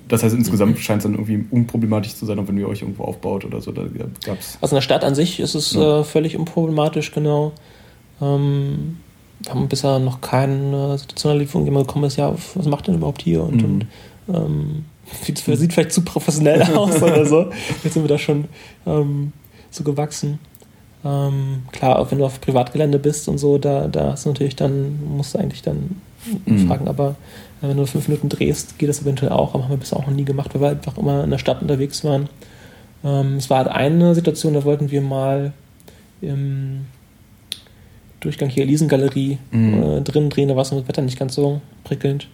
das 0.07 0.23
heißt, 0.23 0.35
insgesamt 0.35 0.77
scheint 0.79 0.99
es 0.99 1.03
dann 1.03 1.13
irgendwie 1.13 1.43
unproblematisch 1.49 2.15
zu 2.15 2.25
sein, 2.25 2.37
auch 2.39 2.47
wenn 2.47 2.57
ihr 2.57 2.67
euch 2.67 2.81
irgendwo 2.81 3.03
aufbaut 3.03 3.43
oder 3.45 3.59
so. 3.61 3.71
Da 3.71 3.83
gab's 4.23 4.57
also 4.61 4.75
in 4.75 4.77
der 4.77 4.81
Stadt 4.81 5.03
an 5.03 5.15
sich 5.15 5.39
ist 5.39 5.55
es 5.55 5.73
ja. 5.73 6.01
äh, 6.01 6.03
völlig 6.03 6.37
unproblematisch, 6.37 7.11
genau. 7.11 7.51
Ähm, 8.21 8.97
wir 9.43 9.53
haben 9.53 9.67
bisher 9.67 9.99
noch 9.99 10.21
keine 10.21 10.97
Situation 10.97 11.33
erlebt, 11.33 11.53
wo 11.53 11.59
jemand 11.59 11.87
gekommen 11.87 12.05
ist, 12.05 12.17
ja, 12.17 12.33
was 12.55 12.65
macht 12.65 12.87
denn 12.87 12.95
überhaupt 12.95 13.21
hier? 13.21 13.43
Und, 13.43 13.57
mhm. 13.57 13.65
und 13.65 13.87
ähm, 14.35 14.85
sieht, 15.23 15.39
vielleicht 15.39 15.91
zu 15.91 16.01
professionell 16.01 16.63
aus 16.75 17.01
oder 17.01 17.25
so. 17.25 17.49
Jetzt 17.83 17.93
sind 17.93 18.03
wir 18.03 18.09
da 18.09 18.17
schon 18.17 18.45
ähm, 18.85 19.33
so 19.69 19.83
gewachsen. 19.83 20.39
Ähm, 21.05 21.63
klar, 21.73 21.99
auch 21.99 22.11
wenn 22.11 22.19
du 22.19 22.25
auf 22.25 22.39
Privatgelände 22.39 22.99
bist 22.99 23.27
und 23.27 23.37
so, 23.37 23.57
da, 23.57 23.87
da 23.87 24.11
hast 24.11 24.25
du 24.25 24.29
natürlich 24.29 24.55
dann, 24.55 24.99
musst 25.17 25.33
du 25.33 25.39
eigentlich 25.39 25.61
dann 25.61 26.01
mhm. 26.45 26.67
fragen, 26.67 26.87
aber 26.87 27.15
äh, 27.61 27.67
wenn 27.67 27.75
du 27.75 27.85
fünf 27.85 28.07
Minuten 28.07 28.29
drehst, 28.29 28.79
geht 28.79 28.87
das 28.87 29.01
eventuell 29.01 29.33
auch, 29.33 29.53
aber 29.53 29.63
haben 29.63 29.71
wir 29.71 29.77
bisher 29.77 29.99
auch 29.99 30.07
noch 30.07 30.13
nie 30.13 30.23
gemacht, 30.23 30.53
weil 30.53 30.61
wir 30.61 30.69
einfach 30.69 30.97
immer 30.97 31.25
in 31.25 31.31
der 31.31 31.39
Stadt 31.39 31.61
unterwegs 31.61 32.05
waren. 32.05 32.29
Ähm, 33.03 33.35
es 33.35 33.49
war 33.49 33.57
halt 33.57 33.67
eine 33.67 34.15
Situation, 34.15 34.53
da 34.53 34.63
wollten 34.63 34.91
wir 34.91 35.01
mal 35.01 35.51
im 36.21 36.85
Durchgang 38.23 38.49
hier 38.49 38.63
Elisengalerie 38.63 39.37
mhm. 39.51 39.83
äh, 39.83 40.01
drin 40.01 40.29
drehen, 40.29 40.49
da 40.49 40.55
war 40.55 40.63
es 40.63 40.69
das 40.69 40.87
Wetter 40.87 41.01
nicht 41.01 41.19
ganz 41.19 41.35
so 41.35 41.61
prickelnd. 41.83 42.27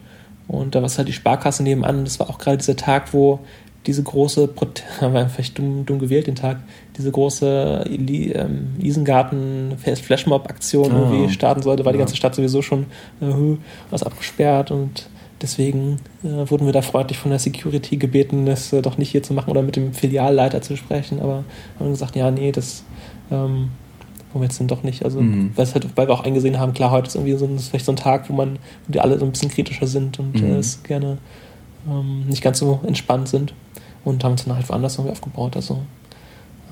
Und 0.48 0.76
da 0.76 0.80
war 0.80 0.88
es 0.88 0.98
halt 0.98 1.08
die 1.08 1.14
Sparkasse 1.14 1.62
nebenan. 1.62 2.06
Das 2.06 2.20
war 2.20 2.30
auch 2.30 2.40
gerade 2.40 2.58
dieser 2.58 2.76
Tag, 2.76 3.14
wo 3.14 3.40
diese 3.86 4.04
große, 4.04 4.50
haben 5.02 5.14
wir 5.14 5.30
vielleicht 5.30 5.58
dumm, 5.58 5.86
dumm 5.86 6.00
gewählt 6.00 6.28
den 6.28 6.36
Tag, 6.36 6.58
diese 6.98 7.12
große 7.12 7.86
ähm, 7.88 8.76
Isengarten-Flashmob-Aktion 8.80 10.92
oh. 10.92 10.96
irgendwie 10.96 11.30
starten 11.34 11.62
sollte, 11.62 11.86
war 11.86 11.92
ja. 11.92 11.98
die 11.98 12.00
ganze 12.00 12.16
Stadt 12.16 12.34
sowieso 12.36 12.62
schon 12.62 12.86
äh, 13.22 13.56
was 13.90 14.04
abgesperrt 14.04 14.72
und 14.72 15.10
deswegen 15.42 16.00
äh, 16.24 16.50
wurden 16.50 16.66
wir 16.66 16.74
da 16.74 16.82
freundlich 16.82 17.18
von 17.18 17.32
der 17.32 17.40
Security 17.40 17.96
gebeten, 17.98 18.46
das 18.46 18.74
äh, 18.74 18.82
doch 18.82 18.98
nicht 18.98 19.12
hier 19.12 19.24
zu 19.24 19.34
machen 19.34 19.50
oder 19.50 19.62
mit 19.62 19.78
dem 19.78 19.94
Filialleiter 19.94 20.62
zu 20.62 20.76
sprechen, 20.76 21.22
aber 21.22 21.46
haben 21.80 21.90
gesagt, 21.90 22.16
ja, 22.16 22.30
nee, 22.32 22.52
das 22.52 22.84
ähm, 23.32 23.70
wollen 24.32 24.42
wir 24.42 24.48
jetzt 24.48 24.60
denn 24.60 24.68
doch 24.68 24.84
nicht. 24.84 25.04
Also, 25.04 25.22
mhm. 25.22 25.52
weil, 25.56 25.66
halt, 25.66 25.88
weil 25.98 26.08
wir 26.08 26.14
auch 26.14 26.24
eingesehen 26.24 26.60
haben, 26.60 26.74
klar, 26.74 26.92
heute 26.92 27.08
ist 27.08 27.16
irgendwie 27.16 27.36
so 27.36 27.46
ein, 27.46 27.60
vielleicht 27.60 27.86
so 27.86 27.92
ein 27.92 27.98
Tag, 27.98 28.30
wo 28.30 28.34
man, 28.34 28.60
wo 28.86 28.92
die 28.92 29.00
alle 29.00 29.18
so 29.18 29.26
ein 29.26 29.32
bisschen 29.32 29.50
kritischer 29.50 29.88
sind 29.88 30.20
und 30.20 30.42
mhm. 30.42 30.52
äh, 30.52 30.58
es 30.58 30.84
gerne 30.84 31.18
ähm, 31.90 32.26
nicht 32.28 32.42
ganz 32.42 32.60
so 32.60 32.80
entspannt 32.86 33.28
sind 33.28 33.54
und 34.06 34.24
haben 34.24 34.34
es 34.34 34.46
dann 34.46 34.56
halt 34.56 34.70
woanders 34.70 34.96
irgendwie 34.96 35.12
aufgebaut. 35.12 35.56
Also 35.56 35.80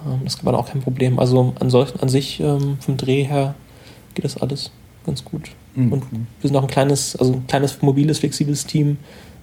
ähm, 0.05 0.21
das 0.23 0.43
war 0.45 0.53
auch 0.57 0.69
kein 0.69 0.81
Problem. 0.81 1.19
Also 1.19 1.53
an, 1.59 1.69
solch, 1.69 2.01
an 2.01 2.09
sich 2.09 2.39
ähm, 2.39 2.77
vom 2.79 2.97
Dreh 2.97 3.23
her 3.23 3.55
geht 4.13 4.25
das 4.25 4.37
alles 4.37 4.71
ganz 5.05 5.23
gut. 5.23 5.49
Mhm. 5.75 5.93
Und 5.93 6.03
wir 6.11 6.47
sind 6.47 6.55
auch 6.55 6.63
ein 6.63 6.69
kleines, 6.69 7.15
also 7.15 7.33
ein 7.33 7.47
kleines 7.47 7.81
mobiles, 7.81 8.19
flexibles 8.19 8.65
Team. 8.65 8.97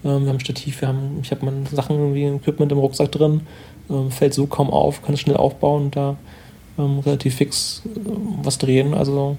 Ähm, 0.05 0.25
wir 0.25 0.29
haben 0.29 0.41
Stativ, 0.41 0.81
wir 0.81 0.89
haben, 0.89 1.19
ich 1.23 1.31
habe 1.31 1.45
meine 1.45 1.67
Sachen 1.67 2.15
wie 2.15 2.25
Equipment 2.25 2.71
im 2.73 2.79
Rucksack 2.79 3.11
drin, 3.13 3.43
ähm, 3.91 4.11
fällt 4.11 4.35
so 4.35 4.47
kaum 4.47 4.71
auf, 4.71 5.03
kann 5.03 5.15
es 5.15 5.21
schnell 5.21 5.37
aufbauen 5.37 5.85
und 5.85 5.97
da 5.97 6.17
ähm, 6.79 6.99
relativ 7.01 7.37
fix 7.37 7.83
was 8.43 8.59
drehen. 8.59 8.95
Also 8.95 9.37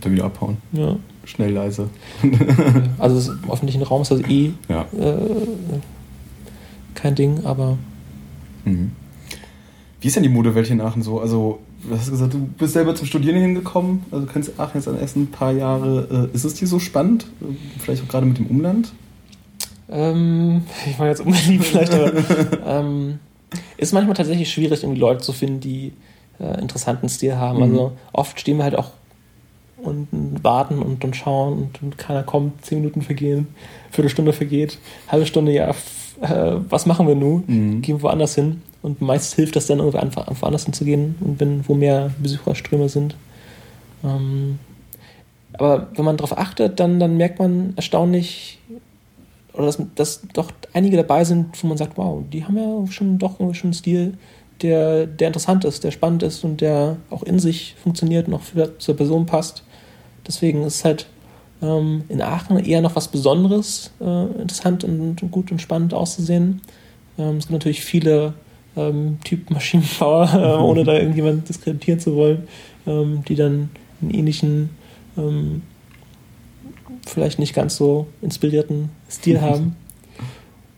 dann 0.00 0.12
wieder 0.12 0.24
abhauen. 0.24 0.56
Ja. 0.72 0.96
Schnell 1.24 1.52
leise. 1.52 1.90
also 2.98 3.32
im 3.32 3.50
öffentlichen 3.50 3.82
Raum 3.82 4.02
ist 4.02 4.10
das 4.10 4.20
eh 4.22 4.52
ja. 4.68 4.82
äh, 4.98 5.80
kein 6.94 7.14
Ding, 7.14 7.44
aber. 7.44 7.78
Mhm. 8.64 8.92
Wie 10.00 10.08
ist 10.08 10.16
denn 10.16 10.22
die 10.22 10.30
Modewelt 10.30 10.66
hier 10.66 10.76
in 10.76 10.80
Aachen 10.80 11.02
so? 11.02 11.20
Also, 11.20 11.60
du 11.86 11.94
hast 11.94 12.10
gesagt, 12.10 12.32
du 12.32 12.38
bist 12.38 12.72
selber 12.72 12.94
zum 12.94 13.06
Studieren 13.06 13.36
hingekommen, 13.36 14.02
also 14.10 14.24
du 14.24 14.32
kennst 14.32 14.58
Aachen 14.58 14.78
jetzt 14.78 14.88
an 14.88 14.98
ersten 14.98 15.26
paar 15.26 15.52
Jahre. 15.52 16.30
Äh, 16.32 16.34
ist 16.34 16.44
es 16.44 16.54
dir 16.54 16.66
so 16.66 16.78
spannend? 16.78 17.26
Vielleicht 17.78 18.02
auch 18.02 18.08
gerade 18.08 18.26
mit 18.26 18.38
dem 18.38 18.46
Umland? 18.46 18.92
Ähm, 19.90 20.62
ich 20.90 20.98
war 20.98 21.08
jetzt 21.08 21.20
unbeliebt 21.20 21.64
vielleicht, 21.64 21.92
aber 21.92 22.12
ähm, 22.66 23.18
ist 23.76 23.92
manchmal 23.92 24.16
tatsächlich 24.16 24.50
schwierig, 24.50 24.82
irgendwie 24.82 25.00
Leute 25.00 25.20
zu 25.20 25.34
finden, 25.34 25.60
die 25.60 25.92
äh, 26.40 26.60
interessanten 26.60 27.08
Stil 27.08 27.36
haben. 27.36 27.58
Mhm. 27.58 27.62
Also 27.64 27.92
oft 28.12 28.40
stehen 28.40 28.56
wir 28.56 28.64
halt 28.64 28.76
auch 28.76 28.90
und 29.82 30.08
warten 30.42 30.80
und, 30.80 31.04
und 31.04 31.16
schauen 31.16 31.54
und, 31.54 31.82
und 31.82 31.98
keiner 31.98 32.22
kommt, 32.22 32.64
zehn 32.64 32.80
Minuten 32.80 33.02
vergehen, 33.02 33.48
Viertelstunde 33.90 34.32
vergeht, 34.32 34.78
halbe 35.08 35.26
Stunde, 35.26 35.52
ja, 35.52 35.70
äh, 36.20 36.56
was 36.68 36.86
machen 36.86 37.06
wir 37.08 37.14
nun? 37.14 37.44
Mhm. 37.46 37.82
Gehen 37.82 37.96
wir 37.96 38.02
woanders 38.02 38.34
hin. 38.34 38.62
Und 38.82 39.02
meist 39.02 39.34
hilft 39.34 39.56
das 39.56 39.66
dann 39.66 39.78
irgendwie 39.78 39.98
einfach, 39.98 40.26
woanders 40.40 40.64
hinzugehen 40.64 41.16
und 41.20 41.38
wenn, 41.38 41.66
wo 41.68 41.74
mehr 41.74 42.10
Besucherströme 42.18 42.88
sind. 42.88 43.14
Ähm, 44.02 44.58
aber 45.54 45.88
wenn 45.94 46.04
man 46.04 46.16
darauf 46.16 46.38
achtet, 46.38 46.80
dann, 46.80 46.98
dann 46.98 47.16
merkt 47.16 47.38
man 47.38 47.74
erstaunlich, 47.76 48.58
oder 49.52 49.66
dass, 49.66 49.82
dass 49.96 50.22
doch 50.32 50.50
einige 50.72 50.96
dabei 50.96 51.24
sind, 51.24 51.62
wo 51.62 51.66
man 51.66 51.76
sagt, 51.76 51.98
wow, 51.98 52.22
die 52.32 52.44
haben 52.44 52.56
ja 52.56 52.90
schon 52.90 53.18
doch 53.18 53.38
irgendwie 53.38 53.58
schon 53.58 53.68
einen 53.68 53.74
Stil, 53.74 54.14
der, 54.62 55.06
der 55.06 55.28
interessant 55.28 55.64
ist, 55.64 55.84
der 55.84 55.90
spannend 55.90 56.22
ist 56.22 56.44
und 56.44 56.60
der 56.60 56.96
auch 57.10 57.22
in 57.22 57.38
sich 57.38 57.74
funktioniert 57.82 58.28
und 58.28 58.34
auch 58.34 58.42
für, 58.42 58.78
zur 58.78 58.96
Person 58.96 59.26
passt. 59.26 59.64
Deswegen 60.26 60.62
ist 60.62 60.76
es 60.76 60.84
halt 60.84 61.06
ähm, 61.62 62.04
in 62.08 62.22
Aachen 62.22 62.58
eher 62.58 62.80
noch 62.80 62.96
was 62.96 63.08
Besonderes, 63.08 63.92
äh, 64.00 64.24
interessant 64.40 64.84
und, 64.84 65.22
und, 65.22 65.30
gut 65.30 65.50
und 65.50 65.60
spannend 65.60 65.94
auszusehen. 65.94 66.60
Ähm, 67.18 67.36
es 67.36 67.46
gibt 67.46 67.52
natürlich 67.52 67.82
viele 67.82 68.34
ähm, 68.76 69.18
Typ 69.24 69.50
Maschinenbauer, 69.50 70.32
äh, 70.34 70.62
ohne 70.62 70.84
da 70.84 70.94
irgendjemand 70.94 71.48
diskreditieren 71.48 72.00
zu 72.00 72.14
wollen, 72.16 72.48
ähm, 72.86 73.22
die 73.26 73.34
dann 73.34 73.70
einen 74.00 74.10
ähnlichen, 74.12 74.70
ähm, 75.16 75.62
vielleicht 77.06 77.38
nicht 77.38 77.54
ganz 77.54 77.76
so 77.76 78.06
inspirierten 78.22 78.90
Stil 79.10 79.40
haben. 79.40 79.76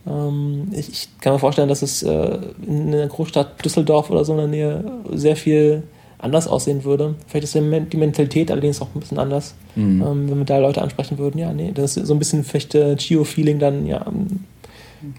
Ähm, 0.07 0.69
ich, 0.73 0.89
ich, 0.89 1.09
kann 1.21 1.33
mir 1.33 1.39
vorstellen, 1.39 1.69
dass 1.69 1.83
es 1.83 2.03
äh, 2.03 2.39
in 2.67 2.93
der 2.93 3.07
Großstadt 3.07 3.65
Düsseldorf 3.65 4.11
oder 4.11 4.25
so 4.25 4.33
in 4.33 4.39
der 4.39 4.49
Nähe 4.49 4.85
sehr 5.13 5.37
viel 5.37 5.85
anders 6.19 6.47
aussehen 6.47 6.85
würde. 6.85 7.17
Vielleicht 7.27 7.45
ist 7.45 7.55
die 7.55 7.97
Mentalität 7.97 8.51
allerdings 8.51 8.81
auch 8.81 8.89
ein 8.95 9.01
bisschen 9.01 9.19
anders. 9.19 9.55
Mhm. 9.75 10.03
Ähm, 10.03 10.31
wenn 10.31 10.39
wir 10.39 10.45
da 10.45 10.59
Leute 10.59 10.81
ansprechen 10.81 11.19
würden, 11.19 11.39
ja, 11.39 11.53
nee, 11.53 11.73
das 11.73 11.97
ist 11.97 12.07
so 12.07 12.15
ein 12.15 12.19
bisschen 12.19 12.45
vielleicht 12.45 12.75
äh, 12.75 12.95
Geo-Feeling 12.97 13.59
dann, 13.59 13.87
ja. 13.87 14.07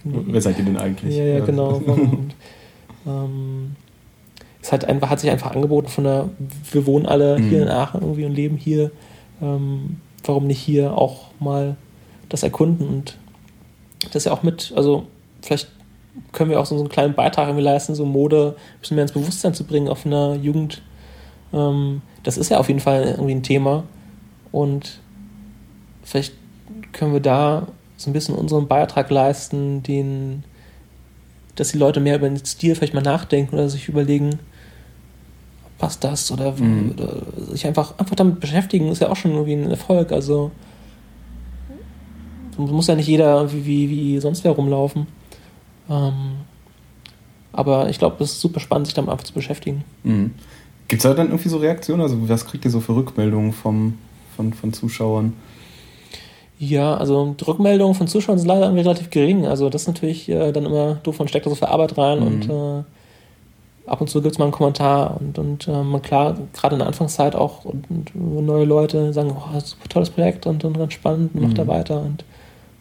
Wer 0.06 0.41
seid 0.41 0.58
ihr 0.60 0.65
denn 0.65 0.78
eigentlich? 0.78 1.15
Ja, 1.15 1.26
ja, 1.26 1.39
genau. 1.41 1.74
Und, 1.86 2.34
ähm, 3.06 3.76
es 4.62 4.72
hat, 4.72 4.86
einfach, 4.86 5.10
hat 5.10 5.19
sich 5.19 5.30
einfach 5.30 5.54
angeboten 5.54 5.89
von 5.89 6.06
der, 6.06 6.30
wir 6.72 6.86
wohnen 6.86 7.06
alle 7.06 7.38
mhm. 7.38 7.50
hier 7.50 7.62
in 7.63 7.67
Aachen 7.67 8.02
irgendwie 8.02 8.24
und 8.24 8.34
leben 8.34 8.56
hier. 8.56 8.91
Ähm, 9.41 9.98
warum 10.24 10.48
nicht 10.48 10.60
hier 10.60 10.98
auch 10.98 11.26
mal 11.41 11.76
das 12.30 12.43
erkunden 12.43 12.88
und 12.88 13.17
das 14.12 14.26
ja 14.26 14.32
auch 14.32 14.44
mit, 14.44 14.74
also 14.76 15.08
vielleicht 15.42 15.70
können 16.32 16.50
wir 16.50 16.60
auch 16.60 16.66
so 16.66 16.78
einen 16.78 16.89
kleinen 16.89 17.13
Beitrag 17.13 17.48
irgendwie 17.48 17.63
leisten, 17.63 17.96
so 17.96 18.06
Mode 18.06 18.56
ein 18.58 18.80
bisschen 18.80 18.96
mehr 18.96 19.04
ins 19.04 19.13
Bewusstsein 19.13 19.54
zu 19.54 19.63
bringen 19.63 19.88
auf 19.88 20.06
einer 20.06 20.36
Jugend. 20.36 20.82
Ähm, 21.54 22.02
das 22.24 22.38
ist 22.38 22.50
ja 22.50 22.60
auf 22.60 22.68
jeden 22.68 22.80
Fall 22.80 23.04
irgendwie 23.04 23.36
ein 23.36 23.44
Thema 23.44 23.84
und 24.52 25.00
vielleicht 26.04 26.34
können 26.92 27.13
wir 27.13 27.20
da 27.20 27.68
so 27.98 28.10
ein 28.10 28.13
bisschen 28.13 28.36
unseren 28.36 28.68
Beitrag 28.68 29.10
leisten, 29.10 29.84
den 29.84 30.44
dass 31.56 31.72
die 31.72 31.78
Leute 31.78 32.00
mehr 32.00 32.16
über 32.16 32.28
den 32.28 32.44
Stil 32.44 32.76
vielleicht 32.76 32.94
mal 32.94 33.02
nachdenken 33.02 33.56
oder 33.56 33.70
sich 33.70 33.88
überlegen, 33.88 34.39
passt 35.78 36.04
das 36.04 36.32
oder, 36.32 36.54
mhm. 36.54 36.94
oder, 36.94 37.54
sich 37.54 37.68
einfach, 37.68 37.98
einfach 38.00 38.16
damit 38.16 38.39
beschäftigen, 38.39 38.92
ist 38.92 39.02
ja 39.02 39.10
auch 39.10 39.16
schon 39.16 39.32
irgendwie 39.32 39.54
ein 39.54 39.70
Erfolg. 39.70 40.12
Also 40.12 40.52
muss 42.58 42.88
ja 42.88 42.96
nicht 42.96 43.08
jeder 43.08 43.52
wie, 43.52 43.66
wie, 43.66 43.89
wie 43.89 44.20
sonst 44.20 44.44
wer 44.44 44.52
rumlaufen. 44.52 45.08
Ähm, 45.89 46.38
aber 47.52 47.89
ich 47.89 48.00
glaube, 48.00 48.24
es 48.24 48.32
ist 48.32 48.42
super 48.42 48.60
spannend, 48.60 48.88
sich 48.88 48.96
damit 48.96 49.12
einfach 49.12 49.26
zu 49.26 49.34
beschäftigen. 49.34 49.84
Mhm. 50.04 50.32
Gibt 50.88 51.04
es 51.04 51.10
da 51.10 51.13
dann 51.13 51.28
irgendwie 51.28 51.50
so 51.50 51.58
Reaktionen? 51.58 52.02
Also 52.02 52.18
was 52.28 52.46
kriegt 52.46 52.66
ihr 52.66 52.72
so 52.72 52.80
für 52.80 52.96
Rückmeldungen 52.96 53.54
vom, 53.54 53.98
von, 54.36 54.54
von 54.54 54.74
Zuschauern? 54.74 55.34
Ja, 56.60 56.96
also 56.96 57.36
die 57.39 57.44
Rückmeldungen 57.44 57.96
von 57.96 58.08
Zuschauern 58.08 58.38
sind 58.38 58.48
leider 58.48 58.74
relativ 58.74 59.10
gering. 59.10 59.46
Also 59.46 59.70
das 59.70 59.84
ist 59.84 59.88
natürlich 59.88 60.30
äh, 60.30 60.52
dann 60.52 60.66
immer 60.66 60.96
doof, 60.96 61.20
man 61.20 61.28
steckt 61.28 61.46
da 61.46 61.50
so 61.50 61.56
viel 61.56 61.68
Arbeit 61.68 61.98
rein 61.98 62.20
mhm. 62.20 62.26
und 62.26 62.50
äh, 62.50 62.84
ab 63.86 64.02
und 64.02 64.10
zu 64.10 64.22
gibt 64.22 64.34
es 64.34 64.39
mal 64.39 64.46
einen 64.46 64.54
Kommentar 64.54 65.20
und, 65.20 65.38
und 65.38 65.68
äh, 65.68 66.00
klar, 66.00 66.38
gerade 66.54 66.76
in 66.76 66.80
der 66.80 66.88
Anfangszeit 66.88 67.36
auch 67.36 67.66
und, 67.66 67.86
und 67.89 68.46
neue 68.46 68.66
Leute 68.66 69.13
sagen, 69.13 69.36
oh, 69.36 69.60
super 69.60 69.89
tolles 69.89 70.10
Projekt 70.10 70.46
und, 70.46 70.63
und 70.63 70.78
ganz 70.78 70.94
spannend, 70.94 71.36
macht 71.36 71.54
mhm. 71.54 71.56
da 71.56 71.68
weiter 71.68 72.02
und 72.02 72.24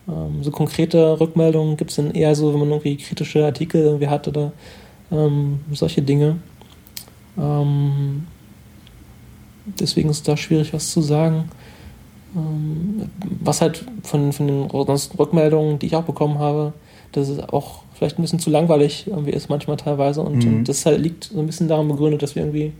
ähm, 0.08 0.42
so 0.42 0.50
konkrete 0.50 1.20
Rückmeldungen 1.20 1.76
gibt 1.76 1.90
es 1.90 1.96
dann 1.96 2.12
eher 2.12 2.34
so, 2.34 2.52
wenn 2.52 2.60
man 2.60 2.70
irgendwie 2.70 2.96
kritische 2.96 3.44
Artikel 3.44 3.82
irgendwie 3.82 4.08
hat 4.08 4.26
oder 4.28 4.52
ähm, 5.10 5.60
solche 5.72 6.02
Dinge. 6.02 6.38
Ähm, 7.38 8.26
deswegen 9.64 10.08
ist 10.10 10.26
da 10.26 10.36
schwierig 10.36 10.72
was 10.72 10.90
zu 10.90 11.00
sagen. 11.00 11.48
Ähm, 12.34 13.10
was 13.40 13.60
halt 13.60 13.84
von, 14.02 14.32
von 14.32 14.46
den 14.46 14.62
Rückmeldungen, 14.64 15.78
die 15.78 15.86
ich 15.86 15.96
auch 15.96 16.04
bekommen 16.04 16.38
habe, 16.38 16.72
dass 17.12 17.28
es 17.28 17.38
auch 17.40 17.82
vielleicht 17.94 18.18
ein 18.18 18.22
bisschen 18.22 18.38
zu 18.38 18.50
langweilig 18.50 19.06
irgendwie 19.06 19.32
ist 19.32 19.50
manchmal 19.50 19.76
teilweise. 19.76 20.22
Und, 20.22 20.44
mhm. 20.44 20.56
und 20.56 20.68
das 20.68 20.84
halt 20.86 21.00
liegt 21.00 21.24
so 21.24 21.38
ein 21.38 21.46
bisschen 21.46 21.68
daran 21.68 21.88
begründet, 21.88 22.22
dass 22.22 22.34
wir 22.34 22.42
irgendwie 22.42 22.72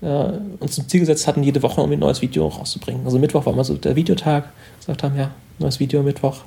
äh, 0.00 0.32
uns 0.58 0.74
zum 0.74 0.88
Ziel 0.88 1.00
gesetzt 1.00 1.26
hatten, 1.26 1.42
jede 1.42 1.62
Woche 1.62 1.80
irgendwie 1.80 1.96
ein 1.96 2.00
neues 2.00 2.22
Video 2.22 2.48
rauszubringen. 2.48 3.04
Also 3.04 3.18
Mittwoch 3.18 3.44
war 3.46 3.52
immer 3.52 3.64
so 3.64 3.74
der 3.74 3.94
Videotag, 3.94 4.44
gesagt 4.78 5.02
haben, 5.02 5.16
ja, 5.16 5.30
neues 5.60 5.78
Video 5.80 6.02
Mittwoch, 6.02 6.38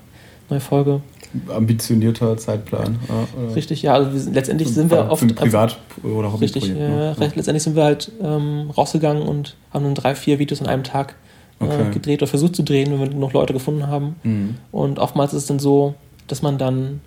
neue 0.50 0.60
Folge. 0.60 1.02
Ambitionierter 1.50 2.38
Zeitplan. 2.38 3.00
Ja, 3.08 3.54
richtig, 3.56 3.82
ja. 3.82 3.94
Also 3.94 4.14
wir, 4.14 4.34
letztendlich 4.34 4.70
sind 4.70 4.92
wir 4.92 5.10
oft. 5.10 5.36
Privat- 5.36 5.78
oder 6.04 6.40
Richtig, 6.40 6.68
ja, 6.68 6.76
ja. 6.76 7.16
letztendlich 7.18 7.64
sind 7.64 7.76
wir 7.76 7.84
halt 7.84 8.12
ähm, 8.22 8.70
rausgegangen 8.70 9.24
und 9.24 9.56
haben 9.74 9.84
dann 9.84 9.96
drei, 9.96 10.14
vier 10.14 10.38
Videos 10.38 10.62
an 10.62 10.68
einem 10.68 10.84
Tag 10.84 11.16
äh, 11.60 11.66
okay. 11.66 11.92
gedreht 11.92 12.22
oder 12.22 12.30
versucht 12.30 12.56
zu 12.56 12.64
drehen, 12.64 12.92
wenn 12.92 13.00
wir 13.00 13.10
noch 13.18 13.34
Leute 13.34 13.54
gefunden 13.54 13.88
haben. 13.88 14.16
Mhm. 14.22 14.56
Und 14.72 15.00
oftmals 15.00 15.34
ist 15.34 15.44
es 15.44 15.48
dann 15.48 15.60
so, 15.60 15.96
dass 16.28 16.44
man 16.44 16.60
dann 16.60 17.02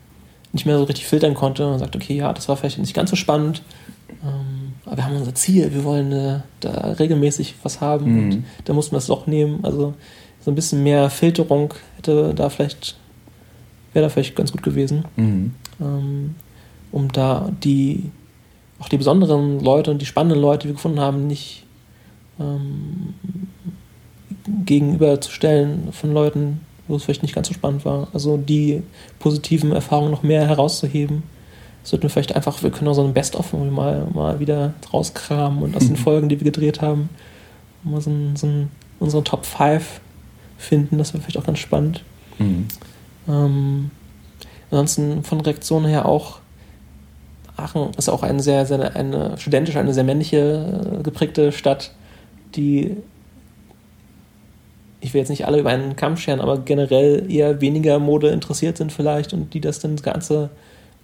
nicht 0.52 0.66
mehr 0.66 0.78
so 0.78 0.84
richtig 0.84 1.06
filtern 1.06 1.34
konnte 1.34 1.66
und 1.66 1.78
sagt, 1.78 1.94
okay, 1.94 2.16
ja, 2.16 2.32
das 2.32 2.48
war 2.48 2.56
vielleicht 2.56 2.78
nicht 2.78 2.94
ganz 2.94 3.10
so 3.10 3.16
spannend, 3.16 3.62
ähm, 4.24 4.74
aber 4.84 4.96
wir 4.96 5.04
haben 5.04 5.16
unser 5.16 5.34
Ziel, 5.34 5.72
wir 5.72 5.84
wollen 5.84 6.12
äh, 6.12 6.40
da 6.60 6.70
regelmäßig 6.98 7.56
was 7.62 7.80
haben 7.80 8.12
mhm. 8.12 8.18
und 8.18 8.44
da 8.64 8.72
mussten 8.72 8.92
wir 8.92 8.98
es 8.98 9.06
doch 9.06 9.26
nehmen. 9.26 9.60
Also 9.62 9.94
so 10.40 10.52
ein 10.52 10.54
bisschen 10.54 10.82
mehr 10.82 11.10
Filterung 11.10 11.74
hätte 12.06 12.34
da 12.34 12.48
vielleicht, 12.48 12.96
wäre 13.92 14.06
da 14.06 14.08
vielleicht 14.08 14.36
ganz 14.36 14.52
gut 14.52 14.62
gewesen, 14.62 15.04
mhm. 15.16 15.54
ähm, 15.80 16.34
um 16.92 17.12
da 17.12 17.50
die, 17.62 18.10
auch 18.78 18.88
die 18.88 18.98
besonderen 18.98 19.60
Leute 19.60 19.90
und 19.90 20.00
die 20.00 20.06
spannenden 20.06 20.40
Leute, 20.40 20.62
die 20.62 20.68
wir 20.68 20.74
gefunden 20.74 21.00
haben, 21.00 21.26
nicht 21.26 21.64
ähm, 22.38 23.14
gegenüberzustellen 24.64 25.92
von 25.92 26.12
Leuten, 26.12 26.60
wo 26.88 26.96
es 26.96 27.04
vielleicht 27.04 27.22
nicht 27.22 27.34
ganz 27.34 27.48
so 27.48 27.54
spannend 27.54 27.84
war. 27.84 28.08
Also 28.12 28.36
die 28.36 28.82
positiven 29.18 29.72
Erfahrungen 29.72 30.10
noch 30.10 30.22
mehr 30.22 30.46
herauszuheben. 30.46 31.24
Sollten 31.82 32.04
wir 32.04 32.10
vielleicht 32.10 32.34
einfach, 32.34 32.62
wir 32.62 32.70
können 32.70 32.88
auch 32.88 32.94
so 32.94 33.04
ein 33.04 33.14
Best-of 33.14 33.52
mal, 33.52 34.06
mal 34.12 34.40
wieder 34.40 34.74
rauskramen 34.92 35.62
und 35.62 35.76
aus 35.76 35.86
den 35.86 35.96
Folgen, 35.96 36.28
die 36.28 36.38
wir 36.40 36.44
gedreht 36.44 36.80
haben, 36.80 37.08
mal 37.84 38.00
so, 38.00 38.10
ein, 38.10 38.34
so 38.34 38.46
ein, 38.46 38.70
unsere 38.98 39.22
Top 39.22 39.46
5 39.46 40.00
finden. 40.58 40.98
Das 40.98 41.12
wäre 41.12 41.22
vielleicht 41.22 41.38
auch 41.38 41.46
ganz 41.46 41.58
spannend. 41.58 42.02
Mhm. 42.38 42.68
Ähm, 43.28 43.90
ansonsten 44.70 45.22
von 45.24 45.40
Reaktionen 45.40 45.86
her 45.86 46.06
auch, 46.06 46.40
Aachen 47.56 47.92
ist 47.96 48.08
auch 48.08 48.22
eine 48.22 48.42
sehr, 48.42 48.66
sehr 48.66 48.94
eine 48.94 49.38
studentische, 49.38 49.80
eine 49.80 49.94
sehr 49.94 50.04
männliche 50.04 50.98
äh, 50.98 51.02
geprägte 51.02 51.52
Stadt, 51.52 51.92
die 52.54 52.96
ich 55.00 55.14
will 55.14 55.20
jetzt 55.20 55.28
nicht 55.28 55.46
alle 55.46 55.60
über 55.60 55.70
einen 55.70 55.94
Kamm 55.94 56.16
scheren, 56.16 56.40
aber 56.40 56.58
generell 56.58 57.30
eher 57.30 57.60
weniger 57.60 57.98
Mode 57.98 58.28
interessiert 58.28 58.76
sind 58.76 58.92
vielleicht 58.92 59.32
und 59.32 59.54
die 59.54 59.60
das 59.60 59.78
dann 59.78 59.96
das 59.96 60.02
Ganze 60.02 60.50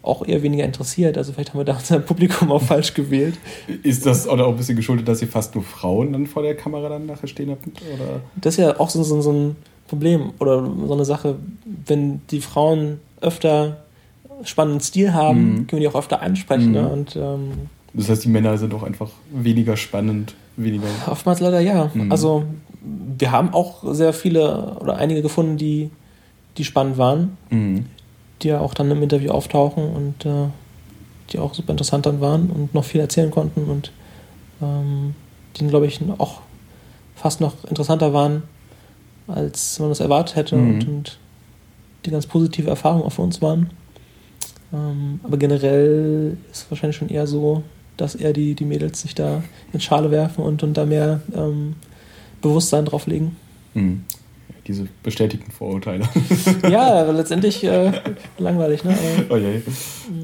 auch 0.03 0.27
eher 0.27 0.43
weniger 0.43 0.65
interessiert. 0.65 1.17
Also 1.17 1.33
vielleicht 1.33 1.51
haben 1.51 1.61
wir 1.61 1.65
da 1.65 1.77
unser 1.77 2.01
Publikum 2.01 2.51
auch 2.51 2.63
falsch 2.63 2.95
gewählt. 2.95 3.39
Ist 3.83 4.05
das 4.05 4.29
oder 4.29 4.47
auch 4.47 4.51
ein 4.51 4.57
bisschen 4.57 4.77
geschuldet, 4.77 5.07
dass 5.09 5.23
ihr 5.23 5.29
fast 5.29 5.55
nur 5.55 5.65
Frauen 5.65 6.13
dann 6.13 6.27
vor 6.27 6.43
der 6.43 6.57
Kamera 6.57 6.89
dann 6.89 7.07
nachher 7.07 7.29
stehen 7.29 7.51
habt? 7.51 7.67
Oder? 7.67 8.21
Das 8.37 8.55
ist 8.55 8.59
ja 8.59 8.79
auch 8.81 8.91
so, 8.91 9.03
so, 9.03 9.21
so 9.21 9.33
ein 9.33 9.57
Problem 9.87 10.33
oder 10.39 10.69
so 10.87 10.95
eine 10.95 11.05
Sache, 11.05 11.37
wenn 11.87 12.21
die 12.31 12.41
Frauen 12.41 13.01
öfter 13.21 13.85
spannenden 14.45 14.81
Stil 14.81 15.13
haben, 15.15 15.39
mhm. 15.39 15.67
können 15.67 15.81
wir 15.83 15.89
die 15.89 15.89
auch 15.89 15.99
öfter 15.99 16.21
ansprechen. 16.23 16.69
Mhm. 16.69 16.73
Ne? 16.73 16.89
Und, 16.89 17.17
ähm, 17.17 17.53
das 17.95 18.09
heißt, 18.09 18.25
die 18.25 18.29
Männer 18.29 18.57
sind 18.59 18.75
auch 18.75 18.83
einfach 18.83 19.11
weniger 19.31 19.77
spannend, 19.77 20.35
weniger. 20.57 20.87
Oftmals 21.07 21.41
leider 21.41 21.61
ja. 21.61 21.91
Mhm. 21.93 22.11
Also 22.11 22.45
wir 23.19 23.31
haben 23.31 23.53
auch 23.53 23.85
sehr 23.95 24.13
viele 24.13 24.77
oder 24.81 24.97
einige 24.97 25.23
gefunden, 25.23 25.57
die, 25.57 25.91
die 26.57 26.65
spannend 26.65 26.99
waren, 26.99 27.37
mhm. 27.51 27.85
Die 28.43 28.49
ja 28.49 28.61
auch 28.61 28.75
dann 28.75 28.91
im 28.91 29.03
Interview 29.03 29.31
auftauchen 29.31 29.85
und 29.85 30.27
äh, 30.27 30.49
die 31.31 31.39
auch 31.39 31.55
super 31.55 31.71
interessant 31.71 32.07
dann 32.07 32.21
waren 32.21 32.51
und 32.51 32.75
noch 32.75 32.85
viel 32.85 33.01
erzählen 33.01 33.31
konnten 33.31 33.65
und 33.65 33.93
ähm, 34.61 35.15
die, 35.57 35.67
glaube 35.67 35.87
ich, 35.87 36.01
auch 36.19 36.41
fast 37.15 37.41
noch 37.41 37.65
interessanter 37.65 38.13
waren, 38.13 38.43
als 39.29 39.79
man 39.79 39.91
das 39.91 40.01
erwartet 40.01 40.37
hätte 40.37 40.57
mhm. 40.57 40.75
und, 40.75 40.89
und, 40.89 41.19
die 42.05 42.11
ganz 42.11 42.27
positive 42.27 42.69
Erfahrung 42.69 43.05
auch 43.05 43.13
für 43.13 43.23
uns 43.23 43.41
waren. 43.41 43.71
Ähm, 44.73 45.21
aber 45.23 45.37
generell 45.37 46.37
ist 46.51 46.65
es 46.65 46.71
wahrscheinlich 46.71 46.97
schon 46.97 47.11
eher 47.11 47.29
so, 47.29 47.63
dass 47.97 48.17
eher 48.17 48.33
die, 48.33 48.57
die 48.57 48.65
Mädels 48.65 49.03
sich 49.03 49.15
da 49.15 49.45
in 49.73 49.81
Schale 49.81 50.11
werfen 50.11 50.43
und, 50.43 50.65
und 50.65 50.77
da 50.77 50.85
mehr 50.85 51.21
ähm, 51.33 51.77
Bewusstsein 52.41 52.87
drauf 52.87 53.07
legen. 53.07 53.37
Hm. 53.75 54.03
Diese 54.67 54.87
bestätigten 55.03 55.51
Vorurteile. 55.51 56.09
ja, 56.71 57.03
letztendlich 57.11 57.65
äh, 57.65 57.93
langweilig, 58.39 58.85
ne? 58.85 58.97
Aber, 59.27 59.35
oh 59.35 59.37
je. 59.37 59.61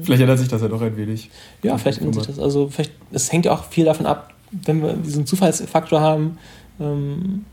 Vielleicht 0.03 0.21
ändert 0.21 0.39
sich 0.39 0.47
das 0.47 0.61
ja 0.61 0.69
doch 0.69 0.81
ein 0.81 0.95
wenig. 0.95 1.29
Ja, 1.61 1.77
vielleicht 1.77 1.99
ändert 1.99 2.15
sich 2.15 2.27
das. 2.27 2.39
Also 2.39 2.69
vielleicht, 2.69 2.93
es 3.11 3.31
hängt 3.31 3.45
ja 3.45 3.51
auch 3.51 3.65
viel 3.65 3.85
davon 3.85 4.05
ab, 4.05 4.33
wenn 4.51 4.81
wir 4.81 4.93
diesen 4.93 5.25
Zufallsfaktor 5.25 5.99
haben, 5.99 6.37
ähm, 6.79 7.45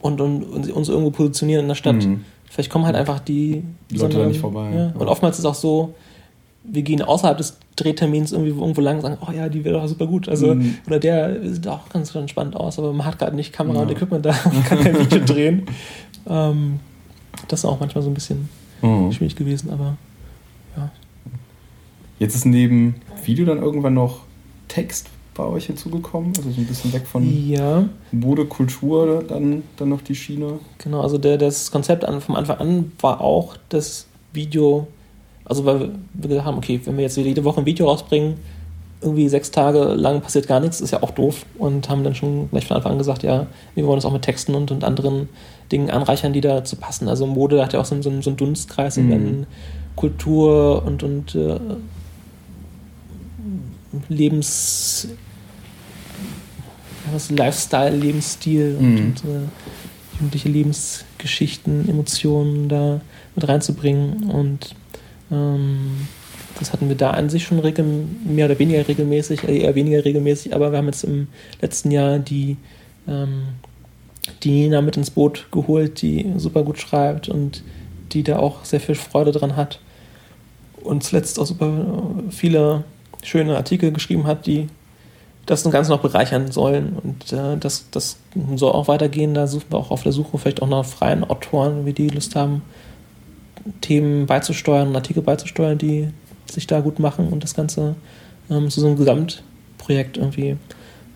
und, 0.00 0.20
und, 0.20 0.42
und 0.42 0.70
uns 0.72 0.88
irgendwo 0.88 1.10
positionieren 1.10 1.62
in 1.62 1.68
der 1.68 1.74
Stadt. 1.76 2.04
Mhm. 2.04 2.24
Vielleicht 2.50 2.70
kommen 2.70 2.84
halt 2.84 2.96
einfach 2.96 3.20
die, 3.20 3.62
die 3.90 3.96
Leute 3.96 4.18
da 4.18 4.26
nicht 4.26 4.40
vorbei. 4.40 4.70
Ja. 4.74 4.92
Und 4.98 5.08
oftmals 5.08 5.36
ist 5.36 5.40
es 5.40 5.46
auch 5.46 5.54
so, 5.54 5.94
wir 6.64 6.82
gehen 6.82 7.02
außerhalb 7.02 7.36
des 7.36 7.58
Drehtermins 7.76 8.32
irgendwie 8.32 8.50
irgendwo 8.50 8.80
lang 8.80 8.96
und 8.96 9.02
sagen, 9.02 9.18
oh 9.26 9.32
ja, 9.32 9.48
die 9.48 9.64
wäre 9.64 9.80
doch 9.80 9.86
super 9.86 10.06
gut. 10.06 10.28
Also, 10.28 10.54
mhm. 10.54 10.78
oder 10.86 10.98
der 10.98 11.52
sieht 11.52 11.66
auch 11.66 11.88
ganz 11.88 12.14
entspannt 12.14 12.54
aus, 12.56 12.78
aber 12.78 12.92
man 12.92 13.06
hat 13.06 13.18
gerade 13.18 13.34
nicht 13.34 13.52
Kamera 13.52 13.78
ja. 13.78 13.82
und 13.82 13.90
Equipment 13.90 14.24
da, 14.24 14.34
man 14.44 14.64
kann 14.64 14.78
kein 14.80 14.98
Video 14.98 15.24
drehen. 15.24 15.66
Ähm, 16.28 16.80
das 17.48 17.60
ist 17.60 17.64
auch 17.64 17.80
manchmal 17.80 18.02
so 18.02 18.10
ein 18.10 18.14
bisschen 18.14 18.48
mhm. 18.80 19.12
schwierig 19.12 19.36
gewesen, 19.36 19.70
aber 19.70 19.96
ja. 20.76 20.90
Jetzt 22.18 22.36
ist 22.36 22.44
neben 22.44 22.96
Video 23.24 23.44
dann 23.44 23.58
irgendwann 23.58 23.94
noch 23.94 24.20
Text 24.68 25.08
bei 25.34 25.44
euch 25.44 25.66
hinzugekommen? 25.66 26.32
Also 26.36 26.50
so 26.50 26.60
ein 26.60 26.66
bisschen 26.66 26.92
weg 26.92 27.06
von 27.06 27.48
ja. 27.48 27.88
Mode, 28.10 28.44
Kultur, 28.46 29.24
dann, 29.26 29.62
dann 29.76 29.88
noch 29.88 30.02
die 30.02 30.14
Schiene? 30.14 30.58
Genau, 30.78 31.00
also 31.00 31.18
der, 31.18 31.38
das 31.38 31.70
Konzept 31.70 32.04
an, 32.04 32.20
vom 32.20 32.36
Anfang 32.36 32.58
an 32.58 32.92
war 33.00 33.20
auch 33.20 33.56
das 33.68 34.06
Video, 34.32 34.86
also 35.44 35.64
weil 35.64 35.90
wir 36.14 36.28
gesagt 36.28 36.46
haben, 36.46 36.58
okay, 36.58 36.80
wenn 36.84 36.96
wir 36.96 37.04
jetzt 37.04 37.16
jede 37.16 37.44
Woche 37.44 37.60
ein 37.60 37.66
Video 37.66 37.88
rausbringen, 37.88 38.36
irgendwie 39.00 39.28
sechs 39.28 39.50
Tage 39.50 39.94
lang 39.94 40.20
passiert 40.20 40.46
gar 40.46 40.60
nichts, 40.60 40.80
ist 40.80 40.92
ja 40.92 41.02
auch 41.02 41.10
doof 41.10 41.44
und 41.58 41.88
haben 41.88 42.04
dann 42.04 42.14
schon 42.14 42.48
gleich 42.50 42.66
von 42.66 42.76
Anfang 42.76 42.92
an 42.92 42.98
gesagt, 42.98 43.24
ja, 43.24 43.46
wir 43.74 43.86
wollen 43.86 43.96
das 43.96 44.04
auch 44.04 44.12
mit 44.12 44.22
Texten 44.22 44.54
und, 44.54 44.70
und 44.70 44.84
anderen 44.84 45.28
Dingen 45.72 45.90
anreichern, 45.90 46.32
die 46.32 46.40
dazu 46.40 46.76
passen. 46.76 47.08
Also 47.08 47.26
Mode 47.26 47.62
hat 47.62 47.72
ja 47.72 47.80
auch 47.80 47.84
so, 47.84 48.00
so, 48.00 48.20
so 48.20 48.30
einen 48.30 48.36
Dunstkreis 48.36 48.96
mhm. 48.96 49.12
und 49.12 49.46
Kultur 49.96 50.84
und, 50.86 51.02
und 51.02 51.34
äh, 51.34 51.58
Lebens 54.08 55.08
was 57.12 57.30
Lifestyle, 57.30 57.94
Lebensstil 57.96 58.76
und, 58.78 58.94
mhm. 58.94 58.98
und 58.98 59.24
äh, 59.24 59.48
jugendliche 60.14 60.48
Lebensgeschichten, 60.48 61.88
Emotionen 61.88 62.68
da 62.68 63.00
mit 63.34 63.48
reinzubringen. 63.48 64.30
Und 64.30 64.74
ähm, 65.32 66.06
das 66.58 66.72
hatten 66.72 66.88
wir 66.88 66.96
da 66.96 67.10
an 67.10 67.30
sich 67.30 67.44
schon 67.44 67.60
mehr 67.60 68.46
oder 68.46 68.58
weniger 68.58 68.86
regelmäßig, 68.86 69.44
äh, 69.44 69.58
eher 69.58 69.74
weniger 69.74 70.04
regelmäßig, 70.04 70.54
aber 70.54 70.70
wir 70.70 70.78
haben 70.78 70.86
jetzt 70.86 71.04
im 71.04 71.28
letzten 71.60 71.90
Jahr 71.90 72.18
die, 72.18 72.56
ähm, 73.08 73.44
die 74.42 74.50
Nina 74.50 74.80
mit 74.82 74.96
ins 74.96 75.10
Boot 75.10 75.46
geholt, 75.50 76.02
die 76.02 76.32
super 76.36 76.62
gut 76.62 76.78
schreibt 76.78 77.28
und 77.28 77.62
die 78.12 78.22
da 78.22 78.38
auch 78.38 78.64
sehr 78.64 78.80
viel 78.80 78.94
Freude 78.94 79.32
dran 79.32 79.56
hat. 79.56 79.80
Und 80.82 81.04
zuletzt 81.04 81.38
auch 81.38 81.46
super 81.46 81.86
viele 82.30 82.84
schöne 83.22 83.56
Artikel 83.56 83.92
geschrieben 83.92 84.26
hat, 84.26 84.46
die 84.46 84.68
das 85.46 85.68
Ganze 85.70 85.90
noch 85.90 86.02
bereichern 86.02 86.50
sollen. 86.52 86.96
Und 87.02 87.32
äh, 87.32 87.56
das, 87.56 87.86
das 87.90 88.18
soll 88.54 88.72
auch 88.72 88.88
weitergehen. 88.88 89.34
Da 89.34 89.46
suchen 89.46 89.66
wir 89.70 89.78
auch 89.78 89.90
auf 89.90 90.02
der 90.02 90.12
Suche 90.12 90.38
vielleicht 90.38 90.62
auch 90.62 90.68
nach 90.68 90.84
freien 90.84 91.24
Autoren, 91.24 91.86
wie 91.86 91.92
die 91.92 92.08
Lust 92.08 92.36
haben, 92.36 92.62
Themen 93.80 94.26
beizusteuern 94.26 94.88
und 94.88 94.96
Artikel 94.96 95.22
beizusteuern, 95.22 95.78
die 95.78 96.08
sich 96.50 96.66
da 96.66 96.80
gut 96.80 96.98
machen 96.98 97.28
und 97.28 97.42
das 97.42 97.54
Ganze 97.54 97.94
ähm, 98.50 98.70
zu 98.70 98.80
so 98.80 98.86
einem 98.86 98.96
Gesamtprojekt 98.96 100.16
irgendwie 100.16 100.56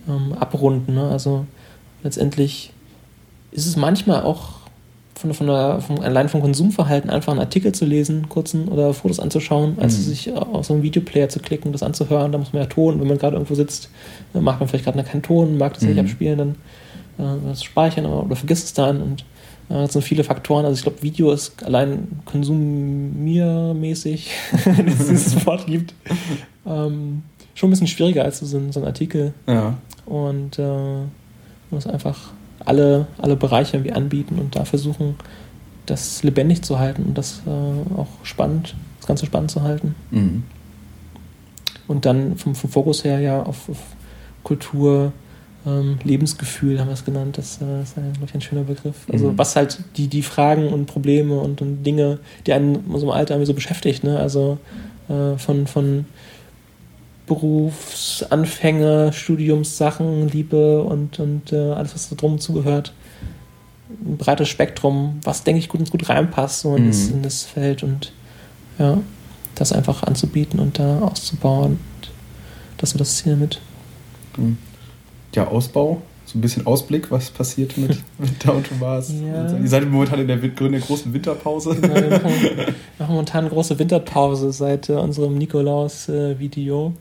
ähm, 0.09 0.32
abrunden. 0.35 0.94
Ne? 0.94 1.09
Also 1.09 1.46
letztendlich 2.02 2.72
ist 3.52 3.66
es 3.66 3.76
manchmal 3.76 4.22
auch 4.22 4.56
von, 5.14 5.32
von 5.32 5.46
der, 5.46 5.80
von, 5.80 6.00
allein 6.02 6.28
vom 6.28 6.42
Konsumverhalten 6.42 7.11
einfach 7.11 7.32
einen 7.32 7.40
Artikel 7.40 7.72
zu 7.72 7.87
lesen, 7.87 8.28
kurzen 8.28 8.68
oder 8.68 8.92
Fotos 8.92 9.18
anzuschauen, 9.18 9.78
als 9.80 9.96
mhm. 9.96 10.02
sich 10.02 10.32
auf 10.35 10.66
so 10.66 10.74
einen 10.74 10.82
Videoplayer 10.82 11.28
zu 11.28 11.40
klicken, 11.40 11.72
das 11.72 11.82
anzuhören. 11.82 12.32
Da 12.32 12.38
muss 12.38 12.52
man 12.52 12.62
ja 12.62 12.68
Ton, 12.68 13.00
wenn 13.00 13.09
man 13.09 13.18
gerade 13.18 13.37
irgendwo 13.37 13.54
sitzt, 13.54 13.88
macht 14.35 14.61
man 14.61 14.68
vielleicht 14.68 14.85
gerade 14.85 15.02
keinen 15.04 15.22
Ton, 15.22 15.56
mag 15.56 15.74
das 15.74 15.82
mhm. 15.82 15.90
nicht 15.90 16.00
abspielen, 16.00 16.38
dann 16.38 16.50
äh, 17.18 17.48
das 17.48 17.64
speichern 17.64 18.04
oder 18.04 18.37
vergisst 18.37 18.66
es 18.66 18.74
dann 18.74 19.00
und 19.00 19.24
das 19.68 19.94
sind 19.94 20.02
viele 20.02 20.24
Faktoren. 20.24 20.64
Also 20.64 20.76
ich 20.76 20.83
glaube, 20.83 21.02
Video 21.02 21.33
ist 21.33 21.64
allein 21.64 22.20
konsumiermäßig, 22.24 24.31
wenn 24.64 24.88
es 24.88 25.09
dieses 25.09 25.46
Wort 25.46 25.66
gibt, 25.66 25.94
ähm, 26.66 27.22
schon 27.55 27.68
ein 27.68 27.70
bisschen 27.70 27.88
schwieriger 27.88 28.24
als 28.24 28.40
so 28.40 28.57
ein, 28.57 28.72
so 28.72 28.81
ein 28.81 28.87
Artikel. 28.87 29.35
Ja. 29.46 29.74
Und 30.05 30.59
äh, 30.59 30.62
man 30.62 31.11
muss 31.70 31.87
einfach 31.87 32.33
alle, 32.64 33.07
alle 33.18 33.37
Bereiche 33.37 33.76
irgendwie 33.76 33.92
anbieten 33.92 34.38
und 34.38 34.57
da 34.57 34.64
versuchen, 34.64 35.16
das 35.87 36.22
lebendig 36.22 36.62
zu 36.62 36.79
halten 36.79 37.05
und 37.05 37.18
das 37.18 37.42
äh, 37.46 37.98
auch 37.98 38.09
spannend, 38.22 38.74
das 38.98 39.07
Ganze 39.07 39.26
spannend 39.26 39.50
zu 39.50 39.62
halten. 39.62 39.94
Mhm. 40.11 40.44
Und 41.88 42.05
dann 42.05 42.37
vom, 42.37 42.55
vom, 42.55 42.70
Fokus 42.70 43.05
her 43.05 43.20
ja 43.20 43.42
auf, 43.42 43.68
auf 43.68 43.79
Kultur, 44.42 45.12
ähm, 45.66 45.98
Lebensgefühl 46.05 46.79
haben 46.81 46.88
wir 46.88 46.94
es 46.94 47.05
genannt. 47.05 47.38
Das, 47.38 47.61
äh, 47.61 47.83
ist, 47.83 47.94
glaube 47.94 48.14
ich, 48.26 48.35
ein 48.35 48.40
schöner 48.40 48.62
Begriff. 48.62 48.94
Also 49.12 49.33
mhm. 49.33 49.38
was 49.38 49.57
halt 49.57 49.79
die, 49.96 50.07
die 50.07 50.22
Fragen 50.22 50.72
und 50.72 50.87
Probleme 50.87 51.38
und, 51.40 51.61
und 51.61 51.83
Dinge, 51.83 52.20
die 52.46 52.52
einen 52.52 52.76
in 52.76 52.90
unserem 52.92 53.12
Alter 53.12 53.35
irgendwie 53.35 53.46
so 53.46 53.55
beschäftigt. 53.55 54.05
Ne? 54.05 54.18
Also 54.18 54.59
äh, 55.09 55.37
von, 55.37 55.66
von 55.66 56.07
Berufsanfänge, 57.26 59.12
Studiumssachen, 59.12 60.29
Liebe 60.29 60.83
und, 60.83 61.18
und 61.18 61.52
äh, 61.52 61.72
alles, 61.72 61.94
was 61.94 62.09
da 62.09 62.14
drum 62.14 62.38
zugehört. 62.38 62.92
Ein 64.05 64.16
breites 64.16 64.48
Spektrum, 64.48 65.20
was, 65.24 65.42
denke 65.42 65.59
ich, 65.59 65.68
gut 65.68 65.81
ins 65.81 65.90
gut 65.90 66.09
reinpasst 66.09 66.61
so 66.61 66.76
in, 66.76 66.85
mhm. 66.85 66.88
das, 66.88 67.09
in 67.09 67.22
das 67.22 67.42
Feld 67.42 67.83
und 67.83 68.12
ja, 68.79 68.98
das 69.57 69.72
einfach 69.72 70.05
anzubieten 70.05 70.61
und 70.61 70.79
da 70.79 71.00
auszubauen. 71.00 71.81
Das 72.79 72.92
ist 72.92 73.00
das 73.00 73.16
Ziel 73.16 73.33
damit. 73.33 73.61
Mhm. 74.37 74.59
Ja, 75.37 75.49
Ausbau, 75.49 76.01
so 76.25 76.38
ein 76.38 76.40
bisschen 76.40 76.66
Ausblick, 76.66 77.11
was 77.11 77.31
passiert 77.31 77.77
mit 77.77 77.99
Winter 78.18 78.55
und 78.55 78.81
Mars. 78.81 79.12
Ja. 79.12 79.55
Ihr 79.55 79.68
seid 79.68 79.87
momentan 79.87 80.20
in 80.20 80.29
der, 80.29 80.42
in 80.42 80.72
der 80.72 80.81
großen 80.81 81.12
Winterpause. 81.12 81.77
Genau, 81.77 81.94
wir 81.94 82.09
machen, 82.09 82.33
machen, 82.99 83.12
momentan 83.12 83.40
eine 83.44 83.51
große 83.51 83.79
Winterpause 83.79 84.51
seit 84.51 84.88
äh, 84.88 84.94
unserem 84.94 85.37
Nikolaus-Video. 85.37 86.94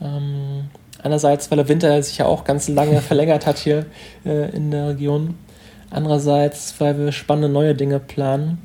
Äh, 0.00 0.06
ähm, 0.06 0.70
einerseits, 1.02 1.50
weil 1.50 1.56
der 1.56 1.68
Winter 1.68 2.00
sich 2.00 2.18
ja 2.18 2.26
auch 2.26 2.44
ganz 2.44 2.68
lange 2.68 3.00
verlängert 3.00 3.46
hat 3.46 3.58
hier 3.58 3.86
äh, 4.24 4.54
in 4.54 4.70
der 4.70 4.90
Region. 4.90 5.34
Andererseits, 5.90 6.72
weil 6.78 6.96
wir 6.98 7.10
spannende 7.10 7.48
neue 7.48 7.74
Dinge 7.74 7.98
planen 7.98 8.58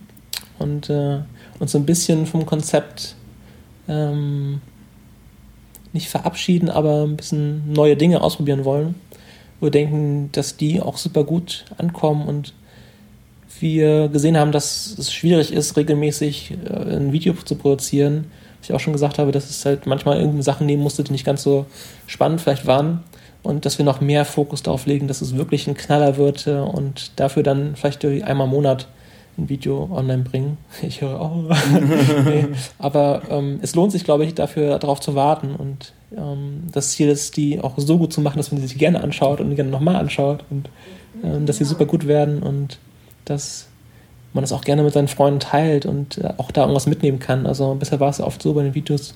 und 0.60 0.92
äh, 0.92 1.22
uns 1.58 1.72
so 1.72 1.80
ein 1.80 1.88
bisschen 1.88 2.28
vom 2.28 2.46
Konzept 2.46 3.16
ähm, 3.88 4.62
nicht 5.94 6.10
verabschieden, 6.10 6.70
aber 6.70 7.04
ein 7.04 7.18
bisschen 7.18 7.72
neue 7.72 7.98
Dinge 7.98 8.22
ausprobieren 8.22 8.66
wollen. 8.66 8.96
Wir 9.60 9.72
denken, 9.72 10.30
dass 10.32 10.58
die 10.58 10.82
auch 10.82 10.98
super 10.98 11.24
gut 11.24 11.66
ankommen 11.78 12.28
und 12.28 12.54
wir 13.60 14.08
gesehen 14.08 14.38
haben, 14.38 14.52
dass 14.52 14.96
es 14.98 15.14
schwierig 15.14 15.54
ist, 15.54 15.78
regelmäßig 15.78 16.58
äh, 16.66 16.96
ein 16.96 17.12
Video 17.12 17.34
zu 17.34 17.56
produzieren, 17.56 18.26
ich 18.64 18.74
auch 18.74 18.80
schon 18.80 18.94
gesagt 18.94 19.18
habe, 19.18 19.32
dass 19.32 19.50
es 19.50 19.66
halt 19.66 19.86
manchmal 19.88 20.20
irgendwie 20.20 20.44
Sachen 20.44 20.68
nehmen 20.68 20.84
musste, 20.84 21.04
die 21.04 21.12
nicht 21.12 21.26
ganz 21.26 21.44
so 21.44 21.66
spannend 22.06 22.42
vielleicht 22.42 22.68
waren 22.68 23.04
und 23.44 23.66
dass 23.66 23.78
wir 23.78 23.86
noch 23.86 24.02
mehr 24.02 24.26
Fokus 24.26 24.62
darauf 24.64 24.86
legen, 24.86 25.08
dass 25.08 25.22
es 25.22 25.36
wirklich 25.36 25.68
ein 25.68 25.76
Knaller 25.76 26.18
wird 26.18 26.48
äh, 26.48 26.52
und 26.52 27.12
dafür 27.16 27.44
dann 27.44 27.76
vielleicht 27.76 28.04
einmal 28.06 28.48
im 28.48 28.54
Monat 28.54 28.88
ein 29.38 29.50
Video 29.50 29.90
online 29.92 30.24
bringen. 30.24 30.58
Ich 30.82 31.02
höre 31.02 31.20
auch. 31.20 31.36
nee. 32.26 32.48
Aber 32.80 33.22
ähm, 33.30 33.60
es 33.62 33.76
lohnt 33.76 33.92
sich, 33.92 34.04
glaube 34.04 34.26
ich, 34.26 34.36
dafür 34.36 34.80
darauf 34.80 35.00
zu 35.00 35.16
warten 35.16 35.56
und 35.56 35.94
ähm, 36.16 36.64
das 36.72 36.92
Ziel 36.92 37.10
ist, 37.10 37.38
die 37.38 37.62
auch 37.62 37.74
so 37.78 37.98
gut 37.98 38.14
zu 38.14 38.22
machen, 38.22 38.38
dass 38.38 38.52
man 38.52 38.62
sie 38.62 38.68
sich 38.68 38.78
gerne 38.78 39.02
anschaut 39.02 39.40
und 39.40 39.56
gerne 39.56 39.72
nochmal 39.72 39.96
anschaut 39.96 40.44
und 40.50 40.70
ähm, 41.24 41.46
dass 41.46 41.58
sie 41.58 41.66
super 41.66 41.86
gut 41.86 42.08
werden 42.08 42.44
und 42.44 42.80
dass 43.26 43.68
man 44.34 44.44
das 44.44 44.52
auch 44.52 44.64
gerne 44.64 44.84
mit 44.84 44.94
seinen 44.94 45.08
Freunden 45.08 45.40
teilt 45.40 45.86
und 45.86 46.18
äh, 46.18 46.34
auch 46.38 46.52
da 46.52 46.62
irgendwas 46.62 46.88
mitnehmen 46.88 47.20
kann. 47.20 47.46
Also 47.46 47.76
bisher 47.76 48.00
war 48.00 48.10
es 48.10 48.22
oft 48.22 48.42
so 48.42 48.54
bei 48.54 48.64
den 48.64 48.76
Videos, 48.76 49.16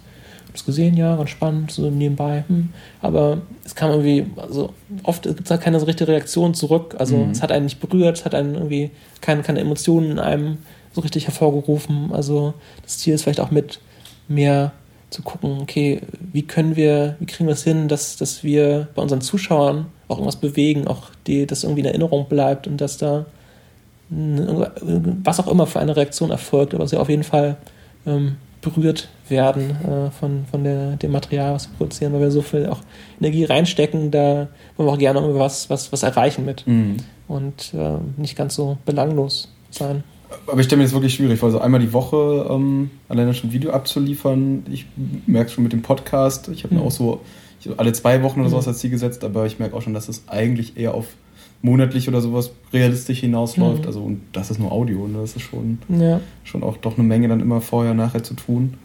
das 0.55 0.65
gesehen, 0.65 0.97
ja, 0.97 1.15
ganz 1.15 1.29
spannend, 1.29 1.71
so 1.71 1.89
nebenbei. 1.89 2.43
Hm. 2.47 2.69
Aber 3.01 3.39
es 3.63 3.75
kam 3.75 3.91
irgendwie, 3.91 4.25
also 4.37 4.73
oft 5.03 5.23
gibt 5.23 5.45
es 5.45 5.51
halt 5.51 5.61
keine 5.61 5.79
so 5.79 5.85
richtige 5.85 6.11
Reaktion 6.11 6.53
zurück. 6.53 6.95
Also 6.97 7.17
mhm. 7.17 7.31
es 7.31 7.41
hat 7.41 7.51
einen 7.51 7.65
nicht 7.65 7.79
berührt, 7.79 8.17
es 8.17 8.25
hat 8.25 8.35
einen 8.35 8.55
irgendwie 8.55 8.91
keine, 9.21 9.41
keine 9.43 9.59
Emotionen 9.59 10.11
in 10.11 10.19
einem 10.19 10.57
so 10.93 11.01
richtig 11.01 11.27
hervorgerufen. 11.27 12.11
Also 12.13 12.53
das 12.83 12.99
Ziel 12.99 13.13
ist 13.13 13.23
vielleicht 13.23 13.39
auch 13.39 13.51
mit 13.51 13.79
mehr 14.27 14.71
zu 15.09 15.21
gucken, 15.21 15.59
okay, 15.61 16.01
wie 16.33 16.43
können 16.43 16.75
wir, 16.75 17.15
wie 17.19 17.25
kriegen 17.25 17.47
wir 17.47 17.53
es 17.53 17.63
hin, 17.63 17.87
dass, 17.87 18.17
dass 18.17 18.43
wir 18.43 18.87
bei 18.95 19.01
unseren 19.01 19.21
Zuschauern 19.21 19.87
auch 20.07 20.17
irgendwas 20.17 20.35
bewegen, 20.37 20.87
auch 20.87 21.09
die, 21.27 21.45
dass 21.45 21.63
irgendwie 21.63 21.81
in 21.81 21.87
Erinnerung 21.87 22.27
bleibt 22.27 22.67
und 22.67 22.81
dass 22.81 22.97
da 22.97 23.25
was 24.09 25.39
auch 25.39 25.47
immer 25.47 25.65
für 25.65 25.79
eine 25.79 25.95
Reaktion 25.95 26.29
erfolgt, 26.29 26.75
aber 26.75 26.87
sie 26.87 26.97
auf 26.97 27.09
jeden 27.09 27.23
Fall 27.23 27.57
ähm, 28.05 28.37
berührt 28.65 29.09
werden 29.29 29.71
äh, 29.71 30.11
von, 30.11 30.45
von 30.49 30.63
der, 30.63 30.95
dem 30.97 31.11
Material, 31.11 31.53
was 31.53 31.69
wir 31.69 31.77
produzieren, 31.77 32.13
weil 32.13 32.21
wir 32.21 32.31
so 32.31 32.41
viel 32.41 32.67
auch 32.67 32.81
Energie 33.19 33.45
reinstecken, 33.45 34.11
da 34.11 34.47
wollen 34.75 34.89
wir 34.89 34.93
auch 34.93 34.97
gerne 34.97 35.21
was, 35.35 35.69
was, 35.69 35.91
was 35.91 36.03
erreichen 36.03 36.45
mit 36.45 36.65
mhm. 36.67 36.97
und 37.27 37.73
äh, 37.73 37.97
nicht 38.17 38.35
ganz 38.35 38.55
so 38.55 38.77
belanglos 38.85 39.51
sein. 39.69 40.03
Aber 40.47 40.59
ich 40.59 40.65
stelle 40.65 40.79
mir 40.79 40.85
das 40.85 40.93
wirklich 40.93 41.13
schwierig 41.13 41.39
vor, 41.39 41.47
also 41.47 41.59
einmal 41.59 41.79
die 41.79 41.93
Woche 41.93 42.47
ähm, 42.49 42.89
alleine 43.09 43.33
schon 43.33 43.49
ein 43.49 43.53
Video 43.53 43.71
abzuliefern. 43.71 44.65
Ich 44.69 44.85
merke 45.27 45.51
schon 45.51 45.63
mit 45.63 45.73
dem 45.73 45.81
Podcast, 45.81 46.47
ich 46.49 46.63
habe 46.63 46.75
mir 46.75 46.81
mhm. 46.81 46.87
auch 46.87 46.91
so 46.91 47.21
alle 47.77 47.93
zwei 47.93 48.21
Wochen 48.21 48.41
oder 48.41 48.49
sowas 48.49 48.65
mhm. 48.65 48.71
als 48.71 48.79
Ziel 48.79 48.89
gesetzt, 48.89 49.23
aber 49.23 49.45
ich 49.45 49.59
merke 49.59 49.75
auch 49.75 49.81
schon, 49.81 49.93
dass 49.93 50.09
es 50.09 50.23
eigentlich 50.27 50.77
eher 50.77 50.93
auf 50.93 51.07
monatlich 51.65 52.07
oder 52.07 52.21
sowas 52.21 52.51
realistisch 52.71 53.19
hinausläuft. 53.19 53.81
Mhm. 53.81 53.87
Also 53.87 54.01
und 54.01 54.21
das 54.31 54.51
ist 54.51 54.59
nur 54.59 54.71
Audio, 54.71 55.07
ne? 55.07 55.19
das 55.21 55.35
ist 55.35 55.41
schon, 55.41 55.79
ja. 55.89 56.21
schon 56.43 56.63
auch 56.63 56.77
doch 56.77 56.97
eine 56.97 57.05
Menge 57.05 57.27
dann 57.27 57.39
immer 57.39 57.59
vorher, 57.59 57.93
nachher 57.93 58.23
zu 58.23 58.35
tun. 58.35 58.75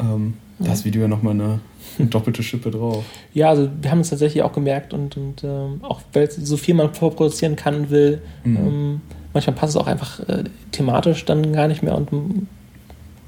Ähm, 0.00 0.34
ja. 0.58 0.66
Das 0.66 0.84
Video 0.84 1.02
ja 1.02 1.08
nochmal 1.08 1.34
eine, 1.34 1.60
eine 1.98 2.08
doppelte 2.10 2.42
Schippe 2.42 2.70
drauf. 2.70 3.04
Ja, 3.32 3.48
also 3.50 3.70
wir 3.80 3.90
haben 3.90 4.00
es 4.00 4.10
tatsächlich 4.10 4.42
auch 4.42 4.52
gemerkt 4.52 4.92
und, 4.92 5.16
und 5.16 5.44
ähm, 5.44 5.80
auch 5.82 6.02
weil 6.12 6.30
so 6.30 6.56
viel 6.56 6.74
man 6.74 6.92
vorproduzieren 6.92 7.56
kann, 7.56 7.90
will, 7.90 8.20
mhm. 8.44 8.56
ähm, 8.56 9.00
manchmal 9.32 9.56
passt 9.56 9.76
es 9.76 9.80
auch 9.80 9.86
einfach 9.86 10.20
äh, 10.28 10.44
thematisch 10.72 11.24
dann 11.24 11.52
gar 11.52 11.68
nicht 11.68 11.82
mehr 11.82 11.96
und 11.96 12.08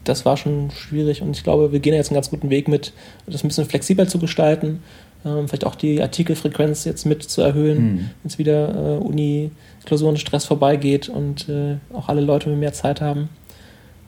das 0.05 0.25
war 0.25 0.37
schon 0.37 0.71
schwierig 0.71 1.23
und 1.23 1.37
ich 1.37 1.43
glaube, 1.43 1.73
wir 1.73 1.81
gehen 1.81 1.95
jetzt 1.95 2.11
einen 2.11 2.17
ganz 2.17 2.31
guten 2.31 2.49
Weg 2.49 2.69
mit, 2.69 2.93
das 3.27 3.43
ein 3.43 3.49
bisschen 3.49 3.67
flexibel 3.67 4.09
zu 4.09 4.19
gestalten, 4.21 4.81
ähm, 5.27 5.49
vielleicht 5.49 5.67
auch 5.67 5.75
die 5.75 6.01
Artikelfrequenz 6.01 6.85
jetzt 6.85 7.05
mit 7.05 7.23
zu 7.23 7.43
erhöhen, 7.43 7.79
mhm. 7.79 7.99
wenn 7.99 8.29
es 8.29 8.39
wieder 8.39 8.97
äh, 8.97 8.99
Uni-Klausuren-Stress 8.99 10.45
vorbeigeht 10.45 11.09
und 11.09 11.49
äh, 11.49 11.77
auch 11.93 12.09
alle 12.09 12.21
Leute 12.21 12.49
mehr 12.51 12.73
Zeit 12.73 13.01
haben 13.01 13.29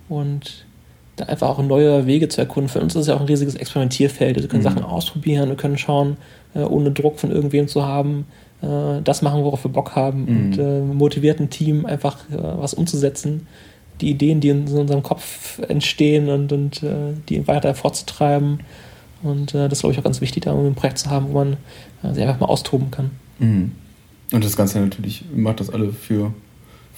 und 0.09 0.65
da 1.17 1.25
einfach 1.25 1.49
auch 1.49 1.63
neue 1.63 2.07
Wege 2.07 2.29
zu 2.29 2.41
erkunden. 2.41 2.69
Für 2.69 2.81
uns 2.81 2.95
ist 2.95 3.03
es 3.03 3.07
ja 3.09 3.17
auch 3.17 3.21
ein 3.21 3.27
riesiges 3.27 3.57
Experimentierfeld. 3.57 4.37
Wir 4.41 4.49
können 4.49 4.63
mhm. 4.63 4.69
Sachen 4.69 4.85
ausprobieren, 4.85 5.49
wir 5.49 5.57
können 5.57 5.77
schauen, 5.77 6.17
äh, 6.55 6.61
ohne 6.61 6.93
Druck 6.93 7.19
von 7.19 7.33
irgendwem 7.33 7.67
zu 7.67 7.85
haben, 7.85 8.27
äh, 8.63 9.03
das 9.03 9.23
machen, 9.23 9.43
worauf 9.43 9.65
wir 9.65 9.73
Bock 9.73 9.97
haben 9.97 10.23
mhm. 10.23 10.29
und 10.29 10.59
äh, 10.59 10.81
motiviert 10.81 11.41
ein 11.41 11.51
Team 11.51 11.85
einfach 11.85 12.19
äh, 12.31 12.37
was 12.37 12.75
umzusetzen 12.75 13.47
die 14.01 14.11
Ideen, 14.11 14.41
die 14.41 14.49
in 14.49 14.69
unserem 14.69 15.03
Kopf 15.03 15.59
entstehen 15.69 16.29
und, 16.29 16.53
und 16.53 16.83
äh, 16.83 17.15
die 17.29 17.47
weiter 17.49 17.75
vorzutreiben. 17.75 18.61
Und 19.23 19.55
äh, 19.55 19.69
das 19.69 19.79
ist, 19.79 19.81
glaube 19.81 19.93
ich, 19.93 19.99
auch 19.99 20.05
ganz 20.05 20.21
wichtig, 20.21 20.45
da 20.45 20.55
ein 20.55 20.75
Projekt 20.75 20.99
zu 20.99 21.11
haben, 21.11 21.29
wo 21.31 21.35
man 21.35 21.57
äh, 22.03 22.13
sich 22.15 22.23
einfach 22.23 22.41
mal 22.41 22.47
austoben 22.47 22.91
kann. 22.91 23.11
Mhm. 23.39 23.73
Und 24.33 24.45
das 24.45 24.57
Ganze 24.57 24.81
natürlich 24.81 25.25
macht 25.35 25.61
das 25.61 25.71
alle 25.71 25.93
für 25.93 26.33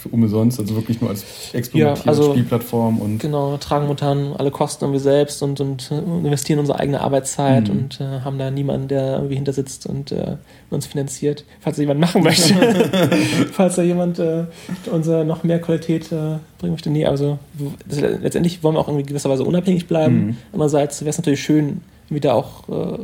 für 0.01 0.09
umsonst, 0.09 0.59
also 0.59 0.75
wirklich 0.75 1.01
nur 1.01 1.11
als 1.11 1.25
Experimentier- 1.53 1.79
ja, 1.79 1.95
also, 2.07 2.33
Spielplattform 2.33 2.99
und. 2.99 3.19
Genau, 3.19 3.57
tragen 3.59 3.85
momentan 3.85 4.33
alle 4.37 4.51
Kosten 4.51 4.85
irgendwie 4.85 5.01
selbst 5.01 5.43
und, 5.43 5.61
und 5.61 5.91
investieren 5.91 6.59
unsere 6.59 6.79
eigene 6.79 7.01
Arbeitszeit 7.01 7.69
mhm. 7.69 7.71
und 7.71 8.01
äh, 8.01 8.21
haben 8.21 8.39
da 8.39 8.51
niemanden, 8.51 8.89
der 8.89 9.17
irgendwie 9.17 9.35
hinter 9.35 9.53
sitzt 9.53 9.87
und 9.87 10.11
äh, 10.13 10.37
uns 10.71 10.87
finanziert, 10.87 11.45
falls 11.61 11.77
da 11.77 11.83
jemand 11.83 12.01
machen 12.01 12.23
möchte. 12.23 12.55
falls 13.53 13.77
da 13.77 13.83
jemand 13.83 14.19
äh, 14.19 14.45
unser 14.91 15.25
noch 15.25 15.45
mehr 15.45 15.61
Qualität 15.61 16.11
äh, 16.11 16.39
bringen 16.59 16.73
möchte. 16.73 16.91
Nee, 16.91 17.07
also 17.07 17.39
das, 17.87 18.01
letztendlich 18.01 18.63
wollen 18.63 18.77
wir 18.77 18.81
auch 18.81 18.89
irgendwie 18.89 19.07
gewisserweise 19.07 19.45
unabhängig 19.45 19.87
bleiben. 19.87 20.27
Mhm. 20.27 20.37
Andererseits 20.53 21.03
wäre 21.03 21.11
es 21.11 21.19
natürlich 21.19 21.43
schön, 21.43 21.83
wieder 22.11 22.35
auch, 22.35 22.68
äh, 22.68 22.99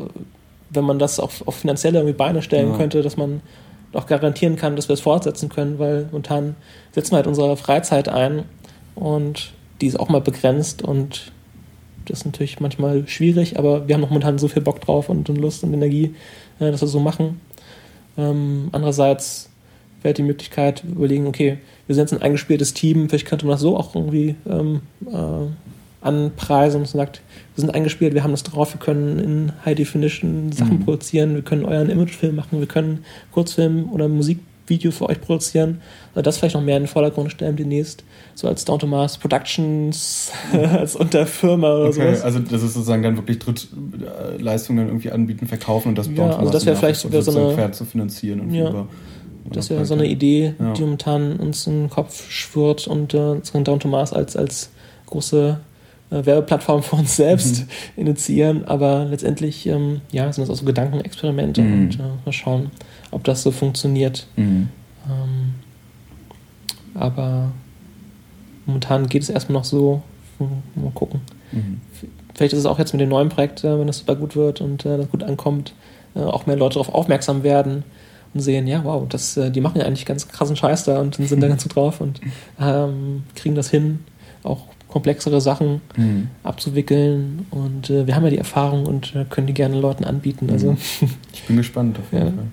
wenn 0.71 0.85
man 0.85 0.99
das 0.99 1.21
auf, 1.21 1.47
auf 1.47 1.57
finanzielle 1.57 1.99
irgendwie 1.99 2.17
Beine 2.17 2.43
stellen 2.43 2.73
ja. 2.73 2.77
könnte, 2.77 3.03
dass 3.03 3.17
man 3.17 3.41
auch 3.93 4.07
garantieren 4.07 4.57
kann, 4.57 4.77
dass 4.77 4.89
wir 4.89 4.95
es 4.95 5.01
fortsetzen 5.01 5.49
können, 5.49 5.79
weil 5.79 6.07
momentan 6.07 6.57
setzen 6.93 7.13
wir 7.13 7.17
halt 7.17 7.27
unsere 7.27 7.57
Freizeit 7.57 8.09
ein 8.09 8.45
und 8.95 9.53
die 9.81 9.87
ist 9.87 9.99
auch 9.99 10.09
mal 10.09 10.21
begrenzt 10.21 10.83
und 10.83 11.33
das 12.07 12.21
ist 12.21 12.27
natürlich 12.27 12.61
manchmal 12.61 13.09
schwierig, 13.09 13.59
aber 13.59 13.89
wir 13.89 13.95
haben 13.95 14.03
noch 14.03 14.11
momentan 14.11 14.39
so 14.39 14.49
viel 14.49 14.63
Bock 14.63 14.81
drauf 14.81 15.09
und, 15.09 15.29
Lust 15.29 15.65
und 15.65 15.73
Energie, 15.73 16.15
äh, 16.61 16.71
dass 16.71 16.81
wir 16.81 16.89
so 16.89 17.01
machen. 17.01 17.41
Ähm, 18.17 18.69
andererseits 18.73 19.51
wäre 20.03 20.15
die 20.15 20.23
Möglichkeit, 20.23 20.85
überlegen, 20.85 21.27
okay, 21.27 21.59
wir 21.87 21.95
sind 21.95 22.05
jetzt 22.05 22.13
ein 22.13 22.23
eingespieltes 22.23 22.75
Team, 22.75 23.09
vielleicht 23.09 23.27
könnte 23.27 23.47
man 23.47 23.55
das 23.55 23.61
so 23.61 23.77
auch 23.77 23.95
irgendwie 23.95 24.37
ähm, 24.49 24.83
äh, 25.07 25.47
anpreisen 26.07 26.81
und 26.81 26.87
sagt, 26.87 27.21
wir 27.55 27.61
sind 27.61 27.75
eingespielt, 27.75 28.15
wir 28.15 28.23
haben 28.23 28.31
das 28.31 28.43
drauf, 28.43 28.75
wir 28.75 28.81
können 28.81 29.19
in 29.19 29.53
High 29.65 29.77
Definition 29.77 30.53
Sachen 30.53 30.79
mhm. 30.79 30.85
produzieren, 30.85 31.35
wir 31.35 31.43
können 31.43 31.65
euren 31.65 31.91
Imagefilm 31.91 32.37
machen, 32.37 32.61
wir 32.61 32.67
können 32.67 33.05
Kurzfilm 33.33 33.91
oder 33.93 34.09
Musikvideo 34.09 34.91
für 34.91 35.09
euch 35.09 35.21
produzieren. 35.21 35.81
Also 36.15 36.23
das 36.23 36.39
vielleicht 36.39 36.55
noch 36.55 36.63
mehr 36.63 36.77
in 36.77 36.85
den 36.85 36.89
Vordergrund 36.89 37.33
stellen 37.33 37.57
demnächst, 37.57 38.05
so 38.35 38.49
als 38.49 38.65
Down 38.65 38.79
to 38.79 38.87
Mars 38.87 39.19
Productions, 39.19 40.31
als 40.53 40.97
Unterfirma 40.97 41.75
oder 41.75 41.89
okay, 41.89 41.93
sowas. 41.93 42.23
Also 42.23 42.39
das 42.39 42.63
ist 42.63 42.75
sozusagen 42.75 43.03
dann 43.03 43.17
wirklich 43.17 43.39
Drittleistungen 43.39 44.79
dann 44.79 44.89
irgendwie 44.89 45.11
anbieten, 45.11 45.47
verkaufen 45.47 45.89
und 45.91 45.99
das 45.99 46.09
ja, 46.15 46.37
also 46.37 46.53
das 46.53 46.65
wäre 46.67 46.77
vielleicht 46.77 47.01
sogar 47.01 47.23
so 47.23 47.31
eine 47.39 47.71
zu 47.73 47.85
finanzieren 47.85 48.41
und 48.41 48.55
ja. 48.55 48.71
über 48.71 48.87
das 49.51 49.71
wäre 49.71 49.85
so 49.85 49.95
eine 49.95 50.07
Idee, 50.07 50.55
ja. 50.59 50.73
die 50.73 50.83
momentan 50.83 51.37
uns 51.37 51.67
in 51.67 51.83
den 51.83 51.91
Kopf 51.91 52.31
schwirrt 52.31 52.87
und 52.87 53.15
äh, 53.15 53.41
Down 53.63 53.81
to 53.81 53.89
Mars 53.89 54.13
als, 54.13 54.37
als 54.37 54.71
große 55.07 55.59
äh, 55.61 55.76
Werbeplattform 56.11 56.83
für 56.83 56.97
uns 56.97 57.17
selbst 57.17 57.61
mhm. 57.61 58.03
initiieren, 58.03 58.65
aber 58.65 59.05
letztendlich 59.05 59.67
ähm, 59.67 60.01
ja, 60.13 60.33
sind 60.33 60.43
das 60.43 60.51
auch 60.51 60.61
so 60.61 60.65
Gedankenexperimente 60.65 61.63
mhm. 61.63 61.73
und 61.73 61.95
äh, 61.99 62.03
mal 62.25 62.33
schauen, 62.33 62.71
ob 63.11 63.25
das 63.25 63.43
so 63.43 63.51
funktioniert. 63.51 64.27
Mhm. 64.37 64.69
Ähm, 65.09 65.55
aber 66.95 67.53
momentan 68.67 69.09
geht 69.09 69.23
es 69.23 69.31
erstmal 69.31 69.59
noch 69.61 69.65
so. 69.65 70.03
Mal 70.39 70.91
gucken. 70.93 71.23
Mhm. 71.53 71.81
Vielleicht 72.35 72.53
ist 72.53 72.59
es 72.59 72.67
auch 72.67 72.79
jetzt 72.79 72.93
mit 72.93 73.01
dem 73.01 73.09
neuen 73.09 73.31
Projekt, 73.31 73.65
äh, 73.65 73.79
wenn 73.79 73.87
das 73.87 73.99
super 73.99 74.17
gut 74.17 74.37
wird 74.37 74.61
und 74.61 74.85
äh, 74.85 74.99
das 74.99 75.09
gut 75.09 75.23
ankommt, 75.23 75.73
äh, 76.15 76.21
auch 76.21 76.45
mehr 76.45 76.57
Leute 76.57 76.75
darauf 76.75 76.95
aufmerksam 76.95 77.43
werden 77.43 77.85
und 78.35 78.41
sehen, 78.41 78.67
ja, 78.67 78.85
wow, 78.85 79.09
das, 79.09 79.39
äh, 79.39 79.51
die 79.51 79.63
machen 79.63 79.81
ja 79.81 79.87
eigentlich 79.87 80.05
ganz 80.05 80.29
krassen 80.29 80.55
Scheiß 80.55 80.85
da 80.85 81.01
und 81.01 81.15
sind 81.15 81.41
da 81.41 81.49
ganz 81.49 81.63
gut 81.63 81.75
drauf 81.75 82.03
und 82.03 82.21
ähm, 82.61 83.23
kriegen 83.35 83.55
das 83.55 83.71
hin, 83.71 84.01
auch 84.43 84.67
komplexere 84.89 85.41
Sachen 85.41 85.81
mhm. 85.97 86.29
abzuwickeln. 86.43 87.47
Und 87.51 87.91
äh, 87.91 88.07
wir 88.07 88.15
haben 88.15 88.25
ja 88.25 88.31
die 88.31 88.39
Erfahrung 88.39 88.87
und 88.87 89.15
äh, 89.15 89.25
können 89.29 89.47
die 89.47 89.55
gerne 89.55 89.79
Leuten 89.79 90.05
anbieten. 90.05 90.49
Also, 90.51 90.73
mhm. 90.73 90.79
ich 91.33 91.43
bin 91.45 91.57
gespannt 91.57 91.99
auf 91.99 92.13
jeden 92.13 92.27
ja. 92.27 92.33
Fall. 92.33 92.47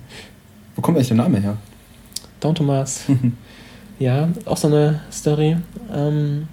Wo 0.75 0.81
kommt 0.81 0.97
eigentlich 0.97 1.09
der 1.09 1.17
Name 1.17 1.39
her? 1.39 1.57
Down 2.39 2.55
to 2.55 2.63
Mars. 2.63 3.05
ja, 3.99 4.29
auch 4.45 4.57
so 4.57 4.67
eine 4.67 5.01
Story. 5.11 5.57
Ähm, 5.93 6.47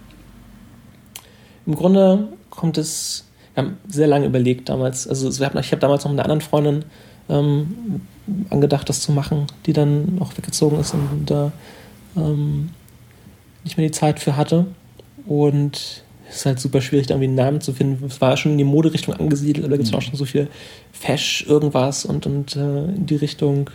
Im 1.67 1.75
Grunde 1.75 2.29
kommt 2.51 2.79
es, 2.79 3.25
wir 3.55 3.65
haben 3.65 3.77
sehr 3.89 4.07
lange 4.07 4.27
überlegt 4.27 4.69
damals. 4.69 5.09
Also 5.09 5.29
ich 5.29 5.41
habe 5.41 5.81
damals 5.81 6.05
noch 6.05 6.11
mit 6.11 6.21
einer 6.21 6.25
anderen 6.25 6.41
Freundin 6.41 6.85
ähm, 7.29 8.03
angedacht, 8.51 8.89
das 8.89 9.01
zu 9.01 9.13
machen, 9.13 9.47
die 9.67 9.73
dann 9.73 10.19
auch 10.21 10.37
weggezogen 10.37 10.79
ist 10.79 10.95
und 10.95 11.31
da 11.31 11.53
ähm, 12.17 12.71
nicht 13.65 13.77
mehr 13.77 13.87
die 13.87 13.93
Zeit 13.93 14.21
für 14.21 14.37
hatte. 14.37 14.67
Und 15.27 16.05
es 16.29 16.37
ist 16.37 16.47
halt 16.47 16.61
super 16.61 16.81
schwierig, 16.81 17.07
da 17.07 17.15
irgendwie 17.15 17.29
einen 17.29 17.35
Namen 17.35 17.61
zu 17.61 17.73
finden. 17.73 18.05
Es 18.07 18.21
war 18.21 18.37
schon 18.37 18.53
in 18.53 18.59
die 18.59 18.65
Moderichtung 18.65 19.15
angesiedelt, 19.15 19.65
aber 19.65 19.73
da 19.73 19.77
gibt 19.77 19.87
es 19.87 19.93
mhm. 19.93 19.99
auch 19.99 20.03
schon 20.03 20.17
so 20.17 20.25
viel 20.25 20.49
Fash, 20.93 21.45
irgendwas 21.49 22.05
und, 22.05 22.27
und 22.27 22.57
äh, 22.57 22.85
in 22.85 23.07
die 23.07 23.17
Richtung 23.17 23.71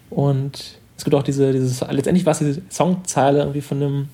Und 0.09 0.79
es 0.97 1.03
gibt 1.03 1.15
auch 1.15 1.23
diese, 1.23 1.51
dieses, 1.51 1.81
letztendlich 1.81 2.25
war 2.25 2.31
es 2.31 2.39
diese 2.39 2.61
Songzeile 2.71 3.39
irgendwie 3.39 3.61
von 3.61 3.81
einem 3.81 4.09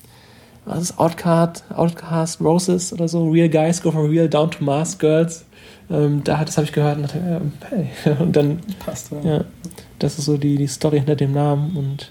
was 0.64 0.82
ist 0.82 0.98
Outcast, 0.98 1.64
Outcast 1.74 2.40
Roses 2.40 2.92
oder 2.92 3.08
so, 3.08 3.28
Real 3.28 3.48
Guys 3.48 3.82
Go 3.82 3.90
From 3.90 4.08
Real 4.08 4.28
Down 4.28 4.50
to 4.50 4.64
Mars 4.64 4.98
Girls. 4.98 5.44
Ähm, 5.90 6.22
da, 6.24 6.44
das 6.44 6.56
habe 6.56 6.64
ich 6.64 6.72
gehört 6.72 6.96
und 6.96 7.02
dachte, 7.02 7.42
hey. 7.70 8.16
und 8.18 8.34
dann, 8.34 8.60
Passt, 8.84 9.10
ja. 9.12 9.36
ja. 9.36 9.44
das 9.98 10.18
ist 10.18 10.24
so 10.24 10.36
die, 10.36 10.56
die 10.56 10.66
Story 10.66 10.98
hinter 10.98 11.16
dem 11.16 11.32
Namen 11.32 11.76
und 11.76 12.10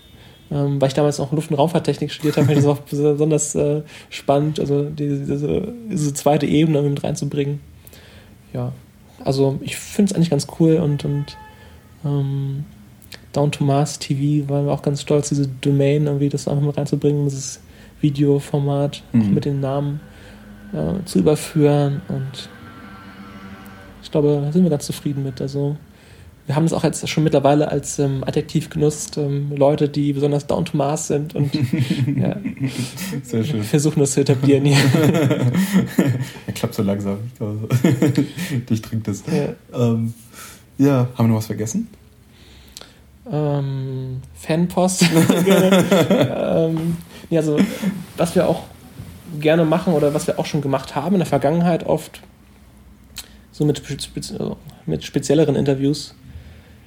ähm, 0.51 0.79
weil 0.79 0.89
ich 0.89 0.93
damals 0.93 1.19
auch 1.19 1.31
Luft- 1.31 1.49
und 1.49 1.57
Raumfahrttechnik 1.57 2.11
studiert 2.11 2.37
habe, 2.37 2.45
fand 2.45 2.59
ich 2.59 2.63
das 2.63 2.77
auch 2.77 2.81
besonders 2.89 3.55
äh, 3.55 3.81
spannend, 4.09 4.59
also 4.59 4.83
diese, 4.83 5.25
diese, 5.25 5.73
diese, 5.89 6.13
zweite 6.13 6.45
Ebene 6.45 6.81
mit 6.83 7.03
reinzubringen. 7.03 7.59
Ja, 8.53 8.71
also 9.23 9.57
ich 9.61 9.77
finde 9.77 10.11
es 10.11 10.15
eigentlich 10.15 10.29
ganz 10.29 10.45
cool 10.59 10.75
und, 10.75 11.05
und 11.05 11.37
ähm, 12.05 12.65
Down 13.31 13.51
to 13.51 13.63
Mars 13.63 13.97
TV 13.97 14.47
waren 14.47 14.67
wir 14.67 14.73
auch 14.73 14.83
ganz 14.83 15.01
stolz, 15.01 15.29
diese 15.29 15.47
Domain 15.47 16.05
irgendwie 16.05 16.29
das 16.29 16.47
einfach 16.47 16.63
mit 16.63 16.77
reinzubringen. 16.77 17.25
Das 17.25 17.33
ist 17.33 17.62
Videoformat 18.03 19.01
mhm. 19.13 19.33
mit 19.33 19.45
den 19.45 19.59
Namen 19.59 20.01
äh, 20.73 21.03
zu 21.05 21.19
überführen 21.19 22.01
und 22.09 22.49
ich 24.03 24.11
glaube, 24.11 24.41
da 24.45 24.51
sind 24.51 24.63
wir 24.63 24.69
ganz 24.69 24.85
zufrieden 24.85 25.23
mit. 25.23 25.41
Also 25.41 25.77
wir 26.45 26.55
haben 26.55 26.65
es 26.65 26.73
auch 26.73 26.83
jetzt 26.83 27.07
schon 27.07 27.23
mittlerweile 27.23 27.69
als 27.69 27.99
ähm, 27.99 28.23
Adjektiv 28.25 28.69
genutzt, 28.69 29.17
ähm, 29.17 29.53
Leute, 29.55 29.87
die 29.87 30.11
besonders 30.11 30.45
down 30.45 30.65
to 30.65 30.75
Mars 30.75 31.07
sind 31.07 31.35
und 31.35 31.51
ja, 32.17 32.35
versuchen 33.63 33.99
das 34.01 34.11
zu 34.11 34.21
etablieren 34.21 34.65
hier. 34.65 34.77
er 36.47 36.53
klappt 36.53 36.73
so 36.73 36.83
langsam. 36.83 37.17
Dich 38.69 38.81
trinkt 38.81 39.07
es. 39.07 39.23
Ja. 39.25 39.53
Ähm, 39.73 40.13
ja, 40.77 41.07
haben 41.15 41.25
wir 41.25 41.27
noch 41.29 41.37
was 41.37 41.45
vergessen? 41.45 41.87
Ähm, 43.31 44.21
Fanpost. 44.35 45.05
ähm, 45.05 46.97
ja, 47.33 47.41
also, 47.41 47.57
was 48.17 48.35
wir 48.35 48.47
auch 48.47 48.63
gerne 49.39 49.65
machen 49.65 49.93
oder 49.93 50.13
was 50.13 50.27
wir 50.27 50.39
auch 50.39 50.45
schon 50.45 50.61
gemacht 50.61 50.95
haben 50.95 51.15
in 51.15 51.19
der 51.19 51.27
Vergangenheit 51.27 51.85
oft, 51.85 52.21
so 53.51 53.65
mit, 53.65 53.81
mit 54.85 55.03
spezielleren 55.03 55.55
Interviews, 55.55 56.15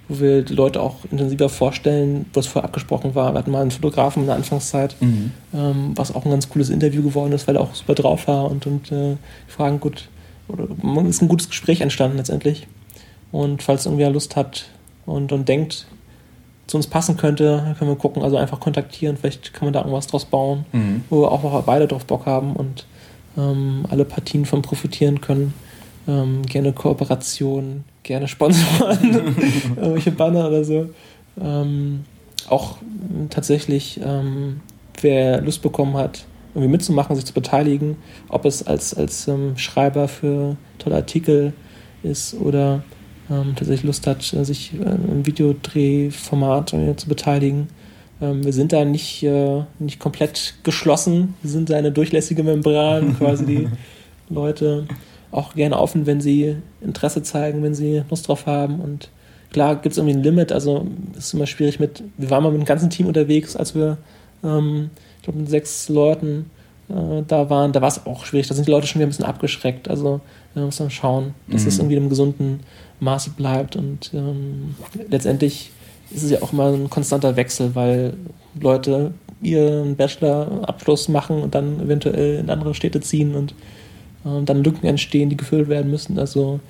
wo 0.09 0.21
wir 0.21 0.43
die 0.43 0.55
Leute 0.55 0.81
auch 0.81 1.05
intensiver 1.11 1.49
vorstellen, 1.49 2.27
was 2.33 2.47
vorher 2.47 2.67
abgesprochen 2.67 3.15
war. 3.15 3.33
Wir 3.35 3.39
hatten 3.39 3.51
mal 3.51 3.63
einen 3.63 3.71
Fotografen 3.71 4.23
in 4.23 4.27
der 4.27 4.37
Anfangszeit, 4.37 4.97
mhm. 5.01 5.33
ähm, 5.53 5.93
was 5.95 6.15
auch 6.15 6.25
ein 6.25 6.31
ganz 6.31 6.49
cooles 6.49 6.71
Interview 6.71 7.03
geworden 7.03 7.33
ist, 7.33 7.49
weil 7.49 7.57
er 7.57 7.63
auch 7.63 7.75
super 7.75 7.95
drauf 7.95 8.29
war 8.29 8.51
und, 8.51 8.67
und 8.67 8.93
äh, 8.93 9.17
die 9.49 9.53
Fragen 9.53 9.81
gut, 9.81 10.09
oder 10.49 10.69
ist 11.09 11.23
ein 11.23 11.29
gutes 11.29 11.49
Gespräch 11.49 11.81
entstanden 11.81 12.19
letztendlich. 12.19 12.69
Und 13.33 13.63
falls 13.63 13.87
irgendwer 13.87 14.11
Lust 14.11 14.37
hat 14.37 14.67
und, 15.07 15.33
und 15.33 15.49
denkt, 15.49 15.87
zu 16.67 16.77
uns 16.77 16.87
passen 16.87 17.17
könnte, 17.17 17.77
können 17.79 17.91
wir 17.91 17.97
gucken, 17.97 18.23
also 18.23 18.37
einfach 18.37 18.61
kontaktieren, 18.61 19.17
vielleicht 19.17 19.53
kann 19.53 19.67
man 19.67 19.73
da 19.73 19.81
irgendwas 19.81 20.09
draus 20.09 20.25
bauen, 20.25 20.64
mhm. 20.73 21.05
wo 21.11 21.23
wir 21.23 21.33
auch 21.33 21.62
beide 21.62 21.87
drauf 21.87 22.05
Bock 22.05 22.27
haben 22.27 22.55
und 22.55 22.87
ähm, 23.37 23.85
alle 23.89 24.05
Partien 24.05 24.45
von 24.45 24.62
profitieren 24.62 25.21
können. 25.21 25.55
Ähm, 26.09 26.43
gerne 26.43 26.73
Kooperation, 26.73 27.85
gerne 28.03 28.29
Sponsoren, 28.29 29.35
irgendwelche 29.77 30.12
Banner 30.12 30.49
oder 30.49 30.64
so. 30.64 30.89
Ähm, 31.41 32.05
auch 32.49 32.77
tatsächlich, 33.31 34.01
ähm, 34.05 34.61
wer 35.01 35.41
Lust 35.41 35.62
bekommen 35.62 35.97
hat, 35.97 36.25
irgendwie 36.55 36.71
mitzumachen, 36.71 37.14
sich 37.17 37.27
zu 37.27 37.35
beteiligen, 37.35 37.97
ob 38.29 38.45
es 38.45 38.67
als, 38.67 38.95
als 38.95 39.29
ähm, 39.29 39.59
Schreiber 39.59 40.09
für 40.09 40.57
tolle 40.79 40.97
Artikel 40.97 41.53
ist 42.03 42.35
oder 42.35 42.83
ähm, 43.31 43.55
tatsächlich 43.57 43.85
Lust 43.85 44.07
hat, 44.07 44.33
äh, 44.33 44.45
sich 44.45 44.72
äh, 44.74 44.85
im 44.85 45.27
Videodrehformat 45.27 46.72
äh, 46.74 46.97
zu 46.97 47.09
beteiligen. 47.09 47.68
Ähm, 48.20 48.45
wir 48.45 48.53
sind 48.53 48.72
da 48.72 48.85
nicht, 48.85 49.22
äh, 49.22 49.62
nicht 49.79 49.99
komplett 49.99 50.55
geschlossen. 50.62 51.35
Wir 51.43 51.51
sind 51.51 51.70
da 51.70 51.77
eine 51.77 51.93
durchlässige 51.93 52.43
Membran, 52.43 53.16
quasi 53.18 53.47
die 53.47 53.68
Leute 54.29 54.87
auch 55.31 55.55
gerne 55.55 55.79
offen, 55.79 56.07
wenn 56.07 56.20
sie 56.20 56.57
Interesse 56.81 57.22
zeigen, 57.22 57.62
wenn 57.62 57.74
sie 57.74 58.03
Lust 58.09 58.29
drauf 58.29 58.47
haben. 58.47 58.81
Und 58.81 59.11
klar 59.51 59.77
gibt 59.77 59.93
es 59.93 59.99
irgendwie 59.99 60.16
ein 60.16 60.22
Limit. 60.22 60.53
Also 60.53 60.87
es 61.16 61.27
ist 61.27 61.35
immer 61.35 61.47
schwierig 61.47 61.81
mit, 61.81 62.03
wir 62.16 62.31
waren 62.31 62.43
mal 62.43 62.53
mit 62.53 62.61
dem 62.61 62.66
ganzen 62.66 62.91
Team 62.91 63.07
unterwegs, 63.07 63.57
als 63.57 63.74
wir, 63.74 63.99
ähm, 64.43 64.91
ich 65.18 65.24
glaube, 65.24 65.41
mit 65.41 65.51
sechs 65.51 65.89
Leuten 65.89 66.51
äh, 66.89 67.22
da 67.27 67.51
waren. 67.51 67.72
Da 67.72 67.83
war 67.83 67.89
es 67.89 68.07
auch 68.07 68.24
schwierig. 68.24 68.49
Da 68.49 68.55
sind 68.55 68.66
die 68.66 68.70
Leute 68.70 68.87
schon 68.87 69.01
wieder 69.01 69.07
ein 69.07 69.11
bisschen 69.11 69.24
abgeschreckt. 69.27 69.89
Also 69.89 70.20
man 70.55 70.64
muss 70.64 70.77
dann 70.77 70.91
schauen, 70.91 71.35
dass 71.49 71.62
mhm. 71.62 71.68
es 71.68 71.79
irgendwie 71.79 71.97
in 71.97 72.03
einem 72.03 72.09
gesunden 72.09 72.61
Maße 73.01 73.31
bleibt. 73.31 73.77
Und 73.77 74.13
ähm, 74.15 74.75
letztendlich 75.09 75.71
ist 76.11 76.23
es 76.23 76.31
ja 76.31 76.43
auch 76.43 76.53
immer 76.53 76.73
ein 76.73 76.91
konstanter 76.91 77.37
Wechsel, 77.37 77.75
weil 77.75 78.15
Leute 78.61 79.13
ihren 79.43 79.97
Bachelor-Abschluss 79.97 81.09
machen 81.09 81.43
und 81.43 81.55
dann 81.55 81.81
eventuell 81.81 82.39
in 82.39 82.51
andere 82.51 82.75
Städte 82.75 83.01
ziehen 83.01 83.35
und 83.35 83.53
äh, 84.25 84.43
dann 84.45 84.65
Lücken 84.65 84.87
entstehen, 84.87 85.29
die 85.29 85.37
gefüllt 85.37 85.69
werden 85.69 85.91
müssen. 85.91 86.19
Also 86.19 86.61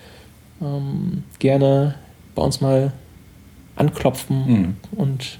ähm, 0.61 1.22
gerne 1.39 1.95
bei 2.35 2.43
uns 2.43 2.61
mal 2.61 2.93
anklopfen 3.77 4.47
mhm. 4.47 4.77
und 4.97 5.39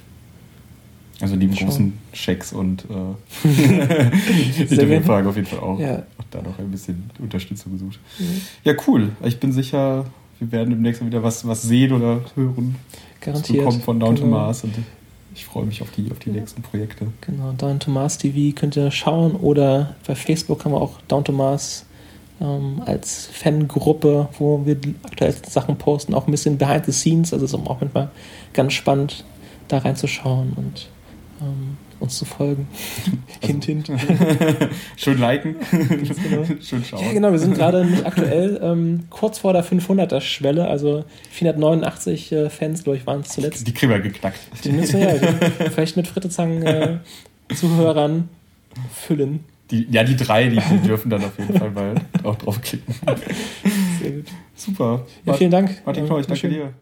also 1.19 1.35
die 1.35 1.49
großen 1.49 1.97
Schecks 2.13 2.53
und 2.53 2.85
äh, 2.91 4.61
Interviewfragen 4.61 5.27
auf 5.27 5.35
jeden 5.35 5.47
Fall 5.47 5.59
auch. 5.59 5.79
Ja. 5.79 6.03
auch 6.19 6.25
da 6.29 6.43
noch 6.43 6.59
ein 6.59 6.69
bisschen 6.69 7.09
Unterstützung 7.17 7.71
gesucht. 7.71 7.99
Mhm. 8.19 8.41
Ja, 8.63 8.73
cool. 8.85 9.09
Ich 9.23 9.39
bin 9.39 9.51
sicher, 9.51 10.05
wir 10.39 10.51
werden 10.51 10.69
demnächst 10.71 11.05
wieder 11.05 11.23
was, 11.23 11.47
was 11.47 11.63
sehen 11.63 11.93
oder 11.93 12.21
hören. 12.35 12.75
Garantiert. 13.21 13.59
Bekommen 13.59 13.81
von 13.81 13.99
Down 13.99 14.15
genau. 14.15 14.27
to 14.27 14.31
Mars 14.31 14.63
und 14.63 14.73
ich 15.33 15.45
freue 15.45 15.65
mich 15.65 15.81
auf 15.81 15.91
die, 15.91 16.11
auf 16.11 16.19
die 16.19 16.29
ja. 16.29 16.35
nächsten 16.35 16.61
Projekte. 16.61 17.07
Genau, 17.21 17.51
Down 17.51 17.79
to 17.79 17.91
Mars 17.91 18.17
TV 18.17 18.55
könnt 18.55 18.75
ihr 18.75 18.91
schauen 18.91 19.35
oder 19.35 19.95
bei 20.05 20.15
Facebook 20.15 20.65
haben 20.65 20.71
wir 20.71 20.81
auch 20.81 21.01
Down 21.07 21.23
to 21.23 21.31
Mars 21.31 21.85
ähm, 22.41 22.81
als 22.85 23.27
Fangruppe, 23.31 24.29
wo 24.37 24.65
wir 24.65 24.75
die 24.75 24.95
aktuellsten 25.03 25.51
Sachen 25.51 25.77
posten, 25.77 26.13
auch 26.13 26.27
ein 26.27 26.31
bisschen 26.31 26.57
behind 26.57 26.85
the 26.85 26.91
scenes, 26.91 27.33
also 27.33 27.45
es 27.45 27.53
ist 27.53 27.59
auch 27.59 27.79
manchmal 27.79 28.09
ganz 28.53 28.73
spannend, 28.73 29.25
da 29.67 29.79
reinzuschauen 29.79 30.53
und 30.55 30.87
ähm, 31.41 31.77
uns 31.99 32.17
zu 32.17 32.25
folgen. 32.25 32.67
Also, 33.05 33.17
hint, 33.47 33.65
hint. 33.65 33.91
Schön 34.95 35.19
liken. 35.19 35.55
Genau. 35.71 36.45
Schön 36.61 36.83
schauen. 36.83 37.03
Ja, 37.03 37.11
genau. 37.13 37.31
Wir 37.31 37.39
sind 37.39 37.55
gerade 37.55 37.85
nicht 37.85 38.05
aktuell 38.05 38.59
ähm, 38.61 39.05
kurz 39.09 39.39
vor 39.39 39.53
der 39.53 39.63
500er-Schwelle. 39.63 40.67
Also 40.67 41.05
489 41.31 42.31
äh, 42.31 42.49
Fans, 42.49 42.83
glaube 42.83 42.97
ich, 42.97 43.07
waren 43.07 43.21
es 43.21 43.29
zuletzt. 43.29 43.67
Die 43.67 43.73
kriegen 43.73 43.91
wir 43.91 43.99
geknackt. 43.99 44.39
Die 44.63 44.71
müssen 44.71 44.99
wir 44.99 45.15
ja 45.15 45.69
vielleicht 45.71 45.97
mit 45.97 46.07
Frittezang 46.07 46.61
äh, 46.63 46.97
füllen. 48.93 49.43
Die, 49.71 49.85
ja, 49.89 50.03
die 50.03 50.15
drei, 50.15 50.47
die, 50.47 50.59
die 50.59 50.87
dürfen 50.87 51.09
dann 51.09 51.23
auf 51.25 51.37
jeden 51.37 51.57
Fall 51.57 51.71
mal 51.71 51.95
auch 52.23 52.35
draufklicken. 52.35 52.95
Sehr 54.01 54.11
gut. 54.11 54.25
Super. 54.55 55.05
Ja, 55.25 55.33
vielen 55.33 55.51
Dank. 55.51 55.81
Martin 55.85 56.05
Klau, 56.05 56.19
ich 56.19 56.27
danke 56.27 56.49
dir. 56.49 56.73